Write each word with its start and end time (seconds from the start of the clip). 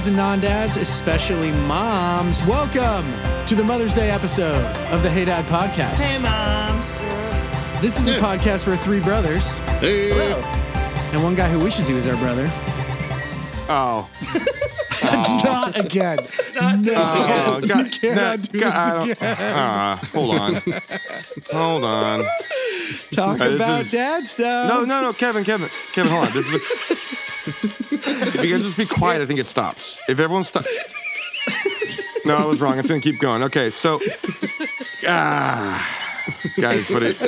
dads 0.00 0.06
and 0.08 0.16
non 0.16 0.40
dads, 0.40 0.76
especially 0.76 1.50
moms. 1.52 2.42
Welcome 2.46 3.04
to 3.46 3.54
the 3.54 3.62
Mother's 3.64 3.94
Day 3.94 4.10
episode 4.10 4.64
of 4.92 5.02
the 5.02 5.10
Hey 5.10 5.24
Dad 5.26 5.44
podcast. 5.46 6.00
Hey, 6.00 6.18
moms. 6.22 6.96
This 7.82 7.98
is 7.98 8.08
a 8.08 8.14
Hey. 8.14 8.20
podcast 8.20 8.66
where 8.66 8.76
three 8.76 9.00
brothers 9.00 9.58
Hey. 9.80 10.32
and 11.12 11.22
one 11.22 11.34
guy 11.34 11.48
who 11.48 11.58
wishes 11.60 11.86
he 11.86 11.92
was 11.94 12.06
our 12.06 12.16
brother. 12.16 12.46
Oh. 13.68 14.08
Not 15.44 15.78
again. 15.78 16.18
no. 16.82 16.92
Oh, 16.96 17.60
God, 17.66 17.84
you 17.84 17.90
cannot 17.90 18.38
that- 18.38 18.52
do 18.52 18.60
God, 18.60 19.08
this 19.08 19.22
I 19.22 19.26
again. 19.26 19.36
don't- 19.38 19.56
Ah, 19.56 20.00
hold 20.12 20.34
on. 20.38 20.54
Hold 21.52 21.84
on. 21.84 22.20
Talk 23.12 23.38
this 23.38 23.56
about 23.56 23.80
is- 23.82 23.90
dad 23.90 24.24
stuff. 24.24 24.68
No, 24.68 24.84
no, 24.84 25.02
no, 25.02 25.12
Kevin, 25.12 25.44
Kevin, 25.44 25.68
Kevin, 25.92 26.10
hold 26.12 26.26
on. 26.26 26.32
This 26.32 26.46
is 26.52 26.62
if 28.36 28.44
you 28.44 28.50
guys 28.56 28.62
just 28.64 28.78
be 28.78 28.86
quiet, 28.86 29.22
I 29.22 29.26
think 29.26 29.40
it 29.40 29.46
stops. 29.46 30.00
If 30.08 30.20
everyone 30.20 30.44
stops. 30.44 30.68
No, 32.26 32.36
I 32.36 32.44
was 32.44 32.60
wrong. 32.60 32.78
It's 32.78 32.86
gonna 32.86 33.00
keep 33.00 33.18
going. 33.18 33.42
Okay, 33.44 33.70
so 33.70 33.98
ah, 35.08 35.98
guys, 36.60 36.90
but 36.90 37.02
it, 37.02 37.18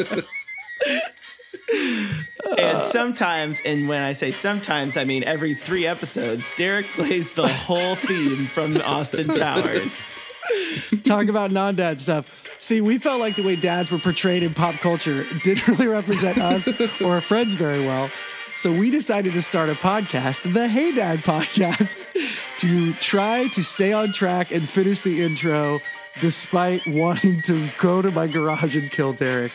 And 2.59 2.83
sometimes, 2.83 3.63
and 3.65 3.88
when 3.88 4.02
I 4.02 4.13
say 4.13 4.30
sometimes, 4.30 4.99
I 4.99 5.05
mean 5.05 5.24
every 5.24 5.55
three 5.55 5.87
episodes, 5.87 6.57
Derek 6.59 6.85
plays 6.85 7.33
the 7.33 7.49
whole 7.49 7.95
theme 7.95 8.35
from 8.37 8.77
Austin 8.83 9.29
Powers. 9.29 10.22
Talk 11.05 11.29
about 11.29 11.52
non 11.52 11.74
dad 11.74 11.98
stuff. 11.98 12.27
See, 12.27 12.80
we 12.80 12.98
felt 12.98 13.20
like 13.20 13.34
the 13.34 13.43
way 13.43 13.56
dads 13.56 13.91
were 13.91 13.98
portrayed 13.98 14.43
in 14.43 14.55
pop 14.55 14.74
culture 14.77 15.23
didn't 15.45 15.66
really 15.79 15.88
represent 15.88 16.38
us 16.38 17.02
or 17.02 17.15
our 17.15 17.20
friends 17.20 17.56
very 17.56 17.80
well. 17.80 18.06
So 18.06 18.70
we 18.70 18.91
decided 18.91 19.33
to 19.33 19.43
start 19.43 19.68
a 19.68 19.73
podcast, 19.73 20.52
the 20.52 20.68
Hey 20.68 20.95
Dad 20.95 21.18
podcast, 21.18 22.12
to 22.60 22.93
try 23.02 23.43
to 23.43 23.62
stay 23.62 23.93
on 23.93 24.09
track 24.12 24.52
and 24.52 24.62
finish 24.62 25.01
the 25.01 25.23
intro 25.23 25.79
despite 26.21 26.80
wanting 26.88 27.34
to 27.46 27.68
go 27.80 28.02
to 28.02 28.10
my 28.15 28.27
garage 28.29 28.77
and 28.77 28.90
kill 28.93 29.15
Derek. 29.15 29.51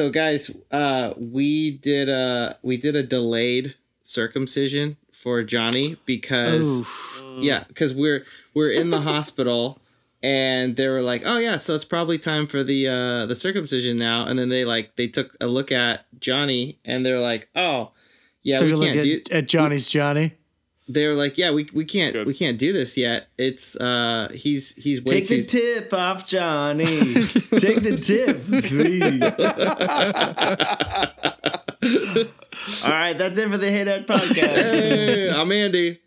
So 0.00 0.08
guys, 0.08 0.50
uh 0.70 1.12
we 1.18 1.72
did 1.72 2.08
a 2.08 2.56
we 2.62 2.78
did 2.78 2.96
a 2.96 3.02
delayed 3.02 3.74
circumcision 4.02 4.96
for 5.12 5.42
Johnny 5.42 5.98
because 6.06 6.88
yeah, 7.38 7.64
cuz 7.74 7.92
we're 7.94 8.24
we're 8.54 8.70
in 8.70 8.88
the 8.88 9.00
hospital 9.12 9.78
and 10.22 10.74
they 10.76 10.88
were 10.88 11.02
like, 11.02 11.20
"Oh 11.26 11.36
yeah, 11.36 11.58
so 11.58 11.74
it's 11.74 11.84
probably 11.84 12.16
time 12.16 12.46
for 12.46 12.62
the 12.62 12.88
uh 12.88 13.26
the 13.26 13.34
circumcision 13.34 13.98
now." 13.98 14.24
And 14.24 14.38
then 14.38 14.48
they 14.48 14.64
like 14.64 14.96
they 14.96 15.06
took 15.06 15.36
a 15.38 15.48
look 15.48 15.70
at 15.70 16.06
Johnny 16.18 16.78
and 16.82 17.04
they're 17.04 17.20
like, 17.20 17.50
"Oh, 17.54 17.92
yeah, 18.42 18.56
So 18.56 18.64
we 18.64 18.70
you 18.70 18.76
look 18.76 18.86
can't 18.86 19.00
at, 19.00 19.04
do 19.04 19.20
at 19.30 19.48
Johnny's 19.48 19.86
Johnny. 19.90 20.32
They 20.92 21.06
were 21.06 21.14
like, 21.14 21.38
"Yeah, 21.38 21.50
we 21.52 21.68
we 21.72 21.84
can't 21.84 22.12
Good. 22.12 22.26
we 22.26 22.34
can't 22.34 22.58
do 22.58 22.72
this 22.72 22.96
yet. 22.96 23.28
It's 23.38 23.76
uh 23.76 24.28
he's 24.34 24.74
he's 24.74 25.02
way 25.02 25.20
Take 25.20 25.26
too 25.26 25.42
the 25.42 25.46
tip 25.46 25.92
off 25.94 26.26
Johnny. 26.26 26.84
Take 27.58 27.80
the 27.82 27.96
tip, 27.96 28.42
please. 28.64 29.22
All 32.84 32.90
right, 32.90 33.14
that's 33.16 33.38
it 33.38 33.48
for 33.48 33.58
the 33.58 33.70
Hey 33.70 33.84
Dad 33.84 34.06
podcast. 34.06 34.34
hey, 34.36 35.30
I'm 35.30 35.50
Andy. 35.52 36.00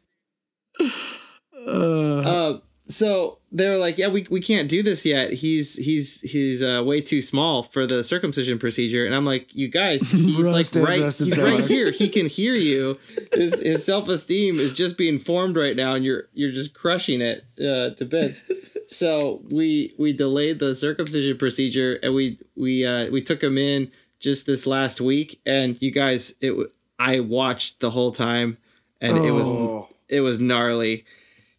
Uh, 1.65 2.57
so 2.93 3.39
they 3.51 3.67
were 3.69 3.77
like, 3.77 3.97
yeah, 3.97 4.07
we, 4.07 4.25
we 4.29 4.39
can't 4.41 4.69
do 4.69 4.83
this 4.83 5.05
yet. 5.05 5.33
He's 5.33 5.75
he's 5.75 6.21
he's 6.21 6.61
uh, 6.63 6.83
way 6.85 7.01
too 7.01 7.21
small 7.21 7.63
for 7.63 7.85
the 7.85 8.03
circumcision 8.03 8.59
procedure. 8.59 9.05
And 9.05 9.13
I'm 9.15 9.25
like, 9.25 9.53
you 9.53 9.67
guys, 9.67 10.11
he's 10.11 10.49
like 10.51 10.67
right, 10.75 11.01
he's 11.13 11.37
right 11.37 11.63
here. 11.63 11.91
He 11.91 12.09
can 12.09 12.27
hear 12.27 12.55
you. 12.55 12.97
His 13.33 13.61
his 13.61 13.85
self 13.85 14.07
esteem 14.09 14.59
is 14.59 14.73
just 14.73 14.97
being 14.97 15.19
formed 15.19 15.57
right 15.57 15.75
now, 15.75 15.93
and 15.95 16.05
you're 16.05 16.29
you're 16.33 16.51
just 16.51 16.73
crushing 16.73 17.21
it 17.21 17.45
uh, 17.59 17.91
to 17.95 18.05
bits. 18.05 18.43
so 18.87 19.41
we 19.49 19.93
we 19.97 20.13
delayed 20.13 20.59
the 20.59 20.73
circumcision 20.75 21.37
procedure, 21.37 21.99
and 22.03 22.13
we 22.13 22.39
we 22.55 22.85
uh, 22.85 23.09
we 23.09 23.21
took 23.21 23.41
him 23.41 23.57
in 23.57 23.91
just 24.19 24.45
this 24.45 24.65
last 24.65 25.01
week. 25.01 25.41
And 25.45 25.81
you 25.81 25.91
guys, 25.91 26.33
it 26.41 26.53
I 26.99 27.19
watched 27.19 27.79
the 27.79 27.89
whole 27.91 28.11
time, 28.11 28.57
and 29.01 29.17
it 29.17 29.31
was 29.31 29.47
Oh. 29.47 29.89
it 30.09 30.21
was 30.21 30.39
gnarly. 30.39 31.05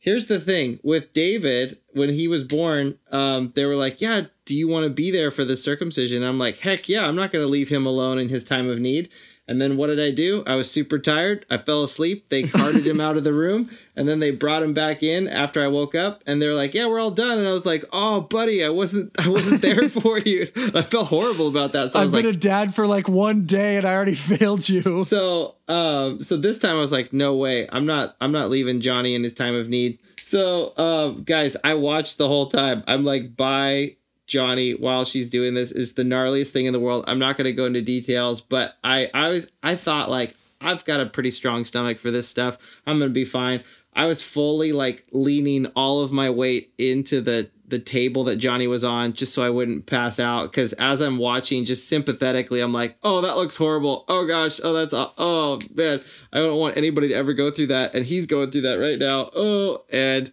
Here's 0.04 0.26
the 0.26 0.38
thing 0.38 0.80
with 0.82 1.14
David, 1.14 1.78
when 1.94 2.10
he 2.10 2.28
was 2.28 2.44
born, 2.44 2.98
um, 3.10 3.52
they 3.54 3.64
were 3.64 3.74
like, 3.74 4.02
Yeah, 4.02 4.26
do 4.44 4.54
you 4.54 4.68
want 4.68 4.84
to 4.84 4.90
be 4.90 5.10
there 5.10 5.30
for 5.30 5.46
the 5.46 5.56
circumcision? 5.56 6.18
And 6.18 6.26
I'm 6.26 6.38
like, 6.38 6.58
Heck 6.58 6.90
yeah, 6.90 7.08
I'm 7.08 7.16
not 7.16 7.32
going 7.32 7.42
to 7.42 7.48
leave 7.48 7.70
him 7.70 7.86
alone 7.86 8.18
in 8.18 8.28
his 8.28 8.44
time 8.44 8.68
of 8.68 8.78
need. 8.78 9.08
And 9.46 9.60
then 9.60 9.76
what 9.76 9.88
did 9.88 10.00
I 10.00 10.10
do? 10.10 10.42
I 10.46 10.54
was 10.54 10.70
super 10.70 10.98
tired. 10.98 11.44
I 11.50 11.58
fell 11.58 11.82
asleep. 11.82 12.28
They 12.30 12.42
carted 12.48 12.86
him 12.86 13.00
out 13.00 13.16
of 13.16 13.24
the 13.24 13.32
room 13.32 13.68
and 13.94 14.08
then 14.08 14.18
they 14.18 14.30
brought 14.30 14.62
him 14.62 14.72
back 14.72 15.02
in 15.02 15.28
after 15.28 15.62
I 15.62 15.68
woke 15.68 15.94
up 15.94 16.22
and 16.26 16.40
they're 16.40 16.54
like, 16.54 16.72
"Yeah, 16.74 16.88
we're 16.88 16.98
all 17.00 17.10
done." 17.10 17.38
And 17.38 17.46
I 17.46 17.52
was 17.52 17.66
like, 17.66 17.84
"Oh, 17.92 18.22
buddy, 18.22 18.64
I 18.64 18.70
wasn't 18.70 19.12
I 19.24 19.28
wasn't 19.28 19.60
there 19.62 19.88
for 19.88 20.18
you." 20.18 20.46
I 20.74 20.82
felt 20.82 21.08
horrible 21.08 21.48
about 21.48 21.72
that. 21.72 21.90
So 21.92 21.98
I 21.98 22.02
I've 22.02 22.06
was 22.06 22.12
been 22.12 22.26
like, 22.26 22.34
a 22.36 22.38
dad 22.38 22.74
for 22.74 22.86
like 22.86 23.08
one 23.08 23.44
day 23.44 23.76
and 23.76 23.86
I 23.86 23.94
already 23.94 24.14
failed 24.32 24.68
you. 24.68 25.04
so 25.04 25.56
um 25.68 26.22
so 26.22 26.36
this 26.36 26.58
time 26.58 26.76
I 26.76 26.80
was 26.80 26.92
like, 26.92 27.12
no 27.12 27.34
way. 27.36 27.68
I'm 27.70 27.86
not 27.86 28.16
I'm 28.20 28.32
not 28.32 28.48
leaving 28.50 28.80
Johnny 28.80 29.14
in 29.14 29.22
his 29.22 29.34
time 29.34 29.54
of 29.54 29.68
need. 29.68 29.98
So 30.18 30.72
um 30.78 31.22
guys, 31.22 31.56
I 31.62 31.74
watched 31.74 32.16
the 32.18 32.28
whole 32.28 32.46
time. 32.46 32.82
I'm 32.88 33.04
like 33.04 33.36
by 33.36 33.96
Johnny 34.26 34.72
while 34.72 35.04
she's 35.04 35.28
doing 35.28 35.54
this 35.54 35.72
is 35.72 35.94
the 35.94 36.02
gnarliest 36.02 36.50
thing 36.50 36.66
in 36.66 36.72
the 36.72 36.80
world. 36.80 37.04
I'm 37.06 37.18
not 37.18 37.36
gonna 37.36 37.52
go 37.52 37.66
into 37.66 37.82
details, 37.82 38.40
but 38.40 38.76
I 38.82 39.10
I 39.12 39.28
was 39.28 39.50
I 39.62 39.76
thought 39.76 40.10
like 40.10 40.34
I've 40.60 40.84
got 40.84 41.00
a 41.00 41.06
pretty 41.06 41.30
strong 41.30 41.64
stomach 41.64 41.98
for 41.98 42.10
this 42.10 42.28
stuff. 42.28 42.56
I'm 42.86 42.98
gonna 42.98 43.10
be 43.10 43.24
fine. 43.24 43.62
I 43.96 44.06
was 44.06 44.22
fully 44.22 44.72
like 44.72 45.04
leaning 45.12 45.66
all 45.76 46.00
of 46.00 46.12
my 46.12 46.30
weight 46.30 46.72
into 46.78 47.20
the 47.20 47.50
the 47.66 47.78
table 47.78 48.24
that 48.24 48.36
Johnny 48.36 48.66
was 48.66 48.84
on 48.84 49.14
just 49.14 49.32
so 49.32 49.42
I 49.42 49.50
wouldn't 49.50 49.86
pass 49.86 50.20
out 50.20 50.52
cuz 50.52 50.74
as 50.74 51.00
I'm 51.00 51.18
watching 51.18 51.64
just 51.64 51.88
sympathetically 51.88 52.60
I'm 52.60 52.72
like, 52.72 52.96
"Oh, 53.02 53.20
that 53.20 53.36
looks 53.36 53.56
horrible. 53.56 54.04
Oh 54.08 54.26
gosh. 54.26 54.60
Oh, 54.62 54.72
that's 54.72 54.94
oh 54.94 55.60
man. 55.74 56.00
I 56.32 56.38
don't 56.38 56.58
want 56.58 56.76
anybody 56.76 57.08
to 57.08 57.14
ever 57.14 57.32
go 57.32 57.50
through 57.50 57.68
that 57.68 57.94
and 57.94 58.06
he's 58.06 58.26
going 58.26 58.50
through 58.50 58.62
that 58.62 58.78
right 58.78 58.98
now." 58.98 59.30
Oh, 59.34 59.84
and 59.90 60.32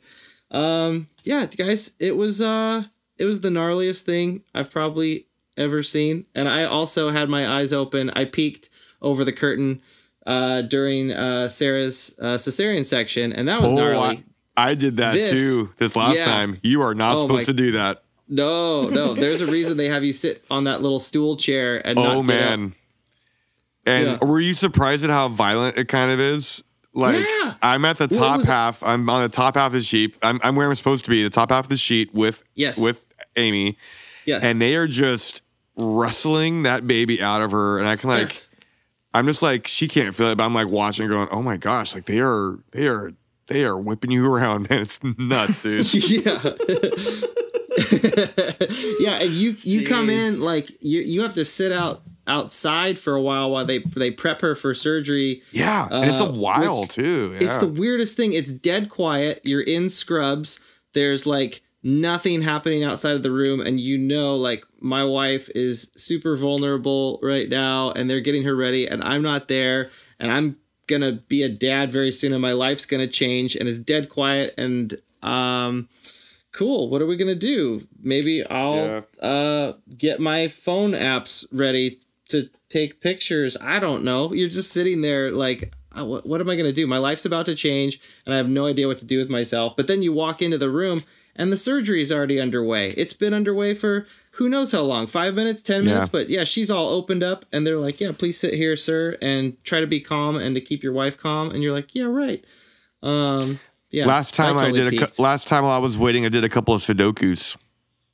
um 0.50 1.08
yeah, 1.24 1.46
guys, 1.46 1.96
it 2.00 2.16
was 2.18 2.42
uh 2.42 2.86
it 3.22 3.26
was 3.26 3.42
the 3.42 3.50
gnarliest 3.50 4.02
thing 4.02 4.44
I've 4.56 4.72
probably 4.72 5.28
ever 5.58 5.84
seen. 5.84 6.26
And 6.34 6.48
I 6.50 6.64
also 6.64 7.10
had 7.10 7.30
my 7.30 7.48
eyes 7.48 7.72
open. 7.74 8.10
I 8.16 8.26
peeked 8.26 8.70
over 9.02 9.24
the 9.24 9.34
curtain 9.34 9.82
uh 10.28 10.62
during 10.62 11.12
uh 11.12 11.48
Sarah's 11.48 12.16
uh 12.20 12.36
cesarean 12.38 12.86
section 12.86 13.34
and 13.34 13.48
that 13.48 13.62
was 13.62 13.72
oh, 13.72 13.76
gnarly. 13.76 14.24
I, 14.56 14.72
I 14.72 14.76
did 14.76 14.98
that 14.98 15.14
This- 15.14 15.32
too 15.40 15.74
this 15.78 15.96
last 15.96 16.18
yeah. 16.18 16.26
time. 16.26 16.60
You 16.62 16.82
are 16.84 16.94
not 16.94 17.16
Oh, 17.16 17.22
supposed 17.24 17.42
my- 17.42 17.46
to 17.46 17.54
do 17.54 17.72
that. 17.74 18.04
No, 18.30 18.88
no. 18.90 19.14
There's 19.14 19.42
a 19.42 19.48
reason 19.52 19.76
they 19.78 19.88
have 19.90 20.04
you 20.06 20.14
sit 20.14 20.46
on 20.50 20.64
that 20.66 20.82
little 20.82 21.00
stool 21.00 21.36
chair 21.38 21.86
and 21.86 21.98
Oh 22.00 22.04
not 22.04 22.12
get 22.28 22.44
up. 22.44 22.50
man. 22.60 22.76
And 23.86 24.06
Yeah. 24.06 24.18
were 24.26 24.40
you 24.40 24.54
surprised 24.54 25.04
at 25.04 25.10
how 25.10 25.28
violent 25.28 25.78
it 25.78 25.88
kind 25.88 26.12
of 26.12 26.20
is? 26.20 26.64
Like 26.94 27.18
Yeah. 27.18 27.54
I'm 27.62 27.84
at 27.86 27.98
the 27.98 28.08
Well, 28.12 28.20
top 28.20 28.38
was- 28.38 28.48
half. 28.48 28.84
I'm 28.84 29.10
on 29.10 29.24
the 29.24 29.30
top 29.30 29.56
half 29.56 29.68
of 29.68 29.74
the 29.74 29.82
sheet. 29.82 30.18
I'm, 30.22 30.40
I'm 30.44 30.56
where 30.56 30.68
I'm 30.68 30.76
supposed 30.76 31.04
to 31.06 31.10
be, 31.10 31.24
the 31.24 31.30
top 31.30 31.50
half 31.52 31.66
of 31.66 31.70
the 31.70 31.78
sheet 31.78 32.14
with 32.14 32.44
Yes. 32.56 32.78
with 32.80 33.11
Amy, 33.36 33.78
Yes. 34.26 34.44
and 34.44 34.62
they 34.62 34.76
are 34.76 34.88
just 34.88 35.42
wrestling 35.78 36.64
that 36.64 36.86
baby 36.88 37.22
out 37.22 37.42
of 37.42 37.52
her. 37.52 37.80
And 37.80 37.88
I 37.88 37.96
can 37.96 38.10
like, 38.10 38.22
yes. 38.22 38.50
I'm 39.14 39.26
just 39.26 39.42
like 39.42 39.68
she 39.68 39.88
can't 39.88 40.16
feel 40.16 40.28
it, 40.30 40.36
but 40.38 40.44
I'm 40.44 40.54
like 40.54 40.68
watching, 40.70 41.08
her 41.08 41.14
going, 41.14 41.28
oh 41.32 41.42
my 41.42 41.58
gosh, 41.58 41.94
like 41.96 42.06
they 42.06 42.20
are, 42.20 42.60
they 42.72 42.88
are, 42.88 43.14
they 43.48 43.64
are 43.66 43.78
whipping 43.78 44.12
you 44.12 44.26
around, 44.32 44.70
man. 44.70 44.80
It's 44.82 45.00
nuts, 45.04 45.62
dude. 45.64 45.94
yeah 46.26 46.40
yeah 49.00 49.20
and 49.22 49.30
you 49.32 49.56
you 49.62 49.86
come 49.88 50.10
in 50.10 50.40
like 50.42 50.70
you 50.82 51.02
you 51.02 51.22
have 51.22 51.34
to 51.34 51.46
sit 51.46 51.72
out 51.72 52.02
outside 52.28 53.00
for 53.00 53.14
a 53.16 53.22
while 53.22 53.50
while 53.50 53.66
they 53.66 53.80
they 53.80 54.12
prep 54.12 54.42
her 54.42 54.56
for 54.56 54.74
surgery 54.74 55.42
yeah, 55.52 55.88
and 55.90 56.10
it's 56.10 56.20
a 56.20 56.24
Uh, 56.26 56.32
while 56.32 56.86
too. 56.86 57.36
it's 57.40 57.58
the 57.58 57.68
weirdest 57.68 58.16
thing 58.16 58.34
it's 58.34 58.52
dead 58.52 58.90
quiet 58.90 59.40
you're 59.44 59.62
in 59.62 59.90
scrubs 59.90 60.60
there's 60.94 61.26
like 61.26 61.62
nothing 61.84 62.42
happening 62.42 62.84
outside 62.84 63.14
of 63.16 63.24
the 63.24 63.32
room 63.32 63.60
and 63.60 63.80
you 63.80 63.98
know 63.98 64.36
like 64.36 64.64
my 64.80 65.04
wife 65.04 65.50
is 65.56 65.92
super 65.96 66.36
vulnerable 66.36 67.20
right 67.24 67.50
now 67.50 67.92
and 67.92 68.10
they're 68.10 68.20
getting 68.20 68.44
her 68.44 68.56
ready 68.56 68.88
and 68.88 69.04
i'm 69.04 69.22
not 69.24 69.48
there 69.48 69.90
and 70.20 70.32
i'm 70.32 70.56
gonna 70.88 71.12
be 71.12 71.42
a 71.42 71.50
dad 71.50 71.92
very 71.92 72.12
soon 72.12 72.34
and 72.34 72.42
my 72.42 72.52
life's 72.54 72.86
gonna 72.86 73.08
change 73.08 73.56
and 73.56 73.68
it's 73.68 73.80
dead 73.80 74.10
quiet 74.10 74.54
and 74.58 74.96
um 75.24 75.88
cool 76.52 76.88
what 76.90 77.02
are 77.02 77.08
we 77.08 77.16
gonna 77.16 77.34
do 77.34 77.88
maybe 78.02 78.46
i'll 78.48 79.04
uh 79.22 79.74
get 79.98 80.20
my 80.20 80.48
phone 80.48 80.92
apps 80.92 81.46
ready 81.52 81.98
to 82.30 82.48
take 82.70 83.02
pictures 83.02 83.58
i 83.62 83.80
don't 83.80 84.04
know 84.04 84.32
you're 84.34 84.50
just 84.50 84.72
sitting 84.72 85.02
there 85.02 85.32
like 85.32 85.74
"Uh, 85.98 86.06
what, 86.06 86.26
what 86.26 86.40
am 86.40 86.50
I 86.50 86.56
going 86.56 86.70
to 86.70 86.82
do? 86.82 86.88
My 86.88 87.00
life's 87.00 87.26
about 87.26 87.46
to 87.48 87.56
change 87.56 88.00
and 88.26 88.34
I 88.34 88.38
have 88.38 88.48
no 88.48 88.66
idea 88.66 88.88
what 88.88 88.98
to 89.00 89.06
do 89.06 89.18
with 89.18 89.30
myself. 89.30 89.76
But 89.76 89.88
then 89.88 90.02
you 90.02 90.14
walk 90.14 90.42
into 90.42 90.58
the 90.58 90.70
room 90.70 91.02
and 91.36 91.52
the 91.52 91.58
surgery 91.58 92.02
is 92.02 92.12
already 92.12 92.40
underway. 92.40 92.90
It's 92.90 93.14
been 93.14 93.34
underway 93.34 93.74
for 93.74 94.06
who 94.36 94.48
knows 94.50 94.72
how 94.72 94.82
long, 94.82 95.08
five 95.08 95.36
minutes, 95.36 95.62
10 95.62 95.86
minutes. 95.86 96.08
Yeah. 96.08 96.12
But 96.12 96.30
yeah, 96.30 96.44
she's 96.46 96.72
all 96.72 96.90
opened 96.90 97.24
up 97.24 97.46
and 97.52 97.68
they're 97.68 97.78
like, 97.78 98.00
yeah, 98.00 98.12
please 98.18 98.40
sit 98.40 98.54
here, 98.54 98.76
sir, 98.76 99.18
and 99.22 99.62
try 99.64 99.82
to 99.82 99.88
be 99.88 100.00
calm 100.00 100.38
and 100.38 100.56
to 100.56 100.62
keep 100.62 100.84
your 100.84 100.94
wife 100.94 101.18
calm. 101.18 101.52
And 101.52 101.62
you're 101.62 101.74
like, 101.74 101.94
yeah, 101.96 102.06
right. 102.06 102.44
Um, 103.04 103.60
yeah. 103.90 104.06
Last 104.06 104.36
time 104.36 104.58
I, 104.58 104.70
totally 104.70 104.90
did 104.90 105.02
a 105.18 105.22
last 105.22 105.48
time 105.48 105.64
while 105.64 105.74
I 105.74 105.80
was 105.80 105.98
waiting, 105.98 106.26
I 106.26 106.30
did 106.30 106.46
a 106.46 106.50
couple 106.50 106.74
of 106.74 106.82
Sudokus. 106.82 107.58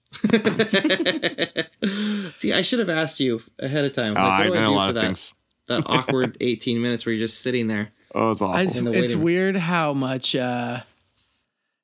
See, 2.33 2.53
I 2.53 2.61
should 2.61 2.79
have 2.79 2.89
asked 2.89 3.19
you 3.19 3.41
ahead 3.59 3.85
of 3.85 3.93
time. 3.93 4.13
Like, 4.13 4.23
Oh, 4.23 4.27
I 4.27 4.47
do 4.47 4.53
I 4.53 4.57
did 4.59 4.67
a 4.67 4.71
lot 4.71 4.85
for 4.85 4.89
of 4.89 4.95
that? 4.95 5.01
things. 5.01 5.33
That 5.67 5.83
awkward 5.87 6.37
18 6.41 6.81
minutes 6.81 7.05
where 7.05 7.13
you're 7.13 7.25
just 7.25 7.41
sitting 7.41 7.67
there. 7.67 7.89
Oh, 8.15 8.31
it's 8.31 8.41
awful. 8.41 8.57
It's, 8.59 8.77
it's 8.77 9.15
weird 9.15 9.57
how 9.57 9.93
much 9.93 10.35
uh 10.35 10.79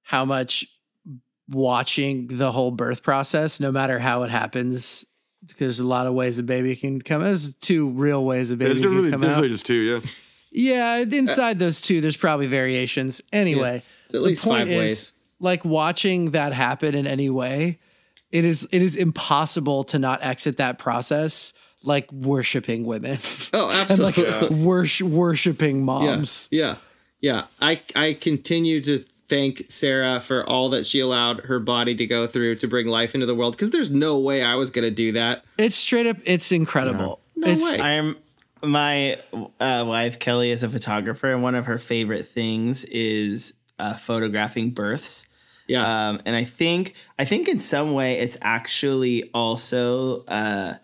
how 0.04 0.26
much 0.26 0.66
watching 1.50 2.28
the 2.28 2.52
whole 2.52 2.72
birth 2.72 3.04
process, 3.04 3.60
no 3.60 3.72
matter 3.72 4.00
how 4.00 4.24
it 4.24 4.32
happens, 4.32 5.06
because 5.42 5.58
there's 5.60 5.80
a 5.80 5.88
lot 5.88 6.08
of 6.08 6.14
ways 6.14 6.40
a 6.40 6.44
baby 6.44 6.76
can 6.76 7.02
come. 7.02 7.22
There's 7.22 7.54
two 7.56 7.90
real 7.90 8.24
ways 8.26 8.52
a 8.52 8.56
baby 8.58 8.74
There's 8.74 8.86
can 8.86 8.96
really, 8.96 9.12
come 9.12 9.22
there's 9.22 9.34
out. 9.34 9.42
really 9.42 9.50
just 9.50 9.66
two, 9.66 9.74
yeah. 9.74 10.00
Yeah, 10.56 11.04
uh, 11.04 11.16
inside 11.16 11.58
those 11.60 11.82
two, 11.82 12.00
there's 12.00 12.16
probably 12.18 12.46
variations. 12.48 13.22
Anyway, 13.34 13.82
It's 14.06 14.14
at 14.14 14.20
the 14.20 14.26
least 14.28 14.44
point 14.44 14.60
five 14.62 14.68
is, 14.72 14.78
ways. 14.78 15.14
Like 15.40 15.66
watching 15.66 16.32
that 16.32 16.54
happen 16.54 16.96
in 16.96 17.08
any 17.08 17.30
way, 17.30 17.80
it 18.32 18.46
is 18.46 18.68
it 18.72 18.82
is 18.82 18.96
impossible 18.96 19.84
to 19.86 20.00
not 20.00 20.24
exit 20.24 20.58
that 20.58 20.78
process 20.80 21.54
like 21.84 22.10
worshiping 22.14 22.86
women 22.86 23.18
Oh, 23.52 23.70
and 23.90 24.00
like 24.00 24.18
absolutely. 24.18 24.64
worsh- 24.64 25.02
worshiping 25.02 25.78
yeah, 25.80 25.84
moms. 25.84 26.48
yeah, 26.52 26.76
yeah. 27.20 27.46
I 27.60 27.82
I 27.96 28.14
continue 28.14 28.80
to 28.82 29.04
thank 29.28 29.70
Sarah 29.70 30.20
for 30.20 30.48
all 30.48 30.70
that 30.70 30.86
she 30.86 31.00
allowed 31.00 31.42
her 31.46 31.60
body 31.60 31.96
to 31.96 32.06
go 32.06 32.28
through 32.28 32.56
to 32.56 32.68
bring 32.68 32.88
life 32.88 33.14
into 33.14 33.26
the 33.26 33.36
world 33.36 33.56
because 33.56 33.72
there's 33.72 33.92
no 33.92 34.18
way 34.20 34.44
I 34.44 34.56
was 34.56 34.72
gonna 34.72 34.92
do 34.92 35.14
that. 35.14 35.44
It's 35.58 35.76
straight 35.76 36.08
up. 36.08 36.18
It's 36.26 36.52
incredible. 36.52 37.20
No 37.36 37.48
it's, 37.48 37.64
way. 37.64 37.80
I'm 37.82 38.18
my 38.64 39.18
uh, 39.60 39.84
wife 39.88 40.20
Kelly 40.20 40.52
is 40.52 40.64
a 40.64 40.70
photographer, 40.70 41.32
and 41.32 41.44
one 41.44 41.56
of 41.56 41.66
her 41.66 41.78
favorite 41.78 42.28
things 42.28 42.86
is 42.86 43.56
uh, 43.80 43.96
photographing 43.96 44.72
births. 44.72 45.28
Yeah, 45.68 46.10
Um, 46.10 46.22
and 46.26 46.36
I 46.36 46.44
think 46.44 46.94
I 47.18 47.26
think 47.26 47.48
in 47.48 47.60
some 47.60 47.94
way 47.94 48.20
it's 48.20 48.38
actually 48.42 49.30
also 49.34 50.26
uh, 50.26 50.76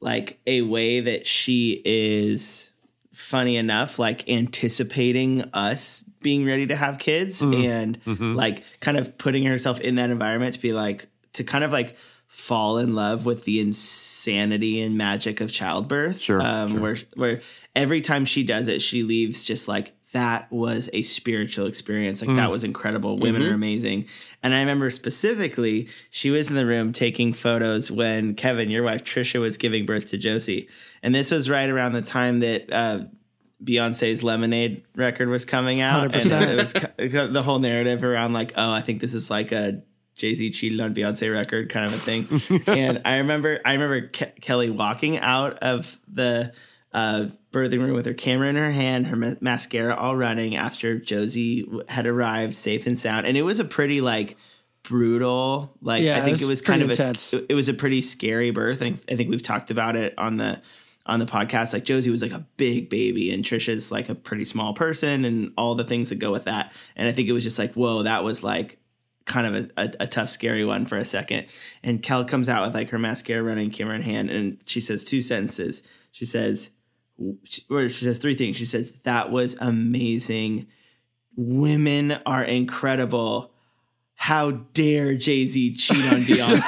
like 0.00 0.38
a 0.46 0.62
way 0.62 1.00
that 1.00 1.26
she 1.26 1.80
is 1.84 2.70
funny 3.12 3.56
enough, 3.56 3.98
like 3.98 4.28
anticipating 4.28 5.42
us 5.54 6.04
being 6.26 6.44
ready 6.44 6.66
to 6.66 6.74
have 6.74 6.98
kids 6.98 7.40
and 7.40 7.98
like 8.42 8.64
kind 8.80 8.96
of 8.96 9.16
putting 9.16 9.44
herself 9.44 9.78
in 9.80 9.94
that 9.94 10.10
environment 10.10 10.54
to 10.54 10.60
be 10.60 10.72
like 10.72 11.06
to 11.34 11.44
kind 11.44 11.62
of 11.62 11.70
like 11.70 11.96
fall 12.26 12.78
in 12.78 12.94
love 12.96 13.24
with 13.24 13.44
the 13.44 13.60
insanity 13.60 14.80
and 14.80 14.96
magic 14.98 15.40
of 15.40 15.52
childbirth. 15.52 16.20
Sure, 16.20 16.40
Um, 16.42 16.68
sure. 16.70 16.80
where 16.80 16.96
where 17.14 17.40
every 17.76 18.00
time 18.00 18.24
she 18.24 18.42
does 18.42 18.66
it, 18.68 18.82
she 18.82 19.02
leaves 19.04 19.44
just 19.44 19.68
like 19.68 19.92
that 20.12 20.50
was 20.50 20.88
a 20.92 21.02
spiritual 21.02 21.66
experience. 21.66 22.24
Like 22.26 22.36
that 22.36 22.50
was 22.50 22.64
incredible. 22.64 23.18
Women 23.18 23.42
are 23.42 23.54
amazing. 23.54 24.06
And 24.42 24.54
I 24.54 24.60
remember 24.60 24.88
specifically, 24.90 25.88
she 26.10 26.30
was 26.30 26.48
in 26.48 26.56
the 26.56 26.64
room 26.64 26.92
taking 26.92 27.32
photos 27.34 27.90
when 27.90 28.34
Kevin, 28.34 28.70
your 28.70 28.82
wife 28.82 29.04
Trisha, 29.04 29.40
was 29.40 29.56
giving 29.58 29.84
birth 29.84 30.08
to 30.10 30.18
Josie. 30.18 30.68
And 31.02 31.14
this 31.14 31.30
was 31.30 31.50
right 31.50 31.68
around 31.68 31.92
the 31.92 32.02
time 32.02 32.40
that 32.40 32.72
uh, 32.72 32.98
Beyonce's 33.64 34.22
Lemonade 34.22 34.84
record 34.94 35.28
was 35.28 35.44
coming 35.44 35.80
out. 35.80 36.10
100%. 36.12 36.30
And 36.32 36.50
it 36.50 36.56
was 36.56 37.12
co- 37.12 37.26
the 37.28 37.42
whole 37.42 37.58
narrative 37.58 38.04
around 38.04 38.32
like, 38.32 38.52
oh, 38.56 38.70
I 38.70 38.80
think 38.82 39.00
this 39.00 39.14
is 39.14 39.30
like 39.30 39.52
a 39.52 39.82
Jay 40.14 40.34
Z 40.34 40.50
cheated 40.50 40.80
on 40.80 40.94
Beyonce 40.94 41.32
record 41.32 41.68
kind 41.70 41.86
of 41.86 41.94
a 41.94 41.96
thing. 41.96 42.62
and 42.66 43.02
I 43.04 43.18
remember, 43.18 43.60
I 43.64 43.72
remember 43.74 44.08
Ke- 44.08 44.40
Kelly 44.40 44.70
walking 44.70 45.18
out 45.18 45.58
of 45.58 45.98
the 46.08 46.52
uh, 46.92 47.26
birthing 47.52 47.80
room 47.80 47.94
with 47.94 48.06
her 48.06 48.14
camera 48.14 48.48
in 48.48 48.56
her 48.56 48.70
hand, 48.70 49.06
her 49.08 49.16
ma- 49.16 49.34
mascara 49.40 49.94
all 49.94 50.16
running 50.16 50.56
after 50.56 50.98
Josie 50.98 51.62
w- 51.62 51.82
had 51.88 52.06
arrived 52.06 52.54
safe 52.54 52.86
and 52.86 52.98
sound. 52.98 53.26
And 53.26 53.36
it 53.36 53.42
was 53.42 53.60
a 53.60 53.64
pretty 53.64 54.00
like 54.00 54.36
brutal, 54.82 55.72
like 55.82 56.02
Yeah, 56.02 56.16
I 56.16 56.18
it 56.18 56.22
think 56.22 56.32
was 56.34 56.42
it 56.42 56.48
was 56.48 56.62
kind 56.62 56.82
of 56.82 56.88
pretty 56.88 57.36
a, 57.36 57.46
it 57.50 57.54
was 57.54 57.68
a 57.68 57.74
pretty 57.74 58.00
scary 58.02 58.50
birth. 58.50 58.76
I 58.76 58.78
think, 58.90 59.00
I 59.10 59.16
think 59.16 59.30
we've 59.30 59.42
talked 59.42 59.70
about 59.70 59.96
it 59.96 60.14
on 60.18 60.36
the 60.36 60.60
on 61.06 61.18
the 61.18 61.26
podcast. 61.26 61.72
Like 61.72 61.84
Josie 61.84 62.10
was 62.10 62.22
like 62.22 62.32
a 62.32 62.46
big 62.56 62.90
baby, 62.90 63.32
and 63.32 63.44
Trisha's 63.44 63.90
like 63.90 64.08
a 64.08 64.14
pretty 64.14 64.44
small 64.44 64.74
person, 64.74 65.24
and 65.24 65.52
all 65.56 65.74
the 65.74 65.84
things 65.84 66.10
that 66.10 66.18
go 66.18 66.32
with 66.32 66.44
that. 66.44 66.72
And 66.94 67.08
I 67.08 67.12
think 67.12 67.28
it 67.28 67.32
was 67.32 67.44
just 67.44 67.58
like, 67.58 67.74
whoa, 67.74 68.02
that 68.02 68.24
was 68.24 68.42
like 68.44 68.78
kind 69.24 69.46
of 69.46 69.54
a, 69.54 69.82
a, 69.82 69.92
a 70.00 70.06
tough, 70.06 70.28
scary 70.28 70.64
one 70.64 70.86
for 70.86 70.96
a 70.96 71.04
second. 71.04 71.46
And 71.82 72.02
Kel 72.02 72.24
comes 72.24 72.48
out 72.48 72.64
with 72.64 72.74
like 72.74 72.90
her 72.90 72.98
mascara 72.98 73.42
running, 73.42 73.70
camera 73.70 73.96
in 73.96 74.02
hand, 74.02 74.30
and 74.30 74.58
she 74.64 74.80
says 74.80 75.04
two 75.04 75.20
sentences. 75.20 75.82
She 76.12 76.24
says, 76.24 76.70
or 77.70 77.88
she 77.88 78.04
says 78.04 78.18
three 78.18 78.34
things. 78.34 78.56
She 78.56 78.64
says 78.64 78.92
that 79.00 79.30
was 79.30 79.56
amazing. 79.60 80.66
Women 81.36 82.18
are 82.24 82.42
incredible. 82.42 83.52
How 84.16 84.50
dare 84.50 85.14
Jay 85.14 85.46
Z 85.46 85.74
cheat 85.74 86.12
on 86.12 86.20
Beyonce? 86.22 86.62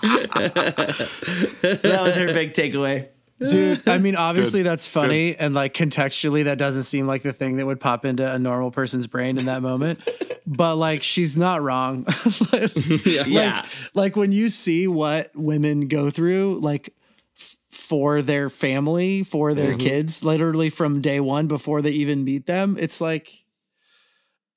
so 0.00 1.88
that 1.88 2.00
was 2.02 2.16
her 2.16 2.28
big 2.28 2.52
takeaway. 2.52 3.08
dude. 3.38 3.86
I 3.88 3.98
mean, 3.98 4.16
obviously 4.16 4.62
that's 4.62 4.86
funny, 4.86 5.34
and 5.36 5.54
like 5.54 5.74
contextually, 5.74 6.44
that 6.44 6.58
doesn't 6.58 6.84
seem 6.84 7.06
like 7.06 7.22
the 7.22 7.32
thing 7.32 7.56
that 7.56 7.66
would 7.66 7.80
pop 7.80 8.04
into 8.04 8.30
a 8.30 8.38
normal 8.38 8.70
person's 8.70 9.06
brain 9.06 9.38
in 9.38 9.46
that 9.46 9.62
moment. 9.62 10.00
But 10.46 10.76
like, 10.76 11.04
she's 11.04 11.36
not 11.36 11.62
wrong. 11.62 12.06
yeah. 13.04 13.24
Yeah. 13.26 13.66
like 13.94 14.16
when 14.16 14.32
you 14.32 14.48
see 14.48 14.88
what 14.88 15.30
women 15.36 15.86
go 15.86 16.10
through, 16.10 16.58
like 16.60 16.92
f- 17.38 17.56
for 17.68 18.20
their 18.20 18.50
family, 18.50 19.22
for 19.22 19.54
their 19.54 19.74
mm-hmm. 19.74 19.78
kids, 19.78 20.24
literally 20.24 20.68
from 20.68 21.02
day 21.02 21.20
one 21.20 21.46
before 21.46 21.82
they 21.82 21.90
even 21.90 22.24
meet 22.24 22.46
them, 22.46 22.76
it's 22.80 23.00
like 23.00 23.39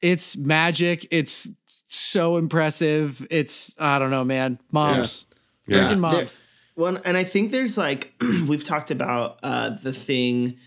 it's 0.03 0.37
magic. 0.37 1.07
It's 1.09 1.49
so 1.87 2.37
impressive. 2.37 3.25
It's 3.31 3.73
I 3.79 3.97
don't 3.99 4.11
know, 4.11 4.23
man. 4.23 4.59
Moms, 4.71 5.25
Yeah. 5.65 5.89
freaking 5.89 5.99
moms. 5.99 6.45
Well, 6.75 6.99
and 7.05 7.15
I 7.17 7.23
think 7.23 7.51
there's 7.51 7.77
like 7.77 8.13
we've 8.47 8.63
talked 8.63 8.91
about 8.91 9.39
uh, 9.43 9.69
the 9.69 9.93
thing 9.93 10.57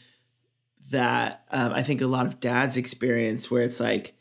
that 0.91 1.45
um, 1.51 1.73
I 1.73 1.83
think 1.83 2.01
a 2.01 2.07
lot 2.07 2.27
of 2.27 2.41
dads 2.41 2.77
experience, 2.77 3.51
where 3.51 3.63
it's 3.63 3.81
like 3.81 4.15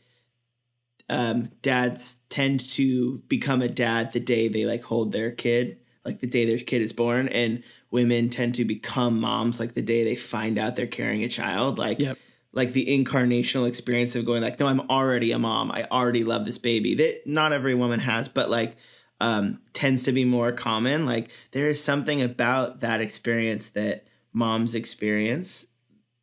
um, 1.09 1.49
dads 1.61 2.21
tend 2.29 2.59
to 2.71 3.19
become 3.27 3.61
a 3.61 3.67
dad 3.67 4.11
the 4.13 4.19
day 4.19 4.47
they 4.47 4.65
like 4.65 4.83
hold 4.83 5.11
their 5.11 5.29
kid, 5.31 5.77
like 6.03 6.19
the 6.21 6.27
day 6.27 6.45
their 6.45 6.57
kid 6.57 6.81
is 6.81 6.91
born, 6.93 7.27
and 7.27 7.63
women 7.91 8.29
tend 8.29 8.55
to 8.55 8.65
become 8.65 9.19
moms 9.21 9.59
like 9.59 9.75
the 9.75 9.81
day 9.83 10.03
they 10.03 10.15
find 10.15 10.57
out 10.57 10.75
they're 10.75 10.87
carrying 10.87 11.23
a 11.23 11.29
child. 11.29 11.77
Like, 11.77 11.99
Yep. 11.99 12.17
Like 12.55 12.71
the 12.71 12.85
incarnational 12.85 13.67
experience 13.67 14.15
of 14.15 14.25
going 14.25 14.41
like, 14.41 14.59
no, 14.59 14.67
I'm 14.67 14.89
already 14.89 15.31
a 15.31 15.37
mom. 15.37 15.71
I 15.71 15.83
already 15.91 16.23
love 16.23 16.45
this 16.45 16.57
baby. 16.57 16.95
That 16.95 17.27
not 17.27 17.53
every 17.53 17.75
woman 17.75 17.99
has, 17.99 18.29
but 18.29 18.49
like 18.49 18.77
um, 19.21 19.61
tends 19.73 20.03
to 20.03 20.13
be 20.13 20.25
more 20.25 20.51
common. 20.51 21.05
Like 21.05 21.29
there 21.51 21.67
is 21.67 21.83
something 21.83 22.21
about 22.21 22.79
that 22.79 23.01
experience 23.01 23.69
that 23.69 24.07
moms 24.33 24.73
experience 24.73 25.67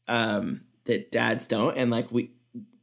um, 0.08 0.62
that 0.84 1.12
dads 1.12 1.46
don't, 1.46 1.76
and 1.76 1.90
like 1.90 2.10
we 2.10 2.32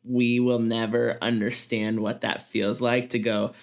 we 0.04 0.40
will 0.40 0.60
never 0.60 1.18
understand 1.22 2.00
what 2.00 2.22
that 2.22 2.48
feels 2.48 2.82
like 2.82 3.10
to 3.10 3.20
go. 3.20 3.54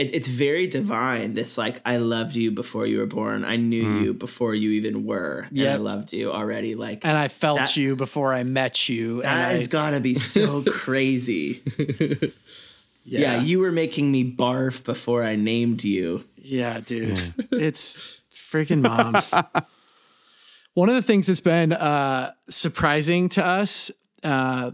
It, 0.00 0.14
it's 0.14 0.28
very 0.28 0.66
divine. 0.66 1.34
This 1.34 1.58
like 1.58 1.80
I 1.84 1.98
loved 1.98 2.34
you 2.34 2.50
before 2.50 2.86
you 2.86 2.98
were 2.98 3.06
born. 3.06 3.44
I 3.44 3.56
knew 3.56 4.00
you 4.00 4.14
before 4.14 4.54
you 4.54 4.70
even 4.70 5.04
were. 5.04 5.46
Yeah, 5.50 5.74
I 5.74 5.76
loved 5.76 6.12
you 6.14 6.32
already. 6.32 6.74
Like 6.74 7.04
And 7.04 7.18
I 7.18 7.28
felt 7.28 7.58
That- 7.58 7.76
you 7.76 7.96
before 7.96 8.32
I 8.32 8.42
met 8.44 8.88
you. 8.88 9.20
that 9.22 9.28
and 9.28 9.52
has 9.58 9.68
I, 9.68 9.70
got 9.70 9.90
to 9.90 10.00
be 10.00 10.14
so 10.14 10.62
crazy. 10.66 11.62
yeah. 13.04 13.42
you 13.42 13.58
were 13.60 13.72
making 13.72 14.10
me 14.10 14.24
barf 14.30 14.84
before 14.84 15.22
I 15.22 15.36
named 15.36 15.84
you. 15.84 16.24
Yeah, 16.36 16.80
dude. 16.80 17.34
it's 17.52 18.20
freaking 18.32 18.80
moms. 18.80 19.34
One 20.74 20.88
of 20.88 20.94
the 20.94 21.02
things 21.02 21.26
that's 21.26 21.40
been 21.42 21.72
uh, 21.72 22.30
surprising 22.48 23.28
to 23.30 23.44
us 23.44 23.90
uh, 24.22 24.70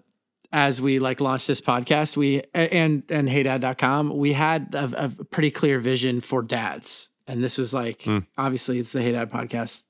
as 0.52 0.80
we 0.80 0.98
like 0.98 1.20
launched 1.20 1.46
this 1.46 1.60
podcast, 1.60 2.16
we 2.16 2.42
and 2.54 3.02
and 3.08 3.28
heydad.com, 3.28 4.16
we 4.16 4.32
had 4.32 4.74
a, 4.74 5.04
a 5.04 5.24
pretty 5.24 5.50
clear 5.50 5.78
vision 5.78 6.20
for 6.20 6.42
dads. 6.42 7.08
And 7.26 7.42
this 7.42 7.58
was 7.58 7.74
like 7.74 8.06
obviously 8.38 8.78
it's 8.78 8.92
the 8.92 9.02
Hey 9.02 9.12
Dad 9.12 9.30
podcast. 9.30 9.84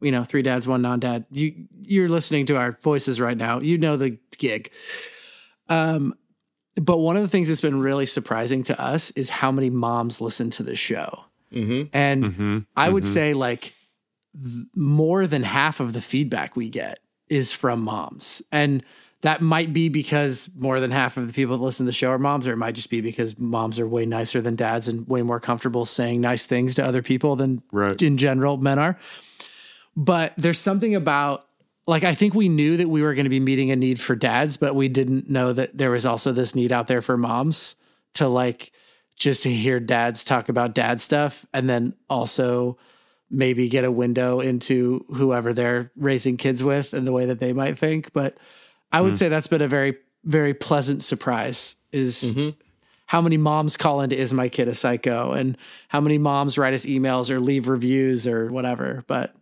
You 0.00 0.10
know, 0.10 0.24
three 0.24 0.42
dads, 0.42 0.66
one 0.66 0.82
non-dad. 0.82 1.26
You 1.30 1.66
you're 1.80 2.08
listening 2.08 2.46
to 2.46 2.56
our 2.56 2.72
voices 2.72 3.20
right 3.20 3.36
now. 3.36 3.60
You 3.60 3.78
know 3.78 3.96
the 3.96 4.18
gig. 4.38 4.70
Um 5.68 6.14
but 6.76 6.98
one 6.98 7.16
of 7.16 7.22
the 7.22 7.28
things 7.28 7.48
that's 7.48 7.60
been 7.60 7.80
really 7.80 8.06
surprising 8.06 8.62
to 8.64 8.80
us 8.82 9.10
is 9.12 9.28
how 9.30 9.52
many 9.52 9.68
moms 9.70 10.20
listen 10.20 10.50
to 10.50 10.62
this 10.62 10.78
show. 10.78 11.24
Mm-hmm. 11.52 11.88
And 11.92 12.24
Mm-hmm. 12.24 12.58
I 12.76 12.88
would 12.88 13.06
say 13.06 13.34
like 13.34 13.74
th- 14.42 14.66
more 14.74 15.26
than 15.26 15.42
half 15.42 15.80
of 15.80 15.92
the 15.92 16.00
feedback 16.00 16.56
we 16.56 16.68
get 16.70 16.98
is 17.28 17.52
from 17.52 17.82
moms. 17.82 18.42
And 18.50 18.82
that 19.22 19.40
might 19.40 19.72
be 19.72 19.88
because 19.88 20.50
more 20.56 20.78
than 20.80 20.90
half 20.90 21.16
of 21.16 21.26
the 21.26 21.32
people 21.32 21.56
that 21.56 21.64
listen 21.64 21.86
to 21.86 21.88
the 21.88 21.94
show 21.94 22.10
are 22.10 22.18
moms, 22.18 22.46
or 22.46 22.52
it 22.52 22.56
might 22.56 22.74
just 22.74 22.90
be 22.90 23.00
because 23.00 23.38
moms 23.38 23.78
are 23.80 23.86
way 23.88 24.04
nicer 24.04 24.40
than 24.40 24.56
dads 24.56 24.88
and 24.88 25.06
way 25.08 25.22
more 25.22 25.40
comfortable 25.40 25.84
saying 25.84 26.20
nice 26.20 26.44
things 26.44 26.74
to 26.74 26.84
other 26.84 27.02
people 27.02 27.36
than 27.36 27.62
Right. 27.72 28.00
in 28.02 28.16
general 28.18 28.56
men 28.56 28.78
are. 28.78 28.98
But 29.96 30.34
there's 30.36 30.58
something 30.58 30.94
about 30.94 31.46
like 31.86 32.04
I 32.04 32.14
think 32.14 32.34
we 32.34 32.48
knew 32.48 32.76
that 32.76 32.88
we 32.88 33.02
were 33.02 33.12
going 33.14 33.24
to 33.24 33.30
be 33.30 33.40
meeting 33.40 33.70
a 33.72 33.76
need 33.76 33.98
for 33.98 34.14
dads, 34.14 34.56
but 34.56 34.74
we 34.76 34.88
didn't 34.88 35.28
know 35.28 35.52
that 35.52 35.76
there 35.76 35.90
was 35.90 36.06
also 36.06 36.30
this 36.32 36.54
need 36.54 36.70
out 36.70 36.86
there 36.86 37.02
for 37.02 37.16
moms 37.16 37.74
to 38.14 38.28
like 38.28 38.72
just 39.16 39.42
to 39.42 39.50
hear 39.50 39.80
dads 39.80 40.22
talk 40.24 40.48
about 40.48 40.74
dad 40.74 41.00
stuff 41.00 41.44
and 41.52 41.68
then 41.68 41.94
also 42.08 42.78
maybe 43.30 43.68
get 43.68 43.84
a 43.84 43.90
window 43.90 44.40
into 44.40 45.04
whoever 45.14 45.52
they're 45.52 45.90
raising 45.96 46.36
kids 46.36 46.62
with 46.62 46.92
and 46.94 47.06
the 47.06 47.12
way 47.12 47.26
that 47.26 47.38
they 47.40 47.52
might 47.52 47.76
think. 47.76 48.12
But 48.12 48.36
I 48.92 49.00
would 49.00 49.12
hmm. 49.12 49.16
say 49.16 49.28
that's 49.28 49.46
been 49.46 49.62
a 49.62 49.68
very, 49.68 49.96
very 50.24 50.54
pleasant 50.54 51.02
surprise 51.02 51.76
is 51.92 52.34
mm-hmm. 52.34 52.50
how 53.06 53.20
many 53.20 53.36
moms 53.36 53.76
call 53.76 54.00
into 54.02 54.16
Is 54.18 54.32
My 54.32 54.48
Kid 54.48 54.68
a 54.68 54.74
Psycho 54.74 55.32
and 55.32 55.56
how 55.88 56.00
many 56.00 56.18
moms 56.18 56.58
write 56.58 56.74
us 56.74 56.86
emails 56.86 57.30
or 57.30 57.40
leave 57.40 57.68
reviews 57.68 58.26
or 58.26 58.52
whatever. 58.52 59.02
But 59.06 59.34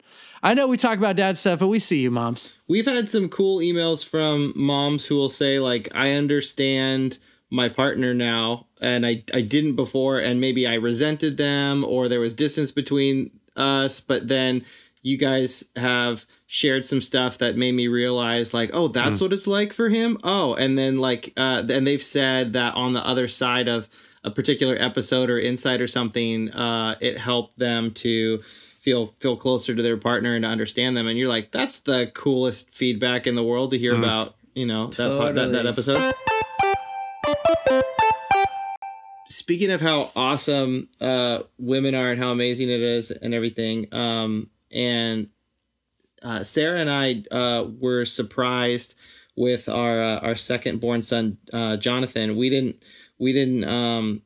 I 0.42 0.54
know 0.54 0.68
we 0.68 0.76
talk 0.76 0.98
about 0.98 1.16
dad 1.16 1.36
stuff, 1.36 1.58
but 1.58 1.68
we 1.68 1.78
see 1.78 2.00
you 2.00 2.10
moms. 2.10 2.54
We've 2.66 2.86
had 2.86 3.08
some 3.08 3.28
cool 3.28 3.58
emails 3.58 4.08
from 4.08 4.52
moms 4.56 5.06
who 5.06 5.16
will 5.16 5.28
say 5.28 5.58
like, 5.58 5.88
"I 5.94 6.12
understand 6.12 7.18
my 7.50 7.68
partner 7.68 8.14
now, 8.14 8.66
and 8.80 9.04
I 9.04 9.24
I 9.34 9.42
didn't 9.42 9.76
before, 9.76 10.18
and 10.18 10.40
maybe 10.40 10.66
I 10.66 10.74
resented 10.74 11.36
them, 11.36 11.84
or 11.84 12.08
there 12.08 12.20
was 12.20 12.32
distance 12.34 12.70
between 12.70 13.30
us, 13.56 14.00
but 14.00 14.28
then." 14.28 14.64
You 15.02 15.16
guys 15.16 15.70
have 15.76 16.26
shared 16.46 16.84
some 16.84 17.00
stuff 17.00 17.38
that 17.38 17.56
made 17.56 17.72
me 17.72 17.88
realize, 17.88 18.52
like, 18.52 18.70
oh, 18.74 18.88
that's 18.88 19.20
what 19.20 19.32
it's 19.32 19.46
like 19.46 19.72
for 19.72 19.88
him. 19.88 20.18
Oh, 20.22 20.54
and 20.54 20.76
then 20.76 20.96
like, 20.96 21.32
uh, 21.36 21.62
and 21.70 21.86
they've 21.86 22.02
said 22.02 22.52
that 22.52 22.74
on 22.74 22.92
the 22.92 23.06
other 23.06 23.26
side 23.26 23.66
of 23.66 23.88
a 24.24 24.30
particular 24.30 24.76
episode 24.78 25.30
or 25.30 25.38
insight 25.38 25.80
or 25.80 25.86
something, 25.86 26.50
uh, 26.50 26.96
it 27.00 27.16
helped 27.16 27.58
them 27.58 27.92
to 27.92 28.38
feel 28.80 29.14
feel 29.18 29.36
closer 29.36 29.74
to 29.74 29.82
their 29.82 29.96
partner 29.96 30.34
and 30.34 30.42
to 30.42 30.48
understand 30.48 30.96
them. 30.96 31.06
And 31.06 31.18
you're 31.18 31.28
like 31.28 31.50
that's 31.50 31.80
the 31.80 32.10
coolest 32.14 32.74
feedback 32.74 33.26
in 33.26 33.34
the 33.34 33.44
world 33.44 33.70
to 33.70 33.78
hear 33.78 33.94
about 33.94 34.36
you 34.54 34.66
know 34.66 34.88
that, 34.88 35.18
part, 35.18 35.34
that 35.36 35.52
that 35.52 35.66
episode. 35.66 36.14
Speaking 39.28 39.70
of 39.70 39.80
how 39.80 40.10
awesome 40.16 40.88
uh 41.00 41.40
women 41.58 41.94
are 41.94 42.10
and 42.10 42.20
how 42.20 42.30
amazing 42.30 42.68
it 42.70 42.80
is 42.80 43.10
and 43.10 43.34
everything 43.34 43.86
um 43.92 44.48
and 44.72 45.28
uh, 46.22 46.42
Sarah 46.44 46.78
and 46.78 46.90
I 46.90 47.24
uh, 47.34 47.66
were 47.80 48.04
surprised 48.04 48.94
with 49.36 49.68
our 49.68 50.02
uh, 50.02 50.18
our 50.18 50.34
second 50.34 50.80
born 50.80 51.02
son 51.02 51.38
uh, 51.52 51.76
Jonathan. 51.76 52.36
We 52.36 52.50
didn't 52.50 52.82
we 53.18 53.32
didn't 53.32 53.64
um, 53.64 54.22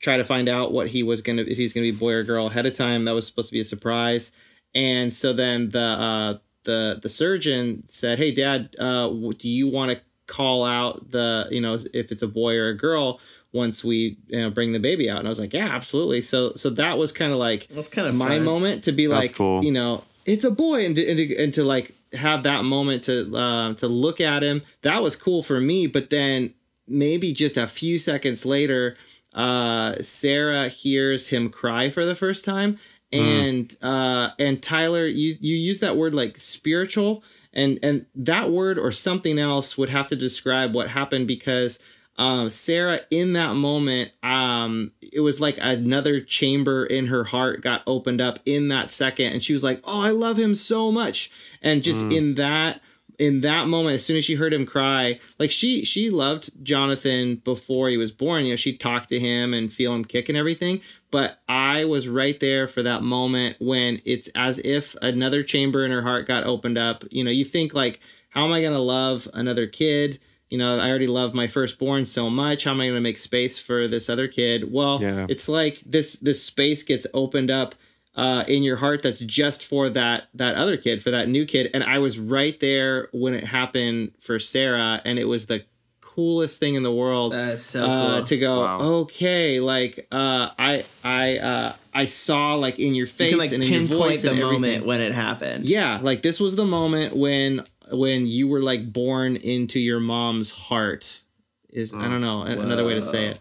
try 0.00 0.16
to 0.16 0.24
find 0.24 0.48
out 0.48 0.72
what 0.72 0.88
he 0.88 1.02
was 1.02 1.22
gonna 1.22 1.42
if 1.42 1.56
he's 1.56 1.72
gonna 1.72 1.90
be 1.90 1.92
boy 1.92 2.14
or 2.14 2.22
girl 2.22 2.46
ahead 2.46 2.66
of 2.66 2.74
time. 2.74 3.04
That 3.04 3.14
was 3.14 3.26
supposed 3.26 3.48
to 3.48 3.54
be 3.54 3.60
a 3.60 3.64
surprise. 3.64 4.32
And 4.74 5.12
so 5.12 5.32
then 5.32 5.70
the 5.70 5.80
uh, 5.80 6.38
the 6.64 6.98
the 7.02 7.08
surgeon 7.08 7.82
said, 7.86 8.18
"Hey, 8.18 8.30
Dad, 8.30 8.76
uh, 8.78 9.08
do 9.08 9.48
you 9.48 9.68
want 9.68 9.92
to 9.92 10.00
call 10.28 10.64
out 10.64 11.10
the 11.10 11.48
you 11.50 11.60
know 11.60 11.76
if 11.92 12.12
it's 12.12 12.22
a 12.22 12.28
boy 12.28 12.56
or 12.56 12.68
a 12.68 12.76
girl?" 12.76 13.18
Once 13.50 13.82
we 13.82 14.18
you 14.26 14.38
know 14.42 14.50
bring 14.50 14.72
the 14.72 14.78
baby 14.78 15.08
out, 15.08 15.18
and 15.18 15.26
I 15.26 15.30
was 15.30 15.40
like, 15.40 15.54
yeah, 15.54 15.68
absolutely. 15.68 16.20
So 16.20 16.52
so 16.54 16.68
that 16.68 16.98
was 16.98 17.12
kind 17.12 17.32
of 17.32 17.38
like 17.38 17.66
That's 17.68 17.88
kind 17.88 18.06
of 18.06 18.14
my 18.14 18.36
fun. 18.36 18.44
moment 18.44 18.84
to 18.84 18.92
be 18.92 19.06
That's 19.06 19.22
like, 19.22 19.34
cool. 19.34 19.64
you 19.64 19.72
know, 19.72 20.04
it's 20.26 20.44
a 20.44 20.50
boy, 20.50 20.84
and 20.84 20.94
to, 20.94 21.08
and 21.08 21.16
to, 21.16 21.42
and 21.42 21.54
to 21.54 21.64
like 21.64 21.94
have 22.12 22.42
that 22.42 22.66
moment 22.66 23.04
to 23.04 23.34
uh, 23.34 23.72
to 23.76 23.88
look 23.88 24.20
at 24.20 24.42
him. 24.42 24.60
That 24.82 25.02
was 25.02 25.16
cool 25.16 25.42
for 25.42 25.60
me. 25.62 25.86
But 25.86 26.10
then 26.10 26.52
maybe 26.86 27.32
just 27.32 27.56
a 27.56 27.66
few 27.66 27.98
seconds 27.98 28.44
later, 28.44 28.98
uh, 29.32 29.94
Sarah 30.02 30.68
hears 30.68 31.28
him 31.30 31.48
cry 31.48 31.88
for 31.88 32.04
the 32.04 32.14
first 32.14 32.44
time, 32.44 32.78
and 33.10 33.74
uh, 33.80 34.28
and 34.38 34.62
Tyler, 34.62 35.06
you 35.06 35.36
you 35.40 35.56
use 35.56 35.80
that 35.80 35.96
word 35.96 36.12
like 36.12 36.36
spiritual, 36.36 37.24
and 37.58 37.78
and 37.82 38.06
that 38.14 38.50
word 38.50 38.78
or 38.78 38.92
something 38.92 39.38
else 39.38 39.76
would 39.76 39.90
have 39.90 40.08
to 40.08 40.16
describe 40.16 40.74
what 40.74 40.90
happened 40.90 41.26
because 41.26 41.80
um, 42.16 42.50
Sarah 42.50 43.00
in 43.12 43.34
that 43.34 43.54
moment, 43.54 44.10
um, 44.24 44.90
it 45.00 45.20
was 45.20 45.40
like 45.40 45.56
another 45.60 46.20
chamber 46.20 46.84
in 46.84 47.06
her 47.06 47.24
heart 47.24 47.60
got 47.60 47.82
opened 47.86 48.20
up 48.20 48.40
in 48.44 48.68
that 48.68 48.90
second, 48.90 49.32
and 49.32 49.42
she 49.42 49.52
was 49.52 49.62
like, 49.62 49.80
"Oh, 49.84 50.00
I 50.00 50.10
love 50.10 50.36
him 50.36 50.54
so 50.54 50.90
much," 50.90 51.30
and 51.62 51.82
just 51.82 52.00
in 52.12 52.34
that 52.34 52.80
in 53.18 53.40
that 53.40 53.66
moment, 53.66 53.96
as 53.96 54.04
soon 54.04 54.16
as 54.16 54.24
she 54.24 54.36
heard 54.36 54.54
him 54.54 54.64
cry, 54.64 55.18
like 55.38 55.50
she 55.50 55.84
she 55.84 56.08
loved 56.08 56.50
Jonathan 56.64 57.36
before 57.36 57.88
he 57.88 57.96
was 57.96 58.12
born. 58.12 58.44
You 58.44 58.52
know, 58.52 58.56
she 58.56 58.76
talked 58.76 59.08
to 59.08 59.18
him 59.18 59.52
and 59.52 59.72
feel 59.72 59.94
him 59.94 60.04
kick 60.04 60.28
and 60.28 60.38
everything. 60.38 60.80
But 61.10 61.40
I 61.48 61.84
was 61.84 62.06
right 62.06 62.38
there 62.38 62.68
for 62.68 62.82
that 62.82 63.02
moment 63.02 63.56
when 63.58 64.00
it's 64.04 64.28
as 64.34 64.58
if 64.60 64.94
another 65.02 65.42
chamber 65.42 65.84
in 65.84 65.90
her 65.90 66.02
heart 66.02 66.26
got 66.26 66.44
opened 66.44 66.78
up. 66.78 67.04
You 67.10 67.24
know, 67.24 67.30
you 67.30 67.44
think 67.44 67.74
like, 67.74 68.00
how 68.30 68.44
am 68.44 68.52
I 68.52 68.62
gonna 68.62 68.78
love 68.78 69.26
another 69.34 69.66
kid? 69.66 70.20
You 70.50 70.56
know, 70.58 70.78
I 70.78 70.88
already 70.88 71.06
love 71.08 71.34
my 71.34 71.46
firstborn 71.46 72.04
so 72.06 72.30
much. 72.30 72.64
How 72.64 72.70
am 72.70 72.80
I 72.80 72.84
going 72.86 72.94
to 72.94 73.02
make 73.02 73.18
space 73.18 73.58
for 73.58 73.86
this 73.86 74.08
other 74.08 74.26
kid? 74.26 74.72
Well, 74.72 74.98
Yeah. 75.02 75.26
it's 75.28 75.46
like 75.46 75.80
this 75.80 76.14
this 76.20 76.42
space 76.42 76.82
gets 76.82 77.06
opened 77.12 77.50
up 77.50 77.74
uh, 78.18 78.44
in 78.48 78.62
your 78.64 78.76
heart 78.76 79.02
that's 79.02 79.20
just 79.20 79.62
for 79.64 79.88
that 79.90 80.28
that 80.34 80.56
other 80.56 80.76
kid, 80.76 81.00
for 81.02 81.10
that 81.12 81.28
new 81.28 81.46
kid. 81.46 81.70
And 81.72 81.84
I 81.84 81.98
was 81.98 82.18
right 82.18 82.58
there 82.60 83.08
when 83.12 83.32
it 83.32 83.44
happened 83.44 84.12
for 84.18 84.38
Sarah, 84.40 85.00
and 85.04 85.18
it 85.18 85.24
was 85.26 85.46
the 85.46 85.64
coolest 86.00 86.58
thing 86.58 86.74
in 86.74 86.82
the 86.82 86.90
world 86.92 87.32
That's 87.32 87.62
so 87.62 87.84
uh, 87.86 88.16
cool. 88.16 88.24
to 88.26 88.38
go. 88.38 88.60
Wow. 88.62 88.78
Okay, 89.02 89.60
like 89.60 90.08
uh, 90.10 90.50
I 90.58 90.84
I 91.04 91.38
uh, 91.38 91.72
I 91.94 92.06
saw 92.06 92.54
like 92.56 92.80
in 92.80 92.96
your 92.96 93.06
face 93.06 93.30
you 93.32 93.38
can 93.38 93.38
like 93.38 93.52
and 93.52 93.62
in 93.62 93.70
your 93.70 93.98
voice 93.98 94.22
the 94.22 94.30
and 94.30 94.40
everything. 94.40 94.62
moment 94.62 94.86
when 94.86 95.00
it 95.00 95.12
happened. 95.12 95.64
Yeah, 95.64 96.00
like 96.02 96.22
this 96.22 96.40
was 96.40 96.56
the 96.56 96.64
moment 96.66 97.14
when 97.16 97.64
when 97.92 98.26
you 98.26 98.48
were 98.48 98.60
like 98.60 98.92
born 98.92 99.36
into 99.36 99.78
your 99.78 100.00
mom's 100.00 100.50
heart. 100.50 101.22
Is 101.70 101.94
I 101.94 102.08
don't 102.08 102.20
know 102.22 102.42
a- 102.42 102.58
another 102.58 102.84
way 102.84 102.94
to 102.94 103.02
say 103.02 103.26
it. 103.26 103.40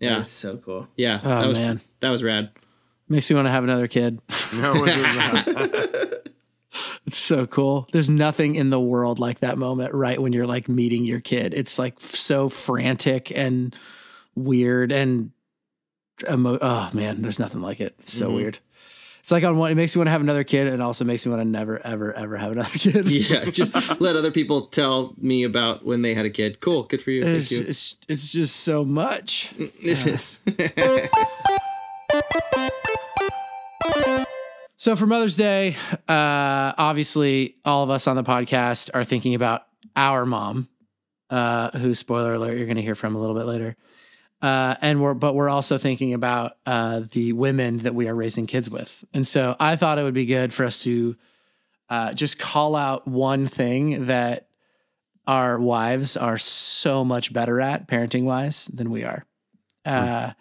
Yeah, 0.00 0.16
That's 0.16 0.28
so 0.28 0.56
cool. 0.58 0.88
yeah. 0.96 1.20
Oh, 1.22 1.40
that 1.40 1.48
was 1.48 1.58
man. 1.58 1.80
that 2.00 2.10
was 2.10 2.22
rad. 2.22 2.50
Makes 3.08 3.30
me 3.30 3.36
want 3.36 3.46
to 3.46 3.52
have 3.52 3.64
another 3.64 3.88
kid. 3.88 4.20
No 4.54 4.72
one 4.72 4.86
does 4.86 5.02
that. 5.02 6.30
It's 7.06 7.18
so 7.18 7.46
cool. 7.46 7.88
There's 7.92 8.08
nothing 8.08 8.54
in 8.54 8.70
the 8.70 8.80
world 8.80 9.18
like 9.18 9.40
that 9.40 9.58
moment 9.58 9.94
right 9.94 10.20
when 10.20 10.32
you're 10.32 10.46
like 10.46 10.68
meeting 10.68 11.04
your 11.04 11.20
kid. 11.20 11.54
It's 11.54 11.78
like 11.78 11.94
f- 11.96 12.14
so 12.14 12.48
frantic 12.48 13.36
and 13.36 13.74
weird 14.34 14.92
and 14.92 15.32
emo- 16.30 16.58
oh 16.60 16.90
man, 16.92 17.22
there's 17.22 17.38
nothing 17.38 17.60
like 17.60 17.80
it. 17.80 17.94
It's 17.98 18.12
so 18.12 18.26
mm-hmm. 18.26 18.36
weird. 18.36 18.58
It's 19.20 19.30
like 19.30 19.44
on 19.44 19.56
one 19.56 19.70
it 19.70 19.74
makes 19.74 19.94
me 19.94 20.00
want 20.00 20.08
to 20.08 20.12
have 20.12 20.20
another 20.20 20.44
kid 20.44 20.66
and 20.66 20.82
also 20.82 21.04
makes 21.04 21.24
me 21.24 21.30
want 21.30 21.40
to 21.40 21.48
never 21.48 21.78
ever 21.84 22.12
ever 22.12 22.36
have 22.36 22.52
another 22.52 22.70
kid. 22.78 23.10
Yeah, 23.10 23.44
just 23.46 24.00
let 24.00 24.16
other 24.16 24.30
people 24.30 24.62
tell 24.66 25.14
me 25.18 25.44
about 25.44 25.84
when 25.84 26.02
they 26.02 26.14
had 26.14 26.26
a 26.26 26.30
kid. 26.30 26.60
Cool, 26.60 26.84
good 26.84 27.02
for 27.02 27.10
you. 27.10 27.22
Thank 27.22 27.38
It's, 27.38 27.52
you. 27.52 27.64
it's, 27.66 27.96
it's 28.08 28.32
just 28.32 28.56
so 28.56 28.84
much. 28.84 29.52
Mm, 29.56 29.72
it 29.80 30.06
is. 30.06 30.40
So 34.84 34.96
for 34.96 35.06
Mother's 35.06 35.38
Day, 35.38 35.76
uh, 36.08 36.74
obviously 36.76 37.56
all 37.64 37.84
of 37.84 37.88
us 37.88 38.06
on 38.06 38.16
the 38.16 38.22
podcast 38.22 38.90
are 38.92 39.02
thinking 39.02 39.34
about 39.34 39.62
our 39.96 40.26
mom, 40.26 40.68
uh, 41.30 41.70
who 41.70 41.94
spoiler 41.94 42.34
alert 42.34 42.58
you're 42.58 42.66
going 42.66 42.76
to 42.76 42.82
hear 42.82 42.94
from 42.94 43.16
a 43.16 43.18
little 43.18 43.34
bit 43.34 43.46
later. 43.46 43.76
Uh, 44.42 44.74
and 44.82 45.00
we're 45.00 45.14
but 45.14 45.34
we're 45.34 45.48
also 45.48 45.78
thinking 45.78 46.12
about 46.12 46.58
uh, 46.66 47.00
the 47.12 47.32
women 47.32 47.78
that 47.78 47.94
we 47.94 48.08
are 48.08 48.14
raising 48.14 48.46
kids 48.46 48.68
with. 48.68 49.02
And 49.14 49.26
so 49.26 49.56
I 49.58 49.76
thought 49.76 49.98
it 49.98 50.02
would 50.02 50.12
be 50.12 50.26
good 50.26 50.52
for 50.52 50.66
us 50.66 50.82
to 50.82 51.16
uh, 51.88 52.12
just 52.12 52.38
call 52.38 52.76
out 52.76 53.08
one 53.08 53.46
thing 53.46 54.04
that 54.04 54.48
our 55.26 55.58
wives 55.58 56.14
are 56.14 56.36
so 56.36 57.06
much 57.06 57.32
better 57.32 57.58
at 57.58 57.88
parenting 57.88 58.24
wise 58.24 58.66
than 58.66 58.90
we 58.90 59.02
are. 59.02 59.24
Uh, 59.86 60.32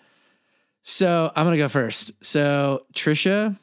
so 0.81 1.31
I'm 1.33 1.45
gonna 1.45 1.55
go 1.55 1.69
first. 1.69 2.25
So 2.25 2.85
Trisha 2.93 3.57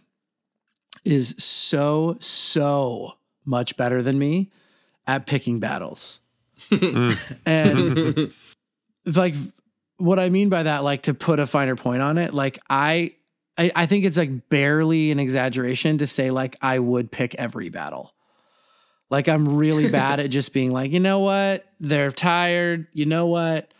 is 1.04 1.35
so 1.38 2.16
so 2.21 3.14
much 3.45 3.76
better 3.76 4.02
than 4.02 4.19
me 4.19 4.50
at 5.07 5.26
picking 5.26 5.61
battles. 5.61 6.21
Hmm. 6.69 7.12
and 7.47 8.33
like 9.07 9.35
what 9.97 10.19
I 10.19 10.28
mean 10.28 10.50
by 10.50 10.64
that 10.64 10.85
like 10.85 11.02
to 11.02 11.14
put 11.14 11.38
a 11.38 11.47
finer 11.47 11.75
point 11.75 12.02
on 12.02 12.19
it 12.19 12.35
like 12.35 12.59
I, 12.69 13.14
I 13.57 13.73
I 13.75 13.87
think 13.87 14.04
it's 14.04 14.19
like 14.19 14.49
barely 14.49 15.11
an 15.11 15.19
exaggeration 15.19 15.99
to 15.99 16.07
say 16.07 16.30
like 16.30 16.57
I 16.61 16.78
would 16.78 17.11
pick 17.11 17.35
every 17.37 17.71
battle. 17.71 18.14
Like 19.09 19.28
I'm 19.28 19.57
really 19.57 19.90
bad 19.92 20.21
at 20.21 20.30
just 20.30 20.52
being 20.52 20.71
like, 20.71 20.92
you 20.92 21.00
know 21.00 21.21
what? 21.21 21.66
They're 21.80 22.12
tired. 22.12 22.87
You 22.92 23.07
know 23.07 23.26
what? 23.26 23.73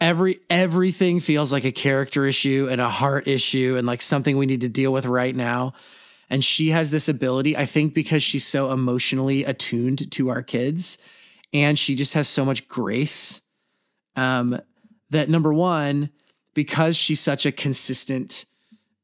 Every 0.00 0.38
everything 0.50 1.20
feels 1.20 1.52
like 1.52 1.64
a 1.64 1.72
character 1.72 2.26
issue 2.26 2.68
and 2.70 2.80
a 2.80 2.88
heart 2.88 3.26
issue 3.28 3.76
and 3.78 3.86
like 3.86 4.02
something 4.02 4.36
we 4.36 4.46
need 4.46 4.62
to 4.62 4.68
deal 4.68 4.92
with 4.92 5.06
right 5.06 5.34
now. 5.34 5.74
And 6.32 6.42
she 6.42 6.70
has 6.70 6.90
this 6.90 7.08
ability, 7.10 7.58
I 7.58 7.66
think, 7.66 7.92
because 7.92 8.22
she's 8.22 8.46
so 8.46 8.70
emotionally 8.72 9.44
attuned 9.44 10.10
to 10.12 10.30
our 10.30 10.42
kids 10.42 10.96
and 11.52 11.78
she 11.78 11.94
just 11.94 12.14
has 12.14 12.26
so 12.26 12.42
much 12.46 12.66
grace. 12.68 13.42
Um, 14.16 14.58
that 15.10 15.28
number 15.28 15.52
one, 15.52 16.08
because 16.54 16.96
she's 16.96 17.20
such 17.20 17.44
a 17.46 17.52
consistent 17.52 18.46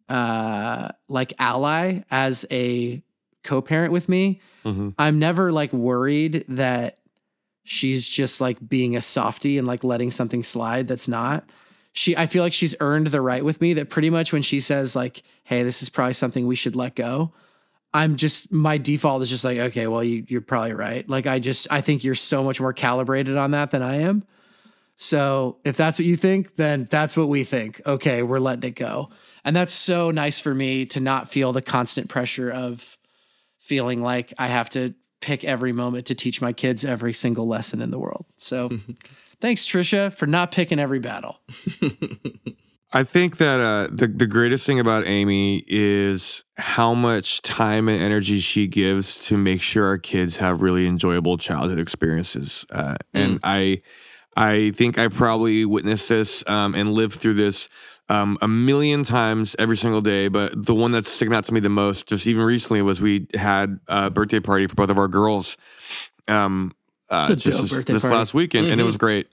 uh 0.09 0.89
like 1.09 1.35
ally 1.39 2.01
as 2.11 2.47
a 2.51 3.03
co-parent 3.45 3.93
with 3.93 4.09
me, 4.09 4.41
Mhm. 4.65 4.95
I'm 4.99 5.19
never 5.19 5.53
like 5.53 5.71
worried 5.75 6.47
that 6.49 6.97
she's 7.65 8.09
just 8.09 8.41
like 8.41 8.57
being 8.67 8.97
a 8.97 9.03
softie 9.03 9.59
and 9.59 9.67
like 9.67 9.85
letting 9.85 10.11
something 10.11 10.43
slide 10.43 10.89
that's 10.89 11.09
not. 11.09 11.45
She 11.99 12.17
I 12.17 12.27
feel 12.27 12.45
like 12.45 12.53
she's 12.53 12.77
earned 12.79 13.09
the 13.09 13.21
right 13.21 13.45
with 13.45 13.61
me 13.61 13.73
that 13.73 13.91
pretty 13.91 14.09
much 14.09 14.33
when 14.33 14.43
she 14.43 14.61
says 14.61 14.95
like, 14.95 15.25
"Hey, 15.43 15.65
this 15.65 15.83
is 15.83 15.89
probably 15.89 16.13
something 16.13 16.47
we 16.47 16.55
should 16.55 16.77
let 16.77 16.95
go." 16.95 17.33
I'm 17.93 18.15
just 18.15 18.53
my 18.53 18.79
default 18.79 19.21
is 19.23 19.31
just 19.31 19.45
like, 19.45 19.59
"Okay, 19.59 19.89
well 19.89 20.05
you 20.05 20.25
you're 20.29 20.41
probably 20.41 20.75
right." 20.75 21.09
Like 21.09 21.27
I 21.27 21.41
just 21.41 21.67
I 21.73 21.81
think 21.81 22.05
you're 22.05 22.15
so 22.15 22.45
much 22.45 22.61
more 22.61 22.73
calibrated 22.73 23.37
on 23.37 23.51
that 23.51 23.73
than 23.73 23.83
I 23.83 23.97
am. 23.97 24.23
So, 24.95 25.59
if 25.65 25.77
that's 25.77 25.99
what 25.99 26.07
you 26.07 26.15
think, 26.15 26.55
then 26.55 26.87
that's 26.89 27.17
what 27.17 27.29
we 27.29 27.43
think. 27.43 27.81
Okay, 27.85 28.23
we're 28.23 28.39
letting 28.39 28.69
it 28.69 28.77
go. 28.77 29.11
And 29.45 29.57
that's 29.57 29.73
so 29.73 30.13
nice 30.13 30.39
for 30.39 30.55
me 30.55 30.87
to 30.87 31.01
not 31.01 31.29
feel 31.29 31.53
the 31.53 31.63
constant 31.63 32.09
pressure 32.09 32.49
of 32.49 32.97
feeling 33.59 34.01
like 34.01 34.33
I 34.39 34.47
have 34.47 34.71
to 34.71 34.95
pick 35.21 35.45
every 35.45 35.73
moment 35.73 36.07
to 36.07 36.15
teach 36.15 36.41
my 36.41 36.53
kids 36.53 36.85
every 36.85 37.13
single 37.13 37.49
lesson 37.49 37.83
in 37.83 37.91
the 37.91 37.99
world. 37.99 38.25
So 38.39 38.71
thanks, 39.41 39.67
Trisha, 39.67 40.13
for 40.13 40.27
not 40.27 40.53
picking 40.53 40.79
every 40.79 40.99
battle. 40.99 41.41
I 42.93 43.05
think 43.05 43.37
that 43.37 43.61
uh, 43.61 43.89
the 43.93 44.07
the 44.07 44.27
greatest 44.27 44.65
thing 44.65 44.81
about 44.81 45.07
Amy 45.07 45.63
is 45.67 46.43
how 46.57 46.95
much 46.95 47.43
time 47.43 47.87
and 47.89 48.03
energy 48.03 48.41
she 48.41 48.67
gives 48.67 49.19
to 49.27 49.37
make 49.37 49.61
sure 49.61 49.85
our 49.85 49.99
kids 49.99 50.39
have 50.39 50.63
really 50.63 50.87
enjoyable 50.87 51.37
childhood 51.37 51.79
experiences. 51.79 52.65
Uh, 52.71 52.97
And 53.13 53.41
I 53.43 53.83
I 54.37 54.71
think 54.71 54.99
I 54.99 55.09
probably 55.09 55.67
witnessed 55.67 56.09
this 56.09 56.49
um, 56.49 56.75
and 56.75 56.93
lived 56.93 57.15
through 57.15 57.35
this 57.35 57.69
um, 58.09 58.39
a 58.41 58.49
million 58.49 59.03
times 59.03 59.55
every 59.59 59.77
single 59.77 60.01
day. 60.01 60.29
But 60.29 60.65
the 60.65 60.75
one 60.75 60.93
that's 60.93 61.11
sticking 61.11 61.35
out 61.35 61.45
to 61.45 61.53
me 61.53 61.61
the 61.61 61.69
most, 61.69 62.07
just 62.07 62.27
even 62.27 62.43
recently, 62.43 62.81
was 62.81 63.03
we 63.03 63.27
had 63.35 63.81
a 63.89 64.11
birthday 64.11 64.41
party 64.41 64.67
for 64.67 64.77
both 64.77 64.91
of 64.91 64.99
our 64.99 65.09
girls. 65.09 65.57
Um, 66.27 66.73
uh, 67.11 67.35
just 67.35 67.71
this, 67.71 67.85
this 67.85 68.05
last 68.05 68.35
weekend, 68.35 68.69
and 68.69 68.81
it 68.81 68.85
was 68.85 68.97
great. 68.97 69.29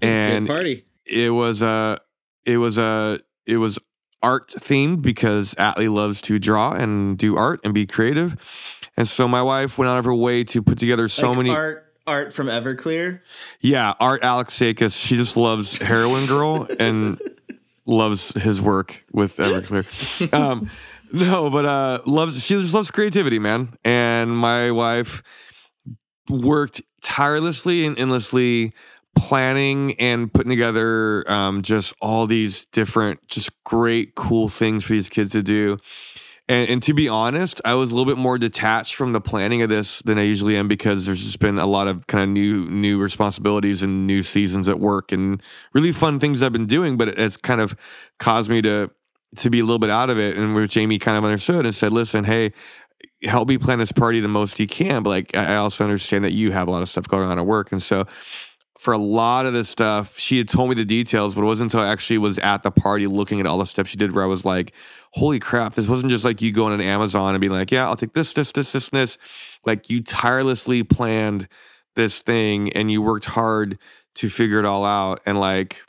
It 0.00 0.06
was 0.06 0.14
a 0.14 0.16
and 0.16 0.46
good 0.46 0.52
party. 0.52 0.84
it 1.06 1.30
was 1.30 1.62
uh 1.62 1.96
it 2.44 2.58
was 2.58 2.78
uh 2.78 3.18
it 3.46 3.56
was 3.56 3.78
art 4.22 4.48
themed 4.48 5.02
because 5.02 5.54
Atlee 5.54 5.92
loves 5.92 6.20
to 6.22 6.38
draw 6.38 6.72
and 6.72 7.16
do 7.16 7.36
art 7.36 7.60
and 7.64 7.72
be 7.72 7.86
creative. 7.86 8.36
And 8.96 9.06
so 9.06 9.28
my 9.28 9.42
wife 9.42 9.78
went 9.78 9.90
out 9.90 9.98
of 9.98 10.04
her 10.04 10.14
way 10.14 10.44
to 10.44 10.62
put 10.62 10.78
together 10.78 11.08
so 11.08 11.28
Like 11.28 11.36
many 11.38 11.50
art 11.50 11.92
art 12.06 12.32
from 12.32 12.46
Everclear. 12.46 13.20
Yeah, 13.60 13.94
Art 14.00 14.22
Alexakis. 14.22 14.98
She 15.00 15.16
just 15.16 15.36
loves 15.36 15.78
Heroin 15.78 16.26
Girl 16.26 16.66
and 16.78 17.20
loves 17.84 18.32
his 18.32 18.60
work 18.60 19.04
with 19.12 19.36
Everclear. 19.36 20.32
Um, 20.32 20.70
no, 21.12 21.50
but 21.50 21.64
uh, 21.64 22.00
loves 22.06 22.42
she 22.44 22.58
just 22.58 22.74
loves 22.74 22.90
creativity, 22.90 23.38
man. 23.38 23.76
And 23.84 24.36
my 24.36 24.70
wife 24.70 25.22
worked 26.28 26.82
tirelessly 27.06 27.86
and 27.86 27.96
endlessly 27.98 28.72
planning 29.14 29.94
and 30.00 30.32
putting 30.32 30.50
together 30.50 31.24
um, 31.30 31.62
just 31.62 31.94
all 32.02 32.26
these 32.26 32.66
different, 32.66 33.26
just 33.28 33.50
great, 33.62 34.16
cool 34.16 34.48
things 34.48 34.84
for 34.84 34.92
these 34.92 35.08
kids 35.08 35.30
to 35.32 35.42
do. 35.42 35.78
And, 36.48 36.68
and 36.68 36.82
to 36.82 36.94
be 36.94 37.08
honest, 37.08 37.60
I 37.64 37.74
was 37.74 37.92
a 37.92 37.94
little 37.94 38.12
bit 38.12 38.20
more 38.20 38.38
detached 38.38 38.96
from 38.96 39.12
the 39.12 39.20
planning 39.20 39.62
of 39.62 39.68
this 39.68 40.02
than 40.02 40.18
I 40.18 40.22
usually 40.22 40.56
am 40.56 40.66
because 40.66 41.06
there's 41.06 41.22
just 41.22 41.38
been 41.38 41.58
a 41.58 41.66
lot 41.66 41.86
of 41.86 42.08
kind 42.08 42.24
of 42.24 42.28
new 42.30 42.68
new 42.68 43.00
responsibilities 43.00 43.84
and 43.84 44.06
new 44.06 44.24
seasons 44.24 44.68
at 44.68 44.80
work 44.80 45.12
and 45.12 45.40
really 45.72 45.92
fun 45.92 46.18
things 46.18 46.42
I've 46.42 46.52
been 46.52 46.66
doing. 46.66 46.96
But 46.96 47.08
it's 47.08 47.36
kind 47.36 47.60
of 47.60 47.76
caused 48.18 48.50
me 48.50 48.62
to 48.62 48.90
to 49.36 49.50
be 49.50 49.60
a 49.60 49.64
little 49.64 49.78
bit 49.78 49.90
out 49.90 50.10
of 50.10 50.18
it. 50.18 50.36
And 50.36 50.54
where 50.54 50.66
Jamie 50.66 50.98
kind 50.98 51.16
of 51.16 51.24
understood 51.24 51.66
and 51.66 51.74
said, 51.74 51.92
"Listen, 51.92 52.24
hey." 52.24 52.52
Help 53.22 53.48
me 53.48 53.58
plan 53.58 53.78
this 53.78 53.92
party 53.92 54.20
the 54.20 54.28
most 54.28 54.60
you 54.60 54.66
can, 54.66 55.02
but 55.02 55.10
like 55.10 55.36
I 55.36 55.56
also 55.56 55.84
understand 55.84 56.24
that 56.24 56.32
you 56.32 56.52
have 56.52 56.68
a 56.68 56.70
lot 56.70 56.82
of 56.82 56.88
stuff 56.88 57.08
going 57.08 57.28
on 57.28 57.38
at 57.38 57.46
work, 57.46 57.72
and 57.72 57.82
so 57.82 58.06
for 58.78 58.92
a 58.92 58.98
lot 58.98 59.46
of 59.46 59.52
this 59.52 59.68
stuff, 59.68 60.18
she 60.18 60.38
had 60.38 60.48
told 60.48 60.68
me 60.68 60.74
the 60.74 60.84
details, 60.84 61.34
but 61.34 61.42
it 61.42 61.46
wasn't 61.46 61.72
until 61.72 61.86
I 61.86 61.90
actually 61.90 62.18
was 62.18 62.38
at 62.38 62.62
the 62.62 62.70
party 62.70 63.06
looking 63.06 63.40
at 63.40 63.46
all 63.46 63.58
the 63.58 63.64
stuff 63.64 63.88
she 63.88 63.96
did 63.96 64.14
where 64.14 64.22
I 64.22 64.28
was 64.28 64.44
like, 64.44 64.72
holy 65.12 65.38
crap, 65.38 65.74
this 65.74 65.88
wasn't 65.88 66.10
just 66.10 66.24
like 66.24 66.42
you 66.42 66.52
going 66.52 66.72
on 66.72 66.80
Amazon 66.80 67.34
and 67.34 67.40
being 67.40 67.52
like, 67.52 67.72
yeah, 67.72 67.86
I'll 67.86 67.96
take 67.96 68.12
this, 68.12 68.32
this, 68.34 68.52
this, 68.52 68.72
this, 68.72 68.90
this. 68.90 69.18
Like 69.64 69.88
you 69.88 70.02
tirelessly 70.02 70.82
planned 70.82 71.48
this 71.94 72.20
thing 72.20 72.72
and 72.74 72.90
you 72.90 73.00
worked 73.00 73.24
hard 73.24 73.78
to 74.16 74.28
figure 74.28 74.58
it 74.58 74.66
all 74.66 74.84
out. 74.84 75.20
And 75.24 75.40
like, 75.40 75.82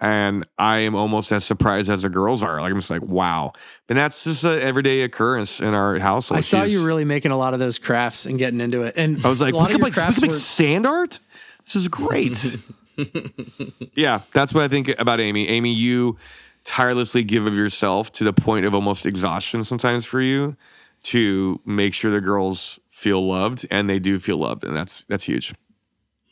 and 0.00 0.46
I 0.58 0.78
am 0.78 0.94
almost 0.94 1.30
as 1.32 1.44
surprised 1.44 1.90
as 1.90 2.02
the 2.02 2.08
girls 2.08 2.42
are. 2.42 2.60
Like, 2.60 2.70
I'm 2.70 2.78
just 2.78 2.90
like, 2.90 3.02
wow. 3.02 3.52
And 3.88 3.98
that's 3.98 4.24
just 4.24 4.44
an 4.44 4.58
everyday 4.58 5.02
occurrence 5.02 5.60
in 5.60 5.74
our 5.74 5.98
household. 5.98 6.38
I 6.38 6.40
saw 6.40 6.60
She's- 6.60 6.72
you 6.72 6.86
really 6.86 7.04
making 7.04 7.32
a 7.32 7.36
lot 7.36 7.52
of 7.54 7.60
those 7.60 7.78
crafts 7.78 8.24
and 8.26 8.38
getting 8.38 8.60
into 8.60 8.82
it. 8.82 8.94
And 8.96 9.24
I 9.24 9.28
was 9.28 9.40
like, 9.40 9.52
a 9.52 9.56
we 9.56 9.60
lot 9.62 9.70
could 9.70 9.80
make, 9.80 9.86
we 9.88 9.90
crafts 9.92 10.14
could 10.20 10.22
make 10.28 10.32
were 10.32 10.38
sand 10.38 10.86
art. 10.86 11.20
This 11.64 11.76
is 11.76 11.88
great. 11.88 12.56
yeah, 13.94 14.20
that's 14.32 14.54
what 14.54 14.64
I 14.64 14.68
think 14.68 14.88
about 14.98 15.20
Amy. 15.20 15.48
Amy, 15.48 15.72
you 15.72 16.16
tirelessly 16.64 17.22
give 17.24 17.46
of 17.46 17.54
yourself 17.54 18.10
to 18.12 18.24
the 18.24 18.32
point 18.32 18.66
of 18.66 18.74
almost 18.74 19.06
exhaustion 19.06 19.64
sometimes 19.64 20.04
for 20.06 20.20
you 20.20 20.56
to 21.04 21.60
make 21.64 21.94
sure 21.94 22.10
the 22.10 22.20
girls 22.20 22.78
feel 22.88 23.26
loved, 23.26 23.66
and 23.70 23.88
they 23.88 23.98
do 23.98 24.18
feel 24.18 24.36
loved, 24.36 24.64
and 24.64 24.74
that's 24.76 25.04
that's 25.08 25.24
huge. 25.24 25.54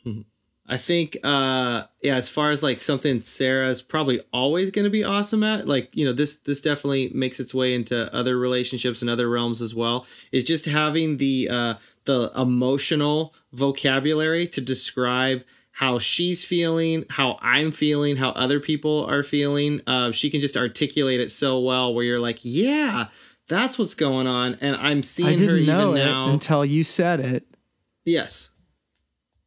I 0.71 0.77
think, 0.77 1.17
uh, 1.23 1.83
yeah, 2.03 2.15
as 2.15 2.29
far 2.29 2.51
as 2.51 2.61
like 2.61 2.79
something 2.79 3.21
Sarah's 3.21 3.81
probably 3.81 4.21
always 4.31 4.69
going 4.69 4.83
to 4.83 4.91
be 4.91 5.03
awesome 5.03 5.43
at, 5.43 5.67
like 5.67 5.95
you 5.95 6.05
know, 6.05 6.13
this 6.13 6.35
this 6.35 6.61
definitely 6.61 7.09
makes 7.09 7.39
its 7.39 7.55
way 7.55 7.73
into 7.73 8.13
other 8.13 8.37
relationships 8.37 9.01
and 9.01 9.09
other 9.09 9.27
realms 9.27 9.63
as 9.63 9.73
well. 9.73 10.05
Is 10.31 10.43
just 10.43 10.65
having 10.65 11.17
the 11.17 11.49
uh, 11.51 11.73
the 12.05 12.31
emotional 12.35 13.33
vocabulary 13.51 14.47
to 14.47 14.61
describe 14.61 15.43
how 15.71 15.97
she's 15.97 16.45
feeling, 16.45 17.05
how 17.09 17.39
I'm 17.41 17.71
feeling, 17.71 18.17
how 18.17 18.29
other 18.31 18.59
people 18.59 19.05
are 19.05 19.23
feeling. 19.23 19.81
Uh, 19.87 20.11
she 20.11 20.29
can 20.29 20.39
just 20.39 20.55
articulate 20.55 21.19
it 21.19 21.31
so 21.31 21.59
well, 21.59 21.95
where 21.95 22.05
you're 22.05 22.19
like, 22.19 22.39
yeah, 22.43 23.07
that's 23.47 23.79
what's 23.79 23.95
going 23.95 24.27
on, 24.27 24.55
and 24.61 24.75
I'm 24.75 25.01
seeing 25.01 25.31
her 25.31 25.35
didn't 25.37 25.55
even 25.63 25.65
know 25.65 25.93
it 25.93 26.05
now. 26.05 26.29
until 26.29 26.63
you 26.63 26.83
said 26.83 27.21
it. 27.21 27.47
Yes. 28.05 28.51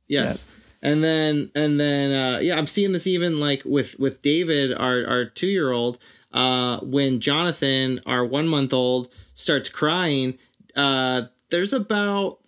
Yes. 0.08 0.46
And 0.82 1.02
then 1.02 1.50
and 1.54 1.78
then 1.78 2.12
uh 2.12 2.38
yeah, 2.40 2.56
I'm 2.58 2.66
seeing 2.66 2.92
this 2.92 3.06
even 3.06 3.38
like 3.40 3.62
with 3.64 3.98
with 3.98 4.22
David, 4.22 4.72
our 4.74 5.06
our 5.06 5.24
2-year-old, 5.26 5.98
uh 6.32 6.80
when 6.80 7.20
Jonathan, 7.20 8.00
our 8.06 8.26
1-month-old 8.26 9.12
starts 9.34 9.68
crying, 9.68 10.38
uh 10.74 11.22
there's 11.50 11.72
about 11.72 12.38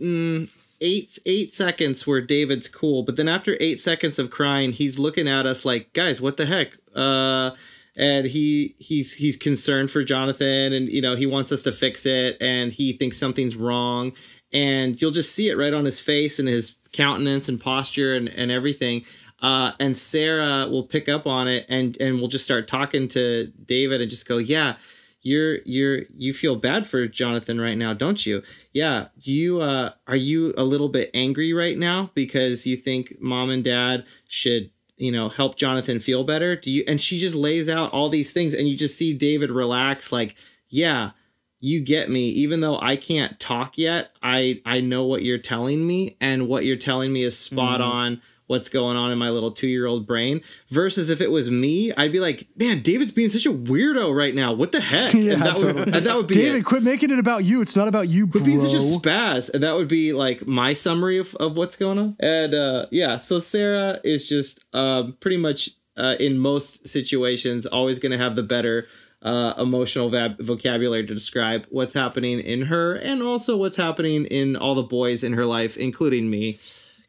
mm, 0.00 0.48
8 0.80 1.18
8 1.26 1.52
seconds 1.52 2.06
where 2.06 2.20
David's 2.20 2.68
cool, 2.68 3.02
but 3.02 3.16
then 3.16 3.28
after 3.28 3.56
8 3.60 3.80
seconds 3.80 4.18
of 4.18 4.30
crying, 4.30 4.72
he's 4.72 4.98
looking 4.98 5.26
at 5.26 5.46
us 5.46 5.64
like, 5.64 5.92
"Guys, 5.92 6.20
what 6.20 6.36
the 6.36 6.46
heck?" 6.46 6.76
Uh 6.94 7.52
and 7.96 8.26
he 8.26 8.74
he's 8.78 9.14
he's 9.16 9.36
concerned 9.36 9.90
for 9.90 10.04
Jonathan 10.04 10.72
and 10.72 10.90
you 10.90 11.02
know 11.02 11.16
he 11.16 11.26
wants 11.26 11.52
us 11.52 11.62
to 11.62 11.72
fix 11.72 12.06
it 12.06 12.36
and 12.40 12.72
he 12.72 12.92
thinks 12.92 13.18
something's 13.18 13.56
wrong 13.56 14.12
and 14.52 15.00
you'll 15.00 15.10
just 15.10 15.34
see 15.34 15.48
it 15.48 15.56
right 15.56 15.74
on 15.74 15.84
his 15.84 16.00
face 16.00 16.38
and 16.38 16.48
his 16.48 16.76
countenance 16.92 17.48
and 17.48 17.60
posture 17.60 18.14
and, 18.14 18.28
and 18.28 18.50
everything. 18.50 19.04
Uh, 19.42 19.72
and 19.80 19.96
Sarah 19.96 20.68
will 20.68 20.82
pick 20.82 21.08
up 21.08 21.26
on 21.26 21.48
it 21.48 21.64
and 21.68 21.96
and 21.98 22.18
we'll 22.18 22.28
just 22.28 22.44
start 22.44 22.68
talking 22.68 23.08
to 23.08 23.50
David 23.64 24.00
and 24.02 24.10
just 24.10 24.28
go 24.28 24.36
yeah 24.36 24.76
you're 25.22 25.58
you're 25.64 26.02
you 26.14 26.34
feel 26.34 26.56
bad 26.56 26.86
for 26.86 27.06
Jonathan 27.06 27.58
right 27.58 27.78
now 27.78 27.94
don't 27.94 28.26
you? 28.26 28.42
Yeah 28.74 29.06
you 29.16 29.62
uh 29.62 29.92
are 30.06 30.16
you 30.16 30.52
a 30.58 30.64
little 30.64 30.90
bit 30.90 31.10
angry 31.14 31.54
right 31.54 31.78
now 31.78 32.10
because 32.14 32.66
you 32.66 32.76
think 32.76 33.14
mom 33.18 33.48
and 33.48 33.64
dad 33.64 34.04
should 34.28 34.70
you 34.98 35.10
know 35.10 35.30
help 35.30 35.56
jonathan 35.56 36.00
feel 36.00 36.22
better? 36.22 36.54
Do 36.54 36.70
you 36.70 36.84
and 36.86 37.00
she 37.00 37.18
just 37.18 37.34
lays 37.34 37.66
out 37.66 37.94
all 37.94 38.10
these 38.10 38.32
things 38.32 38.52
and 38.52 38.68
you 38.68 38.76
just 38.76 38.98
see 38.98 39.14
david 39.14 39.50
relax 39.50 40.12
like 40.12 40.36
yeah 40.68 41.12
you 41.60 41.80
get 41.80 42.10
me 42.10 42.28
even 42.28 42.60
though 42.60 42.78
i 42.80 42.96
can't 42.96 43.38
talk 43.38 43.76
yet 43.76 44.10
i 44.22 44.60
i 44.64 44.80
know 44.80 45.04
what 45.04 45.22
you're 45.22 45.38
telling 45.38 45.86
me 45.86 46.16
and 46.20 46.48
what 46.48 46.64
you're 46.64 46.76
telling 46.76 47.12
me 47.12 47.22
is 47.22 47.36
spot 47.38 47.80
on 47.80 48.20
what's 48.46 48.68
going 48.68 48.96
on 48.96 49.12
in 49.12 49.18
my 49.18 49.30
little 49.30 49.52
two-year-old 49.52 50.06
brain 50.06 50.40
versus 50.68 51.08
if 51.10 51.20
it 51.20 51.30
was 51.30 51.50
me 51.50 51.92
i'd 51.98 52.10
be 52.10 52.18
like 52.18 52.48
man 52.56 52.80
david's 52.82 53.12
being 53.12 53.28
such 53.28 53.46
a 53.46 53.52
weirdo 53.52 54.12
right 54.12 54.34
now 54.34 54.52
what 54.52 54.72
the 54.72 54.80
heck 54.80 55.12
Yeah, 55.14 55.34
and 55.34 55.42
that 55.42 55.58
would 55.58 55.78
and 55.94 56.06
that 56.06 56.16
would 56.16 56.26
be 56.26 56.34
David, 56.34 56.60
it. 56.60 56.64
quit 56.64 56.82
making 56.82 57.10
it 57.10 57.18
about 57.18 57.44
you. 57.44 57.60
It's 57.60 57.76
not 57.76 57.88
about 57.88 58.08
you. 58.08 58.26
But 58.26 58.44
being 58.44 58.58
such 58.58 58.74
a 58.74 58.78
spaz, 58.78 59.52
and 59.52 59.62
that 59.62 59.74
would 59.76 59.88
be 59.88 60.12
like 60.12 60.46
my 60.46 60.72
summary 60.72 61.18
of, 61.18 61.34
of 61.36 61.56
what's 61.56 61.76
going 61.76 61.98
on. 61.98 62.16
And 62.20 62.54
uh, 62.54 62.86
yeah, 62.90 63.16
so 63.18 63.38
Sarah 63.38 63.98
is 64.04 64.28
just 64.28 64.64
um, 64.74 65.16
pretty 65.20 65.36
much 65.36 65.70
uh, 65.96 66.16
in 66.18 66.38
most 66.38 66.86
situations 66.88 67.66
always 67.66 67.98
going 67.98 68.12
to 68.12 68.18
have 68.18 68.34
the 68.36 68.42
better 68.42 68.88
uh, 69.22 69.54
emotional 69.58 70.10
vab- 70.10 70.40
vocabulary 70.40 71.06
to 71.06 71.14
describe 71.14 71.66
what's 71.70 71.92
happening 71.92 72.40
in 72.40 72.62
her 72.62 72.94
and 72.94 73.22
also 73.22 73.56
what's 73.56 73.76
happening 73.76 74.24
in 74.26 74.56
all 74.56 74.74
the 74.74 74.82
boys 74.82 75.22
in 75.22 75.34
her 75.34 75.44
life, 75.44 75.76
including 75.76 76.30
me. 76.30 76.58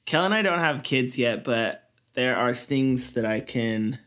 Kel 0.05 0.25
and 0.25 0.33
I 0.33 0.41
don't 0.41 0.59
have 0.59 0.83
kids 0.83 1.17
yet, 1.17 1.43
but 1.43 1.89
there 2.13 2.35
are 2.35 2.53
things 2.53 3.11
that 3.11 3.25
I 3.25 3.39
can 3.39 3.99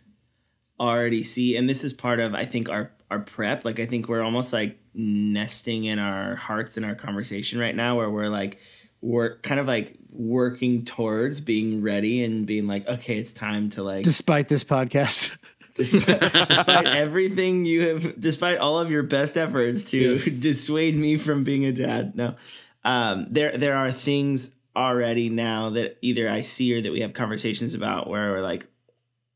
already 0.79 1.25
see, 1.25 1.57
and 1.57 1.69
this 1.69 1.85
is 1.85 1.93
part 1.93 2.21
of 2.21 2.35
I 2.35 2.45
think 2.45 2.69
our 2.69 2.91
our 3.11 3.21
prep. 3.21 3.65
Like 3.65 3.81
I 3.81 3.87
think 3.87 4.09
we're 4.09 4.23
almost 4.23 4.53
like 4.53 4.79
nesting 4.93 5.85
in 5.85 5.99
our 5.99 6.35
hearts 6.35 6.77
in 6.77 6.85
our 6.85 6.95
conversation 6.95 7.59
right 7.59 7.75
now, 7.75 7.97
where 7.97 8.11
we're 8.11 8.29
like 8.29 8.59
we're 9.01 9.39
kind 9.39 9.61
of 9.61 9.67
like 9.67 9.99
working 10.11 10.85
towards 10.85 11.41
being 11.41 11.83
ready 11.83 12.25
and 12.25 12.47
being 12.47 12.67
like, 12.67 12.89
okay, 12.89 13.19
it's 13.19 13.33
time 13.33 13.69
to 13.71 13.83
like 13.83 14.05
Despite 14.05 14.49
this 14.49 14.65
podcast. 14.65 15.37
despite, 15.75 16.21
despite 16.49 16.87
everything 16.87 17.65
you 17.65 17.89
have, 17.89 18.21
despite 18.21 18.59
all 18.59 18.79
of 18.79 18.91
your 18.91 19.03
best 19.03 19.37
efforts 19.37 19.91
to 19.91 20.19
dissuade 20.41 20.97
me 20.97 21.17
from 21.17 21.45
being 21.45 21.65
a 21.65 21.73
dad. 21.73 22.15
No, 22.17 22.37
um, 22.85 23.27
there 23.31 23.57
there 23.57 23.77
are 23.77 23.91
things 23.91 24.55
already 24.77 25.29
now 25.29 25.71
that 25.71 25.99
either 26.03 26.29
I 26.29 26.41
see 26.41 26.75
or 26.75 26.81
that 26.81 26.93
we 26.93 27.01
have 27.01 27.13
conversations 27.13 27.75
about 27.75 28.09
where 28.09 28.33
we're 28.33 28.41
like, 28.41 28.67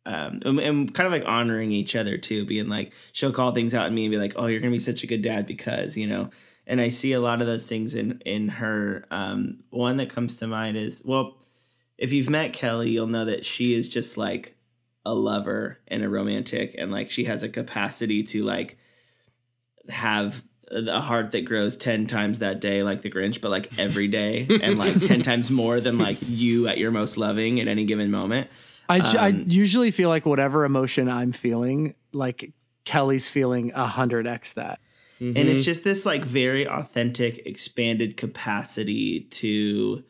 um, 0.07 0.41
and, 0.45 0.59
and 0.59 0.95
kind 0.95 1.07
of 1.07 1.13
like 1.13 1.29
honoring 1.29 1.71
each 1.71 1.95
other 1.95 2.19
too, 2.19 2.45
being 2.45 2.69
like, 2.69 2.93
she'll 3.13 3.33
call 3.33 3.53
things 3.53 3.75
out 3.75 3.87
at 3.87 3.93
me 3.93 4.05
and 4.05 4.11
be 4.11 4.19
like, 4.19 4.33
oh, 4.37 4.47
you're 4.47 4.61
gonna 4.61 4.73
be 4.73 4.79
such 4.79 5.03
a 5.03 5.07
good 5.07 5.23
dad 5.23 5.47
because 5.47 5.97
you 5.97 6.07
know. 6.07 6.31
And 6.71 6.83
I 6.83 6.91
see 6.91 7.15
a 7.15 7.21
lot 7.21 7.41
of 7.41 7.47
those 7.47 7.67
things 7.67 7.95
in 7.95 8.21
in 8.27 8.49
her. 8.49 9.07
Um, 9.11 9.61
one 9.71 9.97
that 9.97 10.11
comes 10.11 10.37
to 10.37 10.47
mind 10.47 10.77
is 10.77 11.03
well, 11.05 11.39
if 11.97 12.13
you've 12.13 12.29
met 12.29 12.53
Kelly, 12.53 12.91
you'll 12.91 13.07
know 13.07 13.25
that 13.25 13.47
she 13.47 13.75
is 13.75 13.89
just 13.89 14.19
like 14.19 14.58
a 15.09 15.15
lover 15.15 15.79
and 15.89 16.03
a 16.03 16.09
romantic 16.09 16.75
and 16.77 16.93
like 16.93 17.11
she 17.11 17.25
has 17.25 17.43
a 17.43 17.49
capacity 17.49 18.23
to 18.23 18.43
like 18.43 18.77
have 19.89 20.43
a 20.71 21.01
heart 21.01 21.33
that 21.33 21.47
grows 21.47 21.77
10 21.79 22.07
times 22.07 22.41
that 22.41 22.61
day 22.61 22.83
like 22.83 23.01
the 23.01 23.11
grinch 23.11 23.41
but 23.41 23.51
like 23.51 23.79
every 23.79 24.07
day 24.07 24.47
and 24.63 24.77
like 24.79 24.95
10 25.07 25.23
times 25.23 25.51
more 25.51 25.81
than 25.81 25.97
like 25.99 26.19
you 26.29 26.69
at 26.69 26.77
your 26.77 26.91
most 26.91 27.17
loving 27.17 27.59
at 27.59 27.69
any 27.69 27.85
given 27.87 28.11
moment 28.11 28.49
I, 28.91 29.01
Um, 29.29 29.45
usually 29.49 29.91
feel 29.91 30.09
like 30.09 30.25
whatever 30.25 30.65
emotion 30.65 31.11
I'm 31.11 31.33
feeling, 31.33 31.95
like 32.13 32.53
Kelly's 32.87 33.29
feeling 33.29 33.71
a 33.75 33.87
hundred 33.87 34.27
x 34.27 34.55
that. 34.55 34.81
and 35.21 35.37
it's 35.37 35.65
just 35.65 35.85
this 35.85 36.07
like 36.07 36.25
very 36.25 36.67
authentic 36.67 37.47
expanded 37.47 38.17
capacity 38.17 39.21
to 39.43 40.05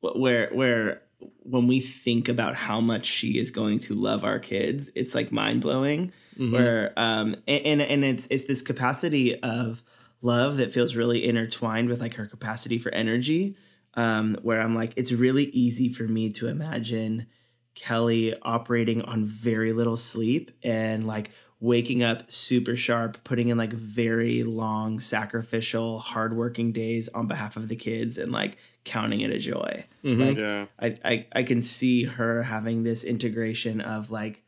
where 0.00 0.48
where 0.52 1.02
when 1.42 1.66
we 1.66 1.80
think 1.80 2.28
about 2.28 2.54
how 2.54 2.80
much 2.80 3.06
she 3.06 3.38
is 3.38 3.50
going 3.50 3.78
to 3.78 3.94
love 3.94 4.24
our 4.24 4.38
kids 4.38 4.90
it's 4.94 5.14
like 5.14 5.32
mind-blowing 5.32 6.12
where 6.52 6.92
um 6.96 7.36
and, 7.46 7.64
and 7.64 7.82
and 7.82 8.04
it's 8.04 8.26
it's 8.30 8.44
this 8.44 8.62
capacity 8.62 9.40
of 9.42 9.82
love 10.20 10.56
that 10.56 10.72
feels 10.72 10.96
really 10.96 11.24
intertwined 11.26 11.88
with 11.88 12.00
like 12.00 12.14
her 12.14 12.26
capacity 12.26 12.78
for 12.78 12.92
energy 12.92 13.56
um 13.94 14.36
where 14.42 14.60
i'm 14.60 14.74
like 14.74 14.92
it's 14.96 15.12
really 15.12 15.44
easy 15.46 15.88
for 15.88 16.04
me 16.04 16.30
to 16.30 16.48
imagine 16.48 17.26
Kelly 17.74 18.34
operating 18.42 19.02
on 19.02 19.24
very 19.24 19.72
little 19.72 19.96
sleep 19.96 20.50
and 20.62 21.06
like 21.06 21.30
waking 21.60 22.02
up 22.02 22.30
super 22.30 22.76
sharp, 22.76 23.22
putting 23.24 23.48
in 23.48 23.58
like 23.58 23.72
very 23.72 24.42
long, 24.42 25.00
sacrificial, 25.00 25.98
hardworking 25.98 26.72
days 26.72 27.08
on 27.08 27.26
behalf 27.26 27.56
of 27.56 27.68
the 27.68 27.76
kids 27.76 28.18
and 28.18 28.30
like 28.30 28.58
counting 28.84 29.20
it 29.22 29.30
a 29.30 29.38
joy. 29.38 29.84
Mm-hmm. 30.04 30.20
Like 30.22 30.36
Yeah. 30.38 30.66
I, 30.78 30.94
I 31.04 31.26
I 31.32 31.42
can 31.42 31.60
see 31.62 32.04
her 32.04 32.42
having 32.44 32.82
this 32.82 33.02
integration 33.04 33.80
of 33.80 34.10
like 34.10 34.42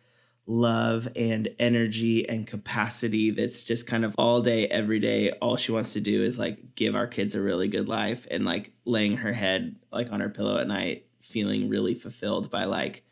love 0.49 1.09
and 1.16 1.49
energy 1.59 2.29
and 2.29 2.46
capacity 2.46 3.31
that's 3.31 3.64
just 3.64 3.85
kind 3.87 4.05
of 4.05 4.14
all 4.16 4.40
day 4.42 4.68
every 4.68 5.01
day 5.01 5.31
all 5.42 5.57
she 5.57 5.72
wants 5.72 5.92
to 5.94 6.01
do 6.01 6.22
is 6.22 6.38
like 6.38 6.77
give 6.77 6.94
our 6.94 7.09
kids 7.09 7.35
a 7.35 7.40
really 7.40 7.66
good 7.66 7.88
life 7.88 8.29
and 8.31 8.44
like 8.44 8.70
laying 8.85 9.16
her 9.16 9.33
head 9.33 9.75
like 9.90 10.12
on 10.12 10.20
her 10.20 10.29
pillow 10.29 10.59
at 10.59 10.68
night 10.68 11.05
feeling 11.20 11.68
really 11.68 11.94
fulfilled 11.94 12.49
by 12.49 12.64
like 12.64 13.03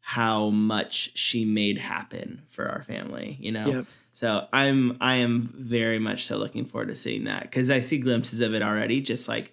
how 0.00 0.50
much 0.50 1.16
she 1.18 1.44
made 1.44 1.78
happen 1.78 2.42
for 2.48 2.68
our 2.68 2.82
family 2.82 3.36
you 3.40 3.50
know 3.50 3.66
Yep. 3.66 3.86
so 4.12 4.46
i'm 4.52 4.96
i 5.00 5.16
am 5.16 5.52
very 5.56 5.98
much 5.98 6.26
so 6.26 6.36
looking 6.38 6.64
forward 6.64 6.88
to 6.88 6.94
seeing 6.94 7.24
that 7.24 7.42
because 7.42 7.70
i 7.70 7.80
see 7.80 7.98
glimpses 7.98 8.40
of 8.40 8.54
it 8.54 8.62
already 8.62 9.00
just 9.00 9.26
like 9.26 9.52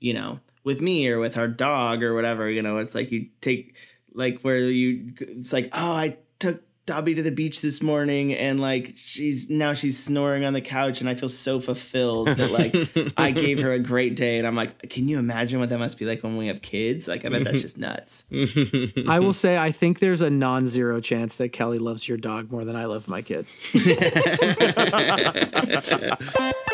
you 0.00 0.12
know 0.12 0.40
with 0.64 0.80
me 0.80 1.08
or 1.08 1.18
with 1.18 1.36
our 1.36 1.48
dog 1.48 2.02
or 2.02 2.14
whatever 2.14 2.50
you 2.50 2.62
know 2.62 2.78
it's 2.78 2.94
like 2.94 3.12
you 3.12 3.28
take 3.40 3.76
like 4.12 4.40
where 4.40 4.58
you 4.58 5.12
it's 5.18 5.52
like 5.52 5.68
oh 5.72 5.92
i 5.92 6.16
took 6.38 6.62
Dobby 6.86 7.14
to 7.14 7.22
the 7.22 7.30
beach 7.30 7.62
this 7.62 7.82
morning 7.82 8.34
and 8.34 8.60
like 8.60 8.92
she's 8.94 9.48
now 9.48 9.72
she's 9.72 10.02
snoring 10.02 10.44
on 10.44 10.52
the 10.52 10.60
couch 10.60 11.00
and 11.00 11.08
I 11.08 11.14
feel 11.14 11.30
so 11.30 11.58
fulfilled 11.58 12.28
that 12.28 12.50
like 12.50 13.14
I 13.16 13.30
gave 13.30 13.62
her 13.62 13.72
a 13.72 13.78
great 13.78 14.16
day. 14.16 14.36
And 14.36 14.46
I'm 14.46 14.54
like 14.54 14.90
can 14.90 15.08
you 15.08 15.18
imagine 15.18 15.60
what 15.60 15.70
that 15.70 15.78
must 15.78 15.98
be 15.98 16.04
like 16.04 16.22
when 16.22 16.36
we 16.36 16.48
have 16.48 16.60
kids? 16.60 17.08
Like 17.08 17.24
I 17.24 17.30
bet 17.30 17.44
that's 17.44 17.62
just 17.62 17.78
nuts. 17.78 18.26
I 19.08 19.18
will 19.18 19.32
say 19.32 19.56
I 19.56 19.70
think 19.70 20.00
there's 20.00 20.20
a 20.20 20.28
non-zero 20.28 21.00
chance 21.00 21.36
that 21.36 21.54
Kelly 21.54 21.78
loves 21.78 22.06
your 22.06 22.18
dog 22.18 22.52
more 22.52 22.66
than 22.66 22.76
I 22.76 22.84
love 22.84 23.08
my 23.08 23.22
kids. 23.22 23.58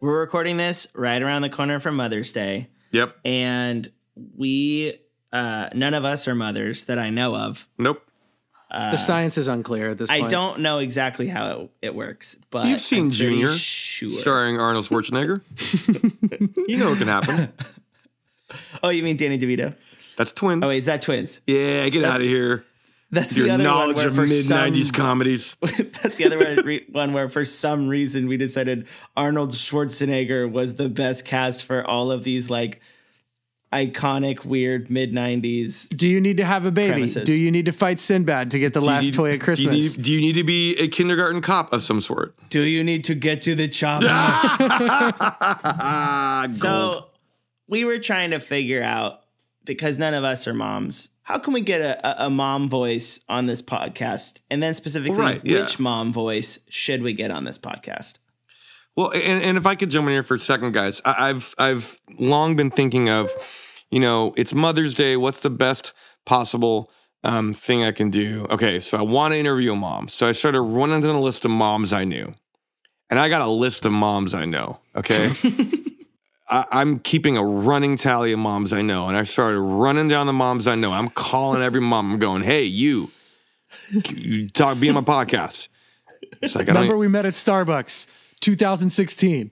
we're 0.00 0.20
recording 0.20 0.56
this 0.56 0.86
right 0.94 1.20
around 1.20 1.42
the 1.42 1.48
corner 1.50 1.80
from 1.80 1.96
Mother's 1.96 2.32
Day 2.32 2.68
Yep. 2.92 3.16
and 3.24 3.88
we 4.36 4.98
uh 5.32 5.68
none 5.74 5.94
of 5.94 6.04
us 6.04 6.26
are 6.28 6.34
mothers 6.34 6.84
that 6.86 6.98
I 6.98 7.10
know 7.10 7.36
of 7.36 7.68
Nope. 7.78 8.02
the 8.70 8.96
science 8.96 9.36
is 9.38 9.48
unclear 9.48 9.90
at 9.90 9.98
this 9.98 10.10
I 10.10 10.20
point. 10.20 10.30
don't 10.30 10.60
know 10.60 10.78
exactly 10.78 11.26
how 11.28 11.48
it, 11.50 11.70
it 11.82 11.94
works, 11.94 12.38
but 12.50 12.66
You've 12.66 12.80
seen 12.80 13.06
I'm 13.06 13.10
Junior 13.12 13.52
Sure. 13.52 14.10
Starring 14.10 14.58
Arnold 14.60 14.86
Schwarzenegger. 14.86 15.40
you 16.68 16.76
know 16.76 16.90
what 16.90 16.98
can 16.98 17.08
happen. 17.08 17.52
Oh, 18.82 18.88
you 18.90 19.02
mean 19.02 19.16
Danny 19.16 19.38
DeVito? 19.38 19.74
That's 20.16 20.32
twins. 20.32 20.62
Oh, 20.64 20.68
wait, 20.68 20.78
is 20.78 20.86
that 20.86 21.02
twins? 21.02 21.40
yeah, 21.46 21.88
get 21.90 22.04
out 22.04 22.20
of 22.20 22.26
here. 22.26 22.64
That's 23.10 23.36
Your 23.36 23.46
the 23.46 23.54
other 23.54 23.64
one 23.64 23.72
knowledge 23.72 23.96
where 23.96 24.08
of 24.08 24.14
for 24.14 24.22
mid 24.26 24.44
some- 24.44 24.72
'90s 24.72 24.92
comedies. 24.92 25.56
That's 26.02 26.16
the 26.18 26.26
other 26.26 26.38
one- 26.38 26.64
re- 26.66 26.84
one 26.92 27.12
where 27.14 27.28
for 27.30 27.44
some 27.44 27.88
reason 27.88 28.28
we 28.28 28.36
decided 28.36 28.86
Arnold 29.16 29.52
Schwarzenegger 29.52 30.50
was 30.50 30.76
the 30.76 30.88
best 30.90 31.24
cast 31.24 31.64
for 31.64 31.86
all 31.86 32.12
of 32.12 32.22
these 32.24 32.50
like 32.50 32.80
iconic, 33.72 34.44
weird 34.44 34.90
mid 34.90 35.12
'90s. 35.12 35.88
Do 35.88 36.06
you 36.06 36.20
need 36.20 36.36
to 36.38 36.44
have 36.44 36.66
a 36.66 36.70
baby? 36.70 36.92
Premises. 36.92 37.24
Do 37.24 37.32
you 37.32 37.50
need 37.50 37.64
to 37.66 37.72
fight 37.72 37.98
Sinbad 38.00 38.50
to 38.50 38.58
get 38.58 38.74
the 38.74 38.80
Do 38.80 38.86
last 38.86 39.04
need- 39.04 39.14
toy 39.14 39.28
at 39.28 39.32
Do 39.32 39.36
you, 39.36 39.40
Christmas? 39.40 39.96
need, 39.96 40.04
do 40.04 40.12
you 40.12 40.20
need 40.20 40.34
to 40.34 40.44
be 40.44 40.76
a 40.78 40.88
kindergarten 40.88 41.40
cop 41.40 41.72
of 41.72 41.82
some 41.82 42.00
sort? 42.02 42.34
Do 42.50 42.60
you 42.62 42.84
need 42.84 43.04
to 43.04 43.14
get 43.14 43.40
to 43.42 43.54
the 43.54 43.68
chopper? 43.68 44.06
Ah. 44.10 46.46
So 46.50 47.06
we 47.68 47.84
were 47.84 47.98
trying 47.98 48.30
to 48.30 48.40
figure 48.40 48.82
out 48.82 49.20
because 49.68 49.98
none 49.98 50.14
of 50.14 50.24
us 50.24 50.48
are 50.48 50.54
moms. 50.54 51.10
How 51.22 51.38
can 51.38 51.52
we 51.52 51.60
get 51.60 51.80
a, 51.80 52.24
a, 52.24 52.26
a 52.26 52.30
mom 52.30 52.68
voice 52.68 53.20
on 53.28 53.46
this 53.46 53.62
podcast? 53.62 54.40
And 54.50 54.60
then 54.62 54.74
specifically, 54.74 55.16
Right, 55.16 55.40
yeah. 55.44 55.60
which 55.60 55.78
mom 55.78 56.12
voice 56.12 56.58
should 56.68 57.02
we 57.02 57.12
get 57.12 57.30
on 57.30 57.44
this 57.44 57.58
podcast? 57.58 58.18
Well, 58.96 59.12
and, 59.12 59.42
and 59.42 59.56
if 59.56 59.64
I 59.66 59.76
could 59.76 59.90
jump 59.90 60.08
in 60.08 60.12
here 60.14 60.24
for 60.24 60.34
a 60.34 60.38
second, 60.40 60.72
guys, 60.72 61.00
I, 61.04 61.28
I've 61.30 61.54
I've 61.58 62.00
long 62.18 62.56
been 62.56 62.70
thinking 62.72 63.08
of, 63.08 63.30
you 63.90 64.00
know, 64.00 64.34
it's 64.36 64.52
Mother's 64.52 64.94
Day. 64.94 65.16
What's 65.16 65.38
the 65.40 65.50
best 65.50 65.92
possible 66.26 66.90
um, 67.22 67.54
thing 67.54 67.84
I 67.84 67.92
can 67.92 68.10
do? 68.10 68.46
Okay, 68.50 68.80
so 68.80 68.98
I 68.98 69.02
want 69.02 69.34
to 69.34 69.38
interview 69.38 69.72
a 69.74 69.76
mom. 69.76 70.08
So 70.08 70.26
I 70.26 70.32
started 70.32 70.62
running 70.62 71.00
down 71.02 71.14
the 71.14 71.20
list 71.20 71.44
of 71.44 71.52
moms 71.52 71.92
I 71.92 72.02
knew, 72.04 72.34
and 73.10 73.20
I 73.20 73.28
got 73.28 73.42
a 73.42 73.46
list 73.46 73.84
of 73.84 73.92
moms 73.92 74.34
I 74.34 74.46
know. 74.46 74.80
Okay. 74.96 75.30
I, 76.50 76.64
I'm 76.70 76.98
keeping 76.98 77.36
a 77.36 77.44
running 77.44 77.96
tally 77.96 78.32
of 78.32 78.38
moms 78.38 78.72
I 78.72 78.82
know, 78.82 79.08
and 79.08 79.16
I 79.16 79.22
started 79.24 79.60
running 79.60 80.08
down 80.08 80.26
the 80.26 80.32
moms 80.32 80.66
I 80.66 80.74
know. 80.74 80.92
I'm 80.92 81.08
calling 81.10 81.62
every 81.62 81.80
mom. 81.80 82.12
I'm 82.12 82.18
going, 82.18 82.42
"Hey, 82.42 82.64
you, 82.64 83.10
you 84.10 84.48
talk, 84.48 84.80
be 84.80 84.88
on 84.88 84.94
my 84.94 85.00
podcast." 85.02 85.68
It's 86.40 86.54
like 86.54 86.66
Remember 86.68 86.96
we 86.96 87.08
met 87.08 87.26
at 87.26 87.34
Starbucks, 87.34 88.08
2016. 88.40 89.50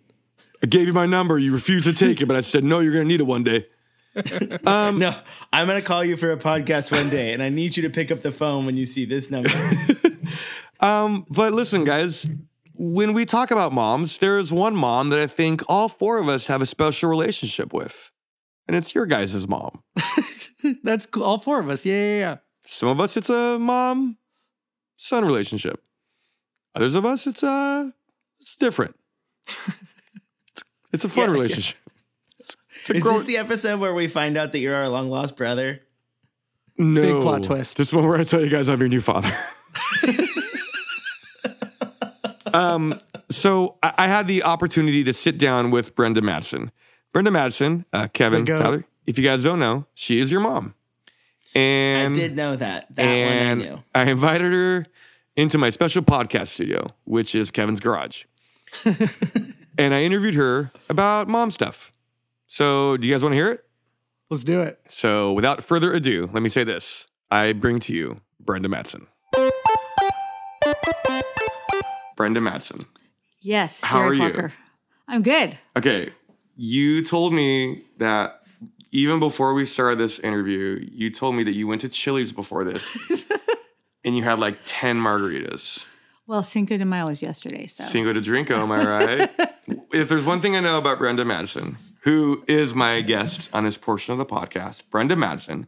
I 0.62 0.66
gave 0.66 0.86
you 0.86 0.92
my 0.92 1.06
number. 1.06 1.38
You 1.38 1.52
refused 1.52 1.86
to 1.86 1.92
take 1.92 2.20
it, 2.20 2.26
but 2.26 2.36
I 2.36 2.40
said, 2.40 2.64
no, 2.64 2.80
you're 2.80 2.92
going 2.92 3.04
to 3.04 3.08
need 3.08 3.20
it 3.20 3.24
one 3.26 3.44
day. 3.44 3.66
Um, 4.66 4.98
No, 4.98 5.14
I'm 5.52 5.66
going 5.66 5.80
to 5.80 5.86
call 5.86 6.02
you 6.02 6.16
for 6.16 6.32
a 6.32 6.38
podcast 6.38 6.90
one 6.90 7.10
day, 7.10 7.34
and 7.34 7.42
I 7.42 7.50
need 7.50 7.76
you 7.76 7.82
to 7.82 7.90
pick 7.90 8.10
up 8.10 8.22
the 8.22 8.32
phone 8.32 8.64
when 8.64 8.76
you 8.76 8.86
see 8.86 9.04
this 9.04 9.30
number. 9.30 9.50
um, 10.80 11.26
But 11.28 11.52
listen, 11.52 11.84
guys, 11.84 12.26
when 12.78 13.12
we 13.12 13.24
talk 13.24 13.50
about 13.50 13.72
moms, 13.72 14.18
there 14.18 14.38
is 14.38 14.52
one 14.52 14.74
mom 14.76 15.10
that 15.10 15.18
I 15.18 15.26
think 15.26 15.62
all 15.68 15.88
four 15.88 16.18
of 16.18 16.28
us 16.28 16.46
have 16.48 16.60
a 16.62 16.66
special 16.66 17.08
relationship 17.08 17.72
with, 17.72 18.10
and 18.66 18.76
it's 18.76 18.94
your 18.94 19.06
guys' 19.06 19.46
mom. 19.48 19.82
That's 20.82 21.06
cool. 21.06 21.22
All 21.24 21.38
four 21.38 21.60
of 21.60 21.70
us. 21.70 21.84
Yeah, 21.86 21.94
yeah, 21.94 22.18
yeah. 22.18 22.36
Some 22.64 22.88
of 22.88 23.00
us, 23.00 23.16
it's 23.16 23.30
a 23.30 23.58
mom 23.58 24.18
son 24.96 25.24
relationship. 25.24 25.82
Others 26.74 26.94
of 26.94 27.06
us, 27.06 27.26
it's 27.26 27.42
uh, 27.42 27.90
it's 28.40 28.56
different. 28.56 28.96
it's 30.92 31.04
a 31.04 31.08
fun 31.08 31.16
Yeah, 31.22 31.26
yeah. 31.26 31.30
relationship. 31.32 31.78
It's, 32.40 32.56
it's 32.80 32.90
a 32.90 32.94
Is 32.94 33.02
grow- 33.02 33.12
this 33.18 33.24
the 33.26 33.36
episode 33.38 33.80
where 33.80 33.94
we 33.94 34.08
find 34.08 34.36
out 34.36 34.52
that 34.52 34.58
you're 34.58 34.74
our 34.74 34.88
long 34.88 35.10
lost 35.10 35.36
brother? 35.36 35.82
no. 36.78 37.00
Big 37.00 37.22
plot 37.22 37.42
twist. 37.44 37.76
This 37.78 37.92
one 37.92 38.06
where 38.06 38.18
I 38.18 38.24
tell 38.24 38.40
you 38.40 38.50
guys 38.50 38.68
I'm 38.68 38.80
your 38.80 38.88
new 38.88 39.00
father. 39.00 39.32
Um, 42.56 42.98
so 43.30 43.76
I, 43.82 43.92
I 43.98 44.06
had 44.06 44.26
the 44.26 44.42
opportunity 44.42 45.04
to 45.04 45.12
sit 45.12 45.38
down 45.38 45.70
with 45.70 45.94
Brenda 45.94 46.20
Madsen. 46.20 46.70
Brenda 47.12 47.30
Madsen, 47.30 47.84
uh, 47.92 48.08
Kevin, 48.08 48.44
Tyler. 48.44 48.84
If 49.06 49.18
you 49.18 49.24
guys 49.24 49.44
don't 49.44 49.58
know, 49.58 49.86
she 49.94 50.18
is 50.18 50.30
your 50.30 50.40
mom. 50.40 50.74
And 51.54 52.14
I 52.14 52.18
did 52.18 52.36
know 52.36 52.56
that. 52.56 52.94
That 52.94 53.02
and 53.02 53.60
one 53.60 53.68
I 53.68 53.70
knew. 53.70 53.82
I 53.94 54.10
invited 54.10 54.52
her 54.52 54.86
into 55.36 55.58
my 55.58 55.70
special 55.70 56.02
podcast 56.02 56.48
studio, 56.48 56.88
which 57.04 57.34
is 57.34 57.50
Kevin's 57.50 57.80
garage. 57.80 58.24
and 59.78 59.94
I 59.94 60.02
interviewed 60.02 60.34
her 60.34 60.72
about 60.88 61.28
mom 61.28 61.50
stuff. 61.50 61.92
So, 62.46 62.96
do 62.96 63.06
you 63.06 63.14
guys 63.14 63.22
want 63.22 63.32
to 63.32 63.36
hear 63.36 63.50
it? 63.52 63.64
Let's 64.30 64.44
do 64.44 64.60
it. 64.62 64.80
So, 64.88 65.32
without 65.32 65.62
further 65.62 65.92
ado, 65.92 66.28
let 66.32 66.42
me 66.42 66.48
say 66.48 66.64
this. 66.64 67.06
I 67.30 67.52
bring 67.52 67.80
to 67.80 67.92
you 67.92 68.20
Brenda 68.40 68.68
Madsen. 68.68 69.06
Brenda 72.16 72.40
Madsen. 72.40 72.84
Yes, 73.40 73.84
How 73.84 74.00
Derek 74.00 74.20
are 74.20 74.42
you? 74.42 74.50
I'm 75.06 75.22
good. 75.22 75.56
Okay, 75.76 76.12
you 76.56 77.04
told 77.04 77.32
me 77.32 77.84
that 77.98 78.42
even 78.90 79.20
before 79.20 79.54
we 79.54 79.64
started 79.66 79.98
this 79.98 80.18
interview, 80.18 80.84
you 80.90 81.10
told 81.10 81.34
me 81.34 81.44
that 81.44 81.54
you 81.54 81.66
went 81.66 81.82
to 81.82 81.88
Chili's 81.88 82.32
before 82.32 82.64
this 82.64 83.24
and 84.04 84.16
you 84.16 84.24
had 84.24 84.38
like 84.38 84.58
10 84.64 84.98
margaritas. 84.98 85.86
Well, 86.26 86.42
Cinco 86.42 86.76
de 86.76 86.84
Mayo 86.84 87.06
was 87.06 87.22
yesterday, 87.22 87.66
so 87.66 87.84
Cinco 87.84 88.12
de 88.12 88.20
Drinko, 88.20 88.58
am 88.58 88.72
I 88.72 88.84
right? 88.84 89.30
if 89.92 90.08
there's 90.08 90.24
one 90.24 90.40
thing 90.40 90.56
I 90.56 90.60
know 90.60 90.78
about 90.78 90.98
Brenda 90.98 91.24
Madsen, 91.24 91.76
who 92.00 92.42
is 92.48 92.74
my 92.74 93.00
guest 93.00 93.48
on 93.52 93.64
this 93.64 93.76
portion 93.76 94.12
of 94.12 94.18
the 94.18 94.26
podcast, 94.26 94.82
Brenda 94.90 95.14
Madsen, 95.14 95.66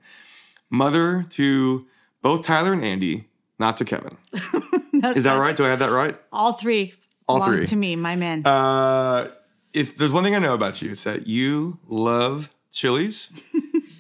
mother 0.71 1.27
to 1.31 1.87
both 2.23 2.45
Tyler 2.45 2.73
and 2.73 2.85
Andy, 2.85 3.29
not 3.59 3.77
to 3.77 3.85
Kevin. 3.85 4.17
is 5.17 5.25
that 5.25 5.39
right? 5.39 5.57
Do 5.57 5.65
I 5.65 5.69
have 5.69 5.79
that 5.81 5.91
right? 5.91 6.17
all 6.33 6.53
three 6.55 6.95
All 7.29 7.45
three. 7.47 7.67
to 7.67 7.77
me, 7.77 7.97
my 7.97 8.17
men. 8.17 8.47
Uh, 8.47 9.31
if 9.73 9.97
there's 9.97 10.13
one 10.13 10.25
thing 10.25 10.35
I 10.35 10.39
know 10.39 10.55
about 10.55 10.81
you, 10.83 10.93
it's 10.93 11.05
that 11.05 11.27
you 11.27 11.79
love 11.87 12.51
Chili's, 12.73 13.31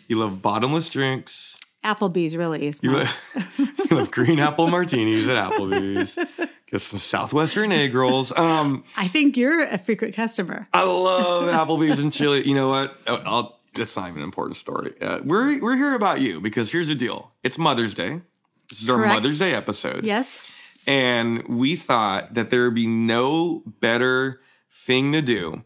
you 0.08 0.18
love 0.18 0.40
bottomless 0.42 0.88
drinks, 0.88 1.56
Applebee's 1.84 2.36
really 2.36 2.66
is 2.66 2.80
you, 2.82 2.90
you 3.58 3.96
love 3.96 4.10
green 4.10 4.40
apple 4.40 4.66
martinis 4.68 5.28
at 5.28 5.36
Applebee's, 5.52 6.18
get 6.66 6.80
some 6.80 6.98
Southwestern 6.98 7.70
egg 7.72 7.94
rolls. 7.94 8.36
Um, 8.36 8.84
I 8.96 9.06
think 9.08 9.36
you're 9.36 9.62
a 9.62 9.78
frequent 9.78 10.14
customer. 10.14 10.68
I 10.72 10.84
love 10.84 11.44
Applebee's 11.54 11.98
and 12.00 12.12
chili. 12.12 12.46
You 12.46 12.54
know 12.54 12.68
what? 12.68 12.96
I'll, 13.06 13.22
I'll- 13.24 13.58
that's 13.74 13.96
not 13.96 14.08
even 14.08 14.22
an 14.22 14.24
important 14.24 14.56
story. 14.56 14.92
Uh, 15.00 15.20
we're 15.22 15.60
we're 15.62 15.76
here 15.76 15.94
about 15.94 16.20
you 16.20 16.40
because 16.40 16.72
here's 16.72 16.88
the 16.88 16.96
deal. 16.96 17.32
It's 17.44 17.58
Mother's 17.58 17.94
Day. 17.94 18.22
This 18.70 18.82
is 18.82 18.90
our 18.90 18.96
Correct. 18.96 19.14
Mother's 19.14 19.38
Day 19.38 19.54
episode. 19.54 20.04
Yes. 20.04 20.50
And 20.88 21.46
we 21.46 21.76
thought 21.76 22.32
that 22.32 22.48
there 22.48 22.64
would 22.64 22.74
be 22.74 22.86
no 22.86 23.62
better 23.66 24.40
thing 24.70 25.12
to 25.12 25.20
do 25.20 25.62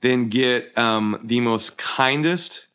than 0.00 0.28
get 0.28 0.78
um, 0.78 1.20
the 1.24 1.40
most 1.40 1.76
kindest, 1.76 2.68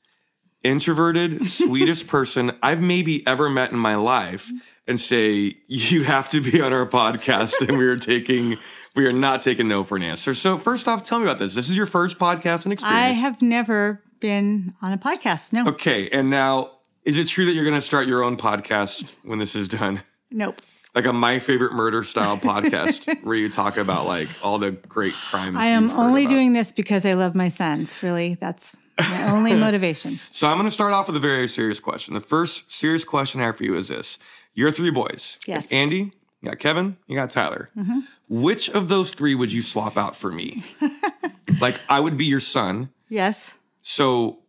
introverted, 0.62 1.48
sweetest 1.48 2.08
person 2.08 2.52
I've 2.62 2.82
maybe 2.82 3.26
ever 3.26 3.50
met 3.50 3.72
in 3.72 3.78
my 3.78 3.96
life 3.96 4.52
and 4.86 5.00
say, 5.00 5.56
You 5.68 6.04
have 6.04 6.28
to 6.30 6.42
be 6.42 6.60
on 6.60 6.74
our 6.74 6.86
podcast. 6.86 7.66
And 7.66 7.78
we 7.78 7.86
are 7.86 7.96
taking, 7.96 8.58
we 8.94 9.06
are 9.06 9.14
not 9.14 9.42
taking 9.42 9.70
no 9.70 9.86
for 9.86 9.96
an 9.96 10.04
answer. 10.04 10.34
So, 10.34 10.58
first 10.58 10.90
off, 10.90 11.06
tell 11.06 11.20
me 11.20 11.24
about 11.24 11.40
this. 11.40 11.56
This 11.56 11.70
is 11.70 11.78
your 11.78 11.86
first 11.86 12.20
podcasting 12.20 12.74
experience. 12.74 12.84
I 12.84 13.08
have 13.12 13.42
never 13.42 14.04
been 14.20 14.74
on 14.82 14.92
a 14.92 14.98
podcast. 14.98 15.54
No. 15.54 15.66
Okay. 15.68 16.10
And 16.10 16.30
now, 16.30 16.72
is 17.04 17.16
it 17.16 17.30
true 17.30 17.46
that 17.46 17.54
you're 17.54 17.64
going 17.64 17.76
to 17.76 17.82
start 17.82 18.06
your 18.06 18.22
own 18.22 18.36
podcast 18.36 19.14
when 19.24 19.40
this 19.40 19.56
is 19.56 19.70
done? 19.70 20.02
Nope. 20.30 20.62
Like 20.96 21.06
a 21.06 21.14
my 21.14 21.40
favorite 21.40 21.74
murder 21.74 22.04
style 22.04 22.38
podcast 22.38 23.22
where 23.24 23.36
you 23.36 23.50
talk 23.50 23.78
about 23.78 24.06
like 24.08 24.30
all 24.42 24.58
the 24.58 24.72
great 24.72 25.14
crimes. 25.14 25.58
I 25.58 25.68
am 25.68 25.92
only 25.92 26.26
doing 26.26 26.54
this 26.54 26.72
because 26.72 27.06
I 27.06 27.14
love 27.14 27.36
my 27.36 27.50
sons. 27.50 28.02
Really, 28.02 28.36
that's 28.36 28.76
my 28.98 29.30
only 29.32 29.56
motivation. 29.60 30.20
So 30.32 30.48
I'm 30.48 30.56
going 30.58 30.68
to 30.68 30.72
start 30.74 30.94
off 30.94 31.08
with 31.08 31.18
a 31.18 31.20
very 31.20 31.48
serious 31.48 31.80
question. 31.80 32.14
The 32.14 32.22
first 32.22 32.72
serious 32.72 33.04
question 33.04 33.42
I 33.42 33.46
have 33.46 33.58
for 33.58 33.66
you 33.66 33.76
is 33.76 33.90
this: 33.90 34.18
You're 34.54 34.72
three 34.72 34.92
boys. 34.92 35.38
Yes. 35.46 35.72
Andy, 35.72 36.12
you 36.42 36.50
got 36.50 36.60
Kevin, 36.60 36.98
you 37.08 37.16
got 37.18 37.30
Tyler. 37.30 37.70
Mm-hmm. 37.78 38.00
Which 38.30 38.70
of 38.70 38.88
those 38.88 39.12
three 39.12 39.36
would 39.36 39.52
you 39.52 39.62
swap 39.62 39.98
out 39.98 40.16
for 40.16 40.32
me? 40.32 40.64
like 41.62 41.80
I 41.90 42.00
would 42.00 42.18
be 42.18 42.26
your 42.26 42.40
son, 42.40 42.90
Yes. 43.10 43.58
so 43.82 44.40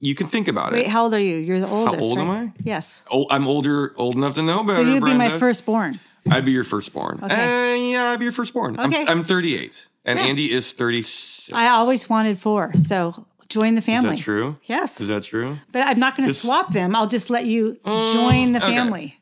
you 0.00 0.14
can 0.14 0.28
think 0.28 0.48
about 0.48 0.72
Wait, 0.72 0.80
it. 0.80 0.82
Wait, 0.84 0.90
how 0.90 1.04
old 1.04 1.14
are 1.14 1.18
you? 1.18 1.36
You're 1.36 1.60
the 1.60 1.68
oldest. 1.68 1.96
How 1.96 2.02
old 2.02 2.18
am? 2.18 2.30
I? 2.30 2.52
Yes. 2.62 3.04
Oh, 3.10 3.26
I'm 3.30 3.46
older, 3.46 3.94
old 3.96 4.16
enough 4.16 4.34
to 4.34 4.42
know 4.42 4.62
better. 4.64 4.84
So 4.84 4.90
you'd 4.90 5.04
be 5.04 5.14
my 5.14 5.30
firstborn. 5.30 6.00
I'd 6.30 6.44
be 6.44 6.52
your 6.52 6.64
firstborn. 6.64 7.20
Okay. 7.22 7.34
Uh, 7.34 7.76
yeah, 7.92 8.10
I'd 8.10 8.18
be 8.18 8.24
your 8.24 8.32
firstborn. 8.32 8.78
Okay. 8.78 9.02
I'm, 9.02 9.18
I'm 9.20 9.24
38, 9.24 9.88
and 10.04 10.18
Yeah. 10.18 10.24
Andy 10.24 10.50
is 10.52 10.72
36. 10.72 11.52
I 11.52 11.68
always 11.68 12.08
wanted 12.08 12.38
four, 12.38 12.72
so 12.74 13.26
join 13.48 13.74
the 13.74 13.80
Is 13.80 13.84
family. 13.84 14.16
that 14.16 14.22
true? 14.22 14.56
Yes. 14.64 15.00
Is 15.00 15.08
that 15.08 15.24
true? 15.24 15.58
But 15.70 15.82
I'm 15.86 15.98
not 15.98 16.16
going 16.16 16.28
to 16.28 16.34
swap 16.34 16.72
them. 16.72 16.96
I'll 16.96 17.06
just 17.06 17.30
let 17.30 17.44
you 17.44 17.78
join 17.84 18.52
the 18.52 18.62
okay. 18.62 18.74
family. 18.74 19.18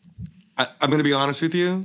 I, 0.56 0.68
I'm 0.80 0.90
going 0.90 0.98
to 0.98 1.04
be 1.04 1.12
honest 1.12 1.42
with 1.42 1.54
you, 1.54 1.84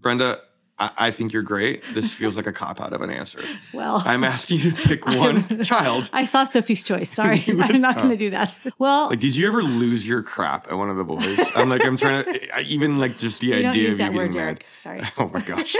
Brenda. 0.00 0.40
I, 0.78 0.90
I 0.98 1.10
think 1.10 1.32
you're 1.32 1.42
great. 1.42 1.82
This 1.94 2.12
feels 2.12 2.36
like 2.36 2.46
a 2.46 2.52
cop 2.52 2.80
out 2.80 2.92
of 2.92 3.02
an 3.02 3.10
answer. 3.10 3.40
Well, 3.74 4.02
I'm 4.04 4.22
asking 4.24 4.58
you 4.60 4.70
to 4.72 4.88
pick 4.88 5.06
one 5.26 5.62
child. 5.64 6.10
I 6.12 6.24
saw 6.24 6.44
Sophie's 6.44 6.84
Choice. 6.84 7.08
Sorry, 7.10 7.42
I'm 7.48 7.80
not 7.80 7.94
going 7.96 8.10
to 8.10 8.16
do 8.16 8.30
that. 8.30 8.58
Well, 8.78 9.08
Like, 9.08 9.18
did 9.20 9.34
you 9.34 9.46
ever 9.48 9.62
lose 9.62 10.06
your 10.06 10.22
crap 10.22 10.70
at 10.70 10.76
one 10.76 10.90
of 10.90 10.96
the 10.98 11.04
boys? 11.04 11.38
I'm 11.56 11.68
like, 11.70 11.84
I'm 11.86 11.96
trying 11.96 12.24
to, 12.24 12.56
I, 12.56 12.60
even 12.62 12.98
like 12.98 13.16
just 13.18 13.40
the 13.40 13.48
you 13.48 13.54
idea 13.54 13.62
don't 13.72 13.76
use 13.76 13.94
of 13.94 14.00
you 14.00 14.04
that 14.10 14.14
word, 14.14 14.32
getting 14.32 14.42
Derek. 14.44 14.66
Sorry. 14.78 15.02
Oh 15.18 15.28
my 15.32 15.40
gosh. 15.40 15.76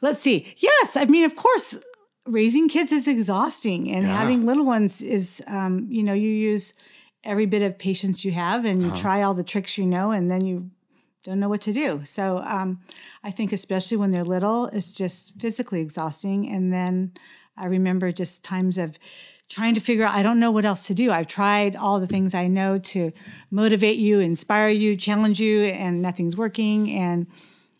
Let's 0.00 0.20
see. 0.20 0.54
Yes, 0.58 0.96
I 0.96 1.04
mean, 1.06 1.24
of 1.24 1.36
course, 1.36 1.76
raising 2.26 2.68
kids 2.68 2.92
is 2.92 3.08
exhausting, 3.08 3.90
and 3.90 4.06
Yeah. 4.06 4.14
having 4.16 4.44
little 4.46 4.64
ones 4.64 5.00
is, 5.00 5.42
um, 5.46 5.86
you 5.88 6.02
know, 6.02 6.12
you 6.12 6.28
use 6.28 6.74
every 7.24 7.46
bit 7.46 7.62
of 7.62 7.78
patience 7.78 8.24
you 8.24 8.32
have, 8.32 8.64
and 8.64 8.84
Uh-huh. 8.84 8.94
you 8.96 9.00
try 9.02 9.22
all 9.22 9.34
the 9.34 9.44
tricks 9.44 9.78
you 9.78 9.86
know, 9.86 10.10
and 10.12 10.30
then 10.30 10.44
you 10.44 10.70
don't 11.26 11.40
know 11.40 11.48
what 11.48 11.60
to 11.62 11.72
do. 11.72 12.02
So 12.04 12.38
um, 12.38 12.80
I 13.24 13.30
think, 13.32 13.52
especially 13.52 13.96
when 13.98 14.12
they're 14.12 14.24
little, 14.24 14.66
it's 14.66 14.92
just 14.92 15.38
physically 15.40 15.80
exhausting. 15.80 16.48
And 16.48 16.72
then 16.72 17.12
I 17.56 17.66
remember 17.66 18.12
just 18.12 18.44
times 18.44 18.78
of 18.78 18.98
trying 19.48 19.74
to 19.74 19.80
figure 19.80 20.04
out, 20.04 20.14
I 20.14 20.22
don't 20.22 20.40
know 20.40 20.52
what 20.52 20.64
else 20.64 20.86
to 20.86 20.94
do. 20.94 21.10
I've 21.10 21.26
tried 21.26 21.74
all 21.76 22.00
the 22.00 22.06
things 22.06 22.32
I 22.32 22.46
know 22.46 22.78
to 22.78 23.12
motivate 23.50 23.96
you, 23.96 24.20
inspire 24.20 24.68
you, 24.68 24.96
challenge 24.96 25.40
you, 25.40 25.62
and 25.62 26.00
nothing's 26.00 26.36
working. 26.36 26.90
And 26.92 27.26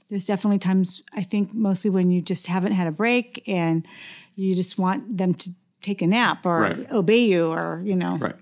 there's 0.08 0.24
definitely 0.24 0.58
times, 0.58 1.02
I 1.14 1.22
think, 1.22 1.54
mostly 1.54 1.90
when 1.90 2.10
you 2.10 2.20
just 2.22 2.46
haven't 2.48 2.72
had 2.72 2.86
a 2.86 2.92
break 2.92 3.42
and 3.48 3.86
you 4.34 4.54
just 4.54 4.78
want 4.78 5.18
them 5.18 5.34
to 5.34 5.50
take 5.82 6.02
a 6.02 6.06
nap 6.06 6.44
or 6.44 6.60
Right. 6.60 6.90
obey 6.92 7.24
you 7.24 7.48
or, 7.48 7.82
you 7.84 7.96
know, 7.96 8.16
right. 8.18 8.34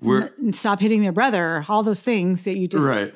We're, 0.00 0.30
and 0.38 0.54
stop 0.54 0.80
hitting 0.80 1.00
their 1.00 1.12
brother, 1.12 1.56
or 1.56 1.66
all 1.68 1.82
those 1.82 2.02
things 2.02 2.44
that 2.44 2.58
you 2.58 2.66
just 2.66 2.86
right. 2.86 3.14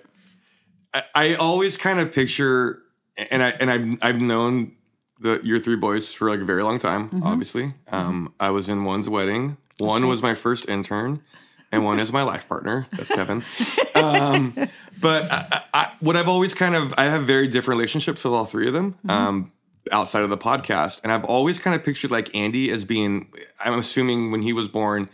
I, 0.94 1.02
I 1.14 1.34
always 1.34 1.76
kind 1.76 2.00
of 2.00 2.12
picture, 2.12 2.82
and 3.30 3.42
I 3.42 3.50
and 3.50 3.70
I've 3.70 3.98
I've 4.02 4.20
known 4.20 4.72
the 5.20 5.40
your 5.42 5.60
three 5.60 5.76
boys 5.76 6.12
for 6.12 6.30
like 6.30 6.40
a 6.40 6.44
very 6.44 6.62
long 6.62 6.78
time. 6.78 7.08
Mm-hmm. 7.08 7.22
Obviously, 7.22 7.74
um, 7.88 8.34
I 8.40 8.50
was 8.50 8.68
in 8.68 8.84
one's 8.84 9.08
wedding. 9.08 9.56
One 9.78 10.08
was 10.08 10.22
my 10.22 10.34
first 10.34 10.68
intern, 10.68 11.22
and 11.70 11.84
one 11.84 12.00
is 12.00 12.12
my 12.12 12.22
life 12.22 12.48
partner. 12.48 12.86
That's 12.92 13.14
Kevin. 13.14 13.44
um, 13.94 14.54
but 15.00 15.30
I, 15.30 15.64
I, 15.74 15.92
what 16.00 16.16
I've 16.16 16.28
always 16.28 16.54
kind 16.54 16.74
of 16.74 16.94
I 16.96 17.04
have 17.04 17.24
very 17.24 17.48
different 17.48 17.78
relationships 17.78 18.24
with 18.24 18.32
all 18.32 18.44
three 18.44 18.66
of 18.66 18.74
them. 18.74 18.92
Mm-hmm. 18.94 19.10
Um, 19.10 19.52
outside 19.92 20.22
of 20.22 20.28
the 20.28 20.36
podcast 20.36 21.00
and 21.02 21.10
i've 21.10 21.24
always 21.24 21.58
kind 21.58 21.74
of 21.74 21.82
pictured 21.82 22.10
like 22.10 22.34
andy 22.34 22.70
as 22.70 22.84
being 22.84 23.26
i'm 23.64 23.78
assuming 23.78 24.30
when 24.30 24.42
he 24.42 24.52
was 24.52 24.68
born 24.68 25.08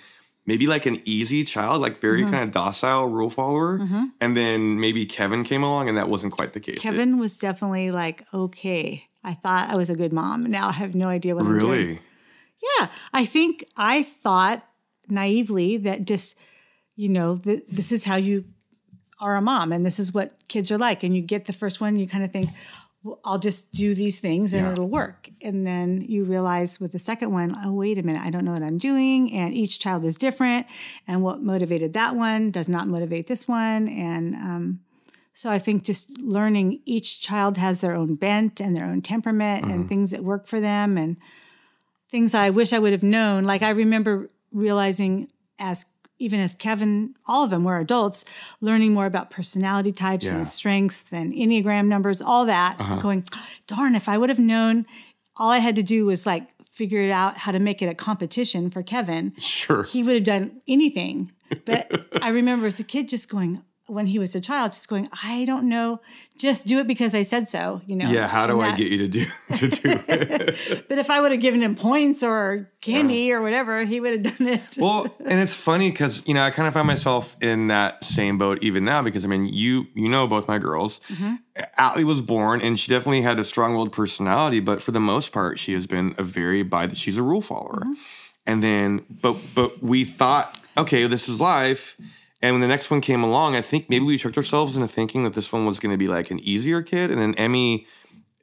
maybe 0.46 0.66
like 0.66 0.86
an 0.86 1.00
easy 1.04 1.42
child, 1.44 1.80
like 1.80 1.98
very 2.00 2.22
Mm-hmm. 2.22 2.30
kind 2.30 2.44
of 2.44 2.50
docile 2.50 3.06
rule 3.06 3.30
follower. 3.30 3.78
And 4.20 4.36
then 4.36 4.78
maybe 4.80 5.06
Kevin 5.06 5.42
came 5.44 5.62
along 5.62 5.88
and 5.88 5.96
that 5.98 6.08
wasn't 6.08 6.32
quite 6.32 6.52
the 6.52 6.60
case. 6.60 6.80
Kevin 6.80 7.18
was 7.18 7.38
definitely 7.38 7.90
like, 7.90 8.24
okay, 8.32 9.04
I 9.22 9.34
thought 9.34 9.70
I 9.70 9.76
was 9.76 9.88
a 9.90 9.96
good 9.96 10.12
mom. 10.12 10.44
Now 10.44 10.68
I 10.68 10.72
have 10.72 10.94
no 10.94 11.08
idea 11.08 11.34
what 11.34 11.44
I'm 11.46 11.58
doing. 11.58 11.70
really? 11.70 12.00
Yeah, 12.78 12.88
I 13.12 13.24
think 13.26 13.64
I 13.76 14.02
thought 14.02 14.64
naively 15.08 15.76
that 15.78 16.06
just, 16.06 16.36
you 16.96 17.08
know, 17.08 17.36
th- 17.36 17.62
this 17.70 17.92
is 17.92 18.04
how 18.04 18.16
you 18.16 18.44
are 19.20 19.36
a 19.36 19.40
mom 19.42 19.72
and 19.72 19.84
this 19.84 19.98
is 19.98 20.12
what 20.12 20.32
kids 20.48 20.70
are 20.70 20.78
like. 20.78 21.02
And 21.02 21.14
you 21.14 21.22
get 21.22 21.44
the 21.46 21.52
first 21.52 21.80
one, 21.80 21.96
you 21.96 22.06
kind 22.06 22.24
of 22.24 22.32
think, 22.32 22.48
well, 23.04 23.20
I'll 23.24 23.38
just 23.38 23.70
do 23.72 23.94
these 23.94 24.18
things 24.18 24.52
and 24.54 24.64
Yeah. 24.66 24.72
it'll 24.72 24.88
work. 24.88 25.28
And 25.42 25.64
then 25.66 26.00
you 26.08 26.24
realize 26.24 26.80
with 26.80 26.92
the 26.92 26.98
second 26.98 27.32
one, 27.32 27.54
oh, 27.64 27.70
wait 27.72 27.98
a 27.98 28.02
minute, 28.02 28.22
I 28.24 28.30
don't 28.30 28.44
know 28.46 28.52
what 28.52 28.62
I'm 28.62 28.78
doing. 28.78 29.30
And 29.32 29.52
each 29.54 29.78
child 29.78 30.04
is 30.04 30.16
different. 30.16 30.66
And 31.06 31.22
what 31.22 31.42
motivated 31.42 31.92
that 31.92 32.16
one 32.16 32.50
does 32.50 32.68
not 32.68 32.88
motivate 32.88 33.26
this 33.26 33.46
one. 33.46 33.88
And, 33.88 34.34
um, 34.34 34.80
so 35.34 35.50
I 35.50 35.58
think 35.58 35.82
just 35.84 36.18
learning 36.18 36.80
each 36.86 37.20
child 37.20 37.56
has 37.58 37.80
their 37.80 37.94
own 37.94 38.14
bent 38.14 38.60
and 38.60 38.74
their 38.76 38.86
own 38.86 39.02
temperament 39.02 39.64
and 39.64 39.88
things 39.88 40.12
that 40.12 40.22
work 40.24 40.46
for 40.46 40.60
them 40.60 40.96
and 40.96 41.16
things 42.10 42.34
I 42.34 42.50
wish 42.50 42.72
I 42.72 42.78
would 42.78 42.92
have 42.92 43.02
known. 43.02 43.42
Like 43.44 43.62
I 43.62 43.70
remember 43.70 44.30
realizing 44.52 45.28
as 45.58 45.86
even 46.24 46.40
as 46.40 46.54
Kevin, 46.54 47.14
all 47.28 47.44
of 47.44 47.50
them 47.50 47.64
were 47.64 47.78
adults, 47.78 48.24
learning 48.60 48.94
more 48.94 49.06
about 49.06 49.30
personality 49.30 49.92
types 49.92 50.24
Yeah. 50.24 50.36
and 50.36 50.46
strengths 50.46 51.12
and 51.12 51.32
Enneagram 51.32 51.86
numbers, 51.86 52.22
all 52.22 52.46
that, 52.46 52.76
uh-huh. 52.80 53.00
going, 53.00 53.24
darn, 53.66 53.94
if 53.94 54.08
I 54.08 54.16
would 54.18 54.30
have 54.30 54.38
known, 54.38 54.86
all 55.36 55.50
I 55.50 55.58
had 55.58 55.76
to 55.76 55.82
do 55.82 56.06
was 56.06 56.26
like 56.26 56.48
figure 56.70 57.00
it 57.00 57.10
out 57.10 57.36
how 57.38 57.52
to 57.52 57.60
make 57.60 57.82
it 57.82 57.86
a 57.86 57.94
competition 57.94 58.68
for 58.70 58.82
Kevin. 58.82 59.32
Sure. 59.38 59.84
He 59.84 60.02
would 60.02 60.14
have 60.14 60.24
done 60.24 60.60
anything. 60.66 61.30
But 61.64 62.06
I 62.20 62.30
remember 62.30 62.66
as 62.66 62.80
a 62.80 62.84
kid 62.84 63.08
just 63.08 63.28
going, 63.28 63.62
when 63.86 64.06
he 64.06 64.18
was 64.18 64.34
a 64.34 64.40
child, 64.40 64.72
just 64.72 64.88
going, 64.88 65.08
I 65.22 65.44
don't 65.44 65.68
know, 65.68 66.00
just 66.38 66.66
do 66.66 66.78
it 66.78 66.86
because 66.86 67.14
I 67.14 67.22
said 67.22 67.48
so, 67.48 67.82
you 67.86 67.94
know. 67.94 68.10
Yeah, 68.10 68.26
how 68.26 68.46
do 68.46 68.60
And 68.60 68.72
I 68.72 68.76
get 68.76 68.90
you 68.90 68.98
to 68.98 69.08
do 69.08 69.26
to 69.56 69.68
do 69.68 70.00
it? 70.08 70.88
But 70.88 70.98
if 70.98 71.10
I 71.10 71.20
would 71.20 71.32
have 71.32 71.40
given 71.40 71.60
him 71.60 71.74
points 71.74 72.22
or 72.22 72.70
candy 72.80 73.30
or 73.30 73.42
whatever, 73.42 73.84
he 73.84 74.00
would 74.00 74.12
have 74.12 74.38
done 74.38 74.48
it. 74.48 74.76
well, 74.80 75.14
and 75.26 75.40
it's 75.40 75.52
funny 75.52 75.90
because 75.90 76.26
you 76.26 76.32
know 76.32 76.42
I 76.42 76.50
kind 76.50 76.66
of 76.66 76.72
find 76.72 76.86
myself 76.86 77.36
in 77.42 77.68
that 77.68 78.04
same 78.04 78.38
boat 78.38 78.62
even 78.62 78.84
now 78.84 79.02
because 79.02 79.24
I 79.24 79.28
mean 79.28 79.46
you 79.46 79.86
you 79.94 80.08
know 80.08 80.26
both 80.26 80.48
my 80.48 80.58
girls. 80.58 81.00
Mm-hmm. 81.08 81.34
Allie 81.76 82.04
was 82.04 82.22
born 82.22 82.62
and 82.62 82.78
she 82.78 82.90
definitely 82.90 83.22
had 83.22 83.38
a 83.38 83.44
strong-willed 83.44 83.92
personality, 83.92 84.60
but 84.60 84.80
for 84.80 84.92
the 84.92 85.00
most 85.00 85.30
part 85.30 85.58
she 85.58 85.74
has 85.74 85.86
been 85.86 86.14
a 86.16 86.22
very 86.22 86.62
by 86.62 86.86
the 86.86 86.96
she's 86.96 87.18
a 87.18 87.22
rule 87.22 87.42
follower. 87.42 87.80
Mm-hmm. 87.80 87.92
And 88.46 88.62
then 88.62 89.04
but 89.10 89.36
but 89.54 89.82
we 89.82 90.04
thought 90.04 90.58
okay 90.78 91.06
this 91.06 91.28
is 91.28 91.38
life. 91.38 91.98
And 92.44 92.52
when 92.52 92.60
the 92.60 92.68
next 92.68 92.90
one 92.90 93.00
came 93.00 93.22
along, 93.22 93.56
I 93.56 93.62
think 93.62 93.88
maybe 93.88 94.04
we 94.04 94.18
tricked 94.18 94.36
ourselves 94.36 94.76
into 94.76 94.86
thinking 94.86 95.22
that 95.22 95.32
this 95.32 95.50
one 95.50 95.64
was 95.64 95.80
going 95.80 95.92
to 95.92 95.96
be 95.96 96.08
like 96.08 96.30
an 96.30 96.40
easier 96.40 96.82
kid, 96.82 97.10
and 97.10 97.18
then 97.18 97.34
Emmy 97.36 97.86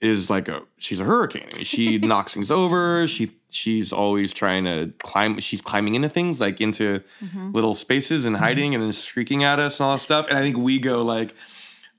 is 0.01 0.27
like 0.27 0.47
a 0.47 0.63
she's 0.77 0.99
a 0.99 1.03
hurricane. 1.03 1.45
I 1.53 1.57
mean, 1.57 1.65
she 1.65 1.97
knocks 1.99 2.33
things 2.33 2.49
over. 2.49 3.07
She 3.07 3.37
she's 3.49 3.93
always 3.93 4.33
trying 4.33 4.63
to 4.63 4.91
climb. 5.03 5.39
She's 5.39 5.61
climbing 5.61 5.93
into 5.93 6.09
things 6.09 6.41
like 6.41 6.59
into 6.59 7.03
mm-hmm. 7.23 7.51
little 7.51 7.75
spaces 7.75 8.25
and 8.25 8.35
mm-hmm. 8.35 8.43
hiding 8.43 8.73
and 8.73 8.83
then 8.83 8.91
shrieking 8.91 9.43
at 9.43 9.59
us 9.59 9.79
and 9.79 9.85
all 9.85 9.97
that 9.97 10.01
stuff. 10.01 10.27
And 10.29 10.35
I 10.35 10.41
think 10.41 10.57
we 10.57 10.79
go 10.79 11.03
like, 11.03 11.35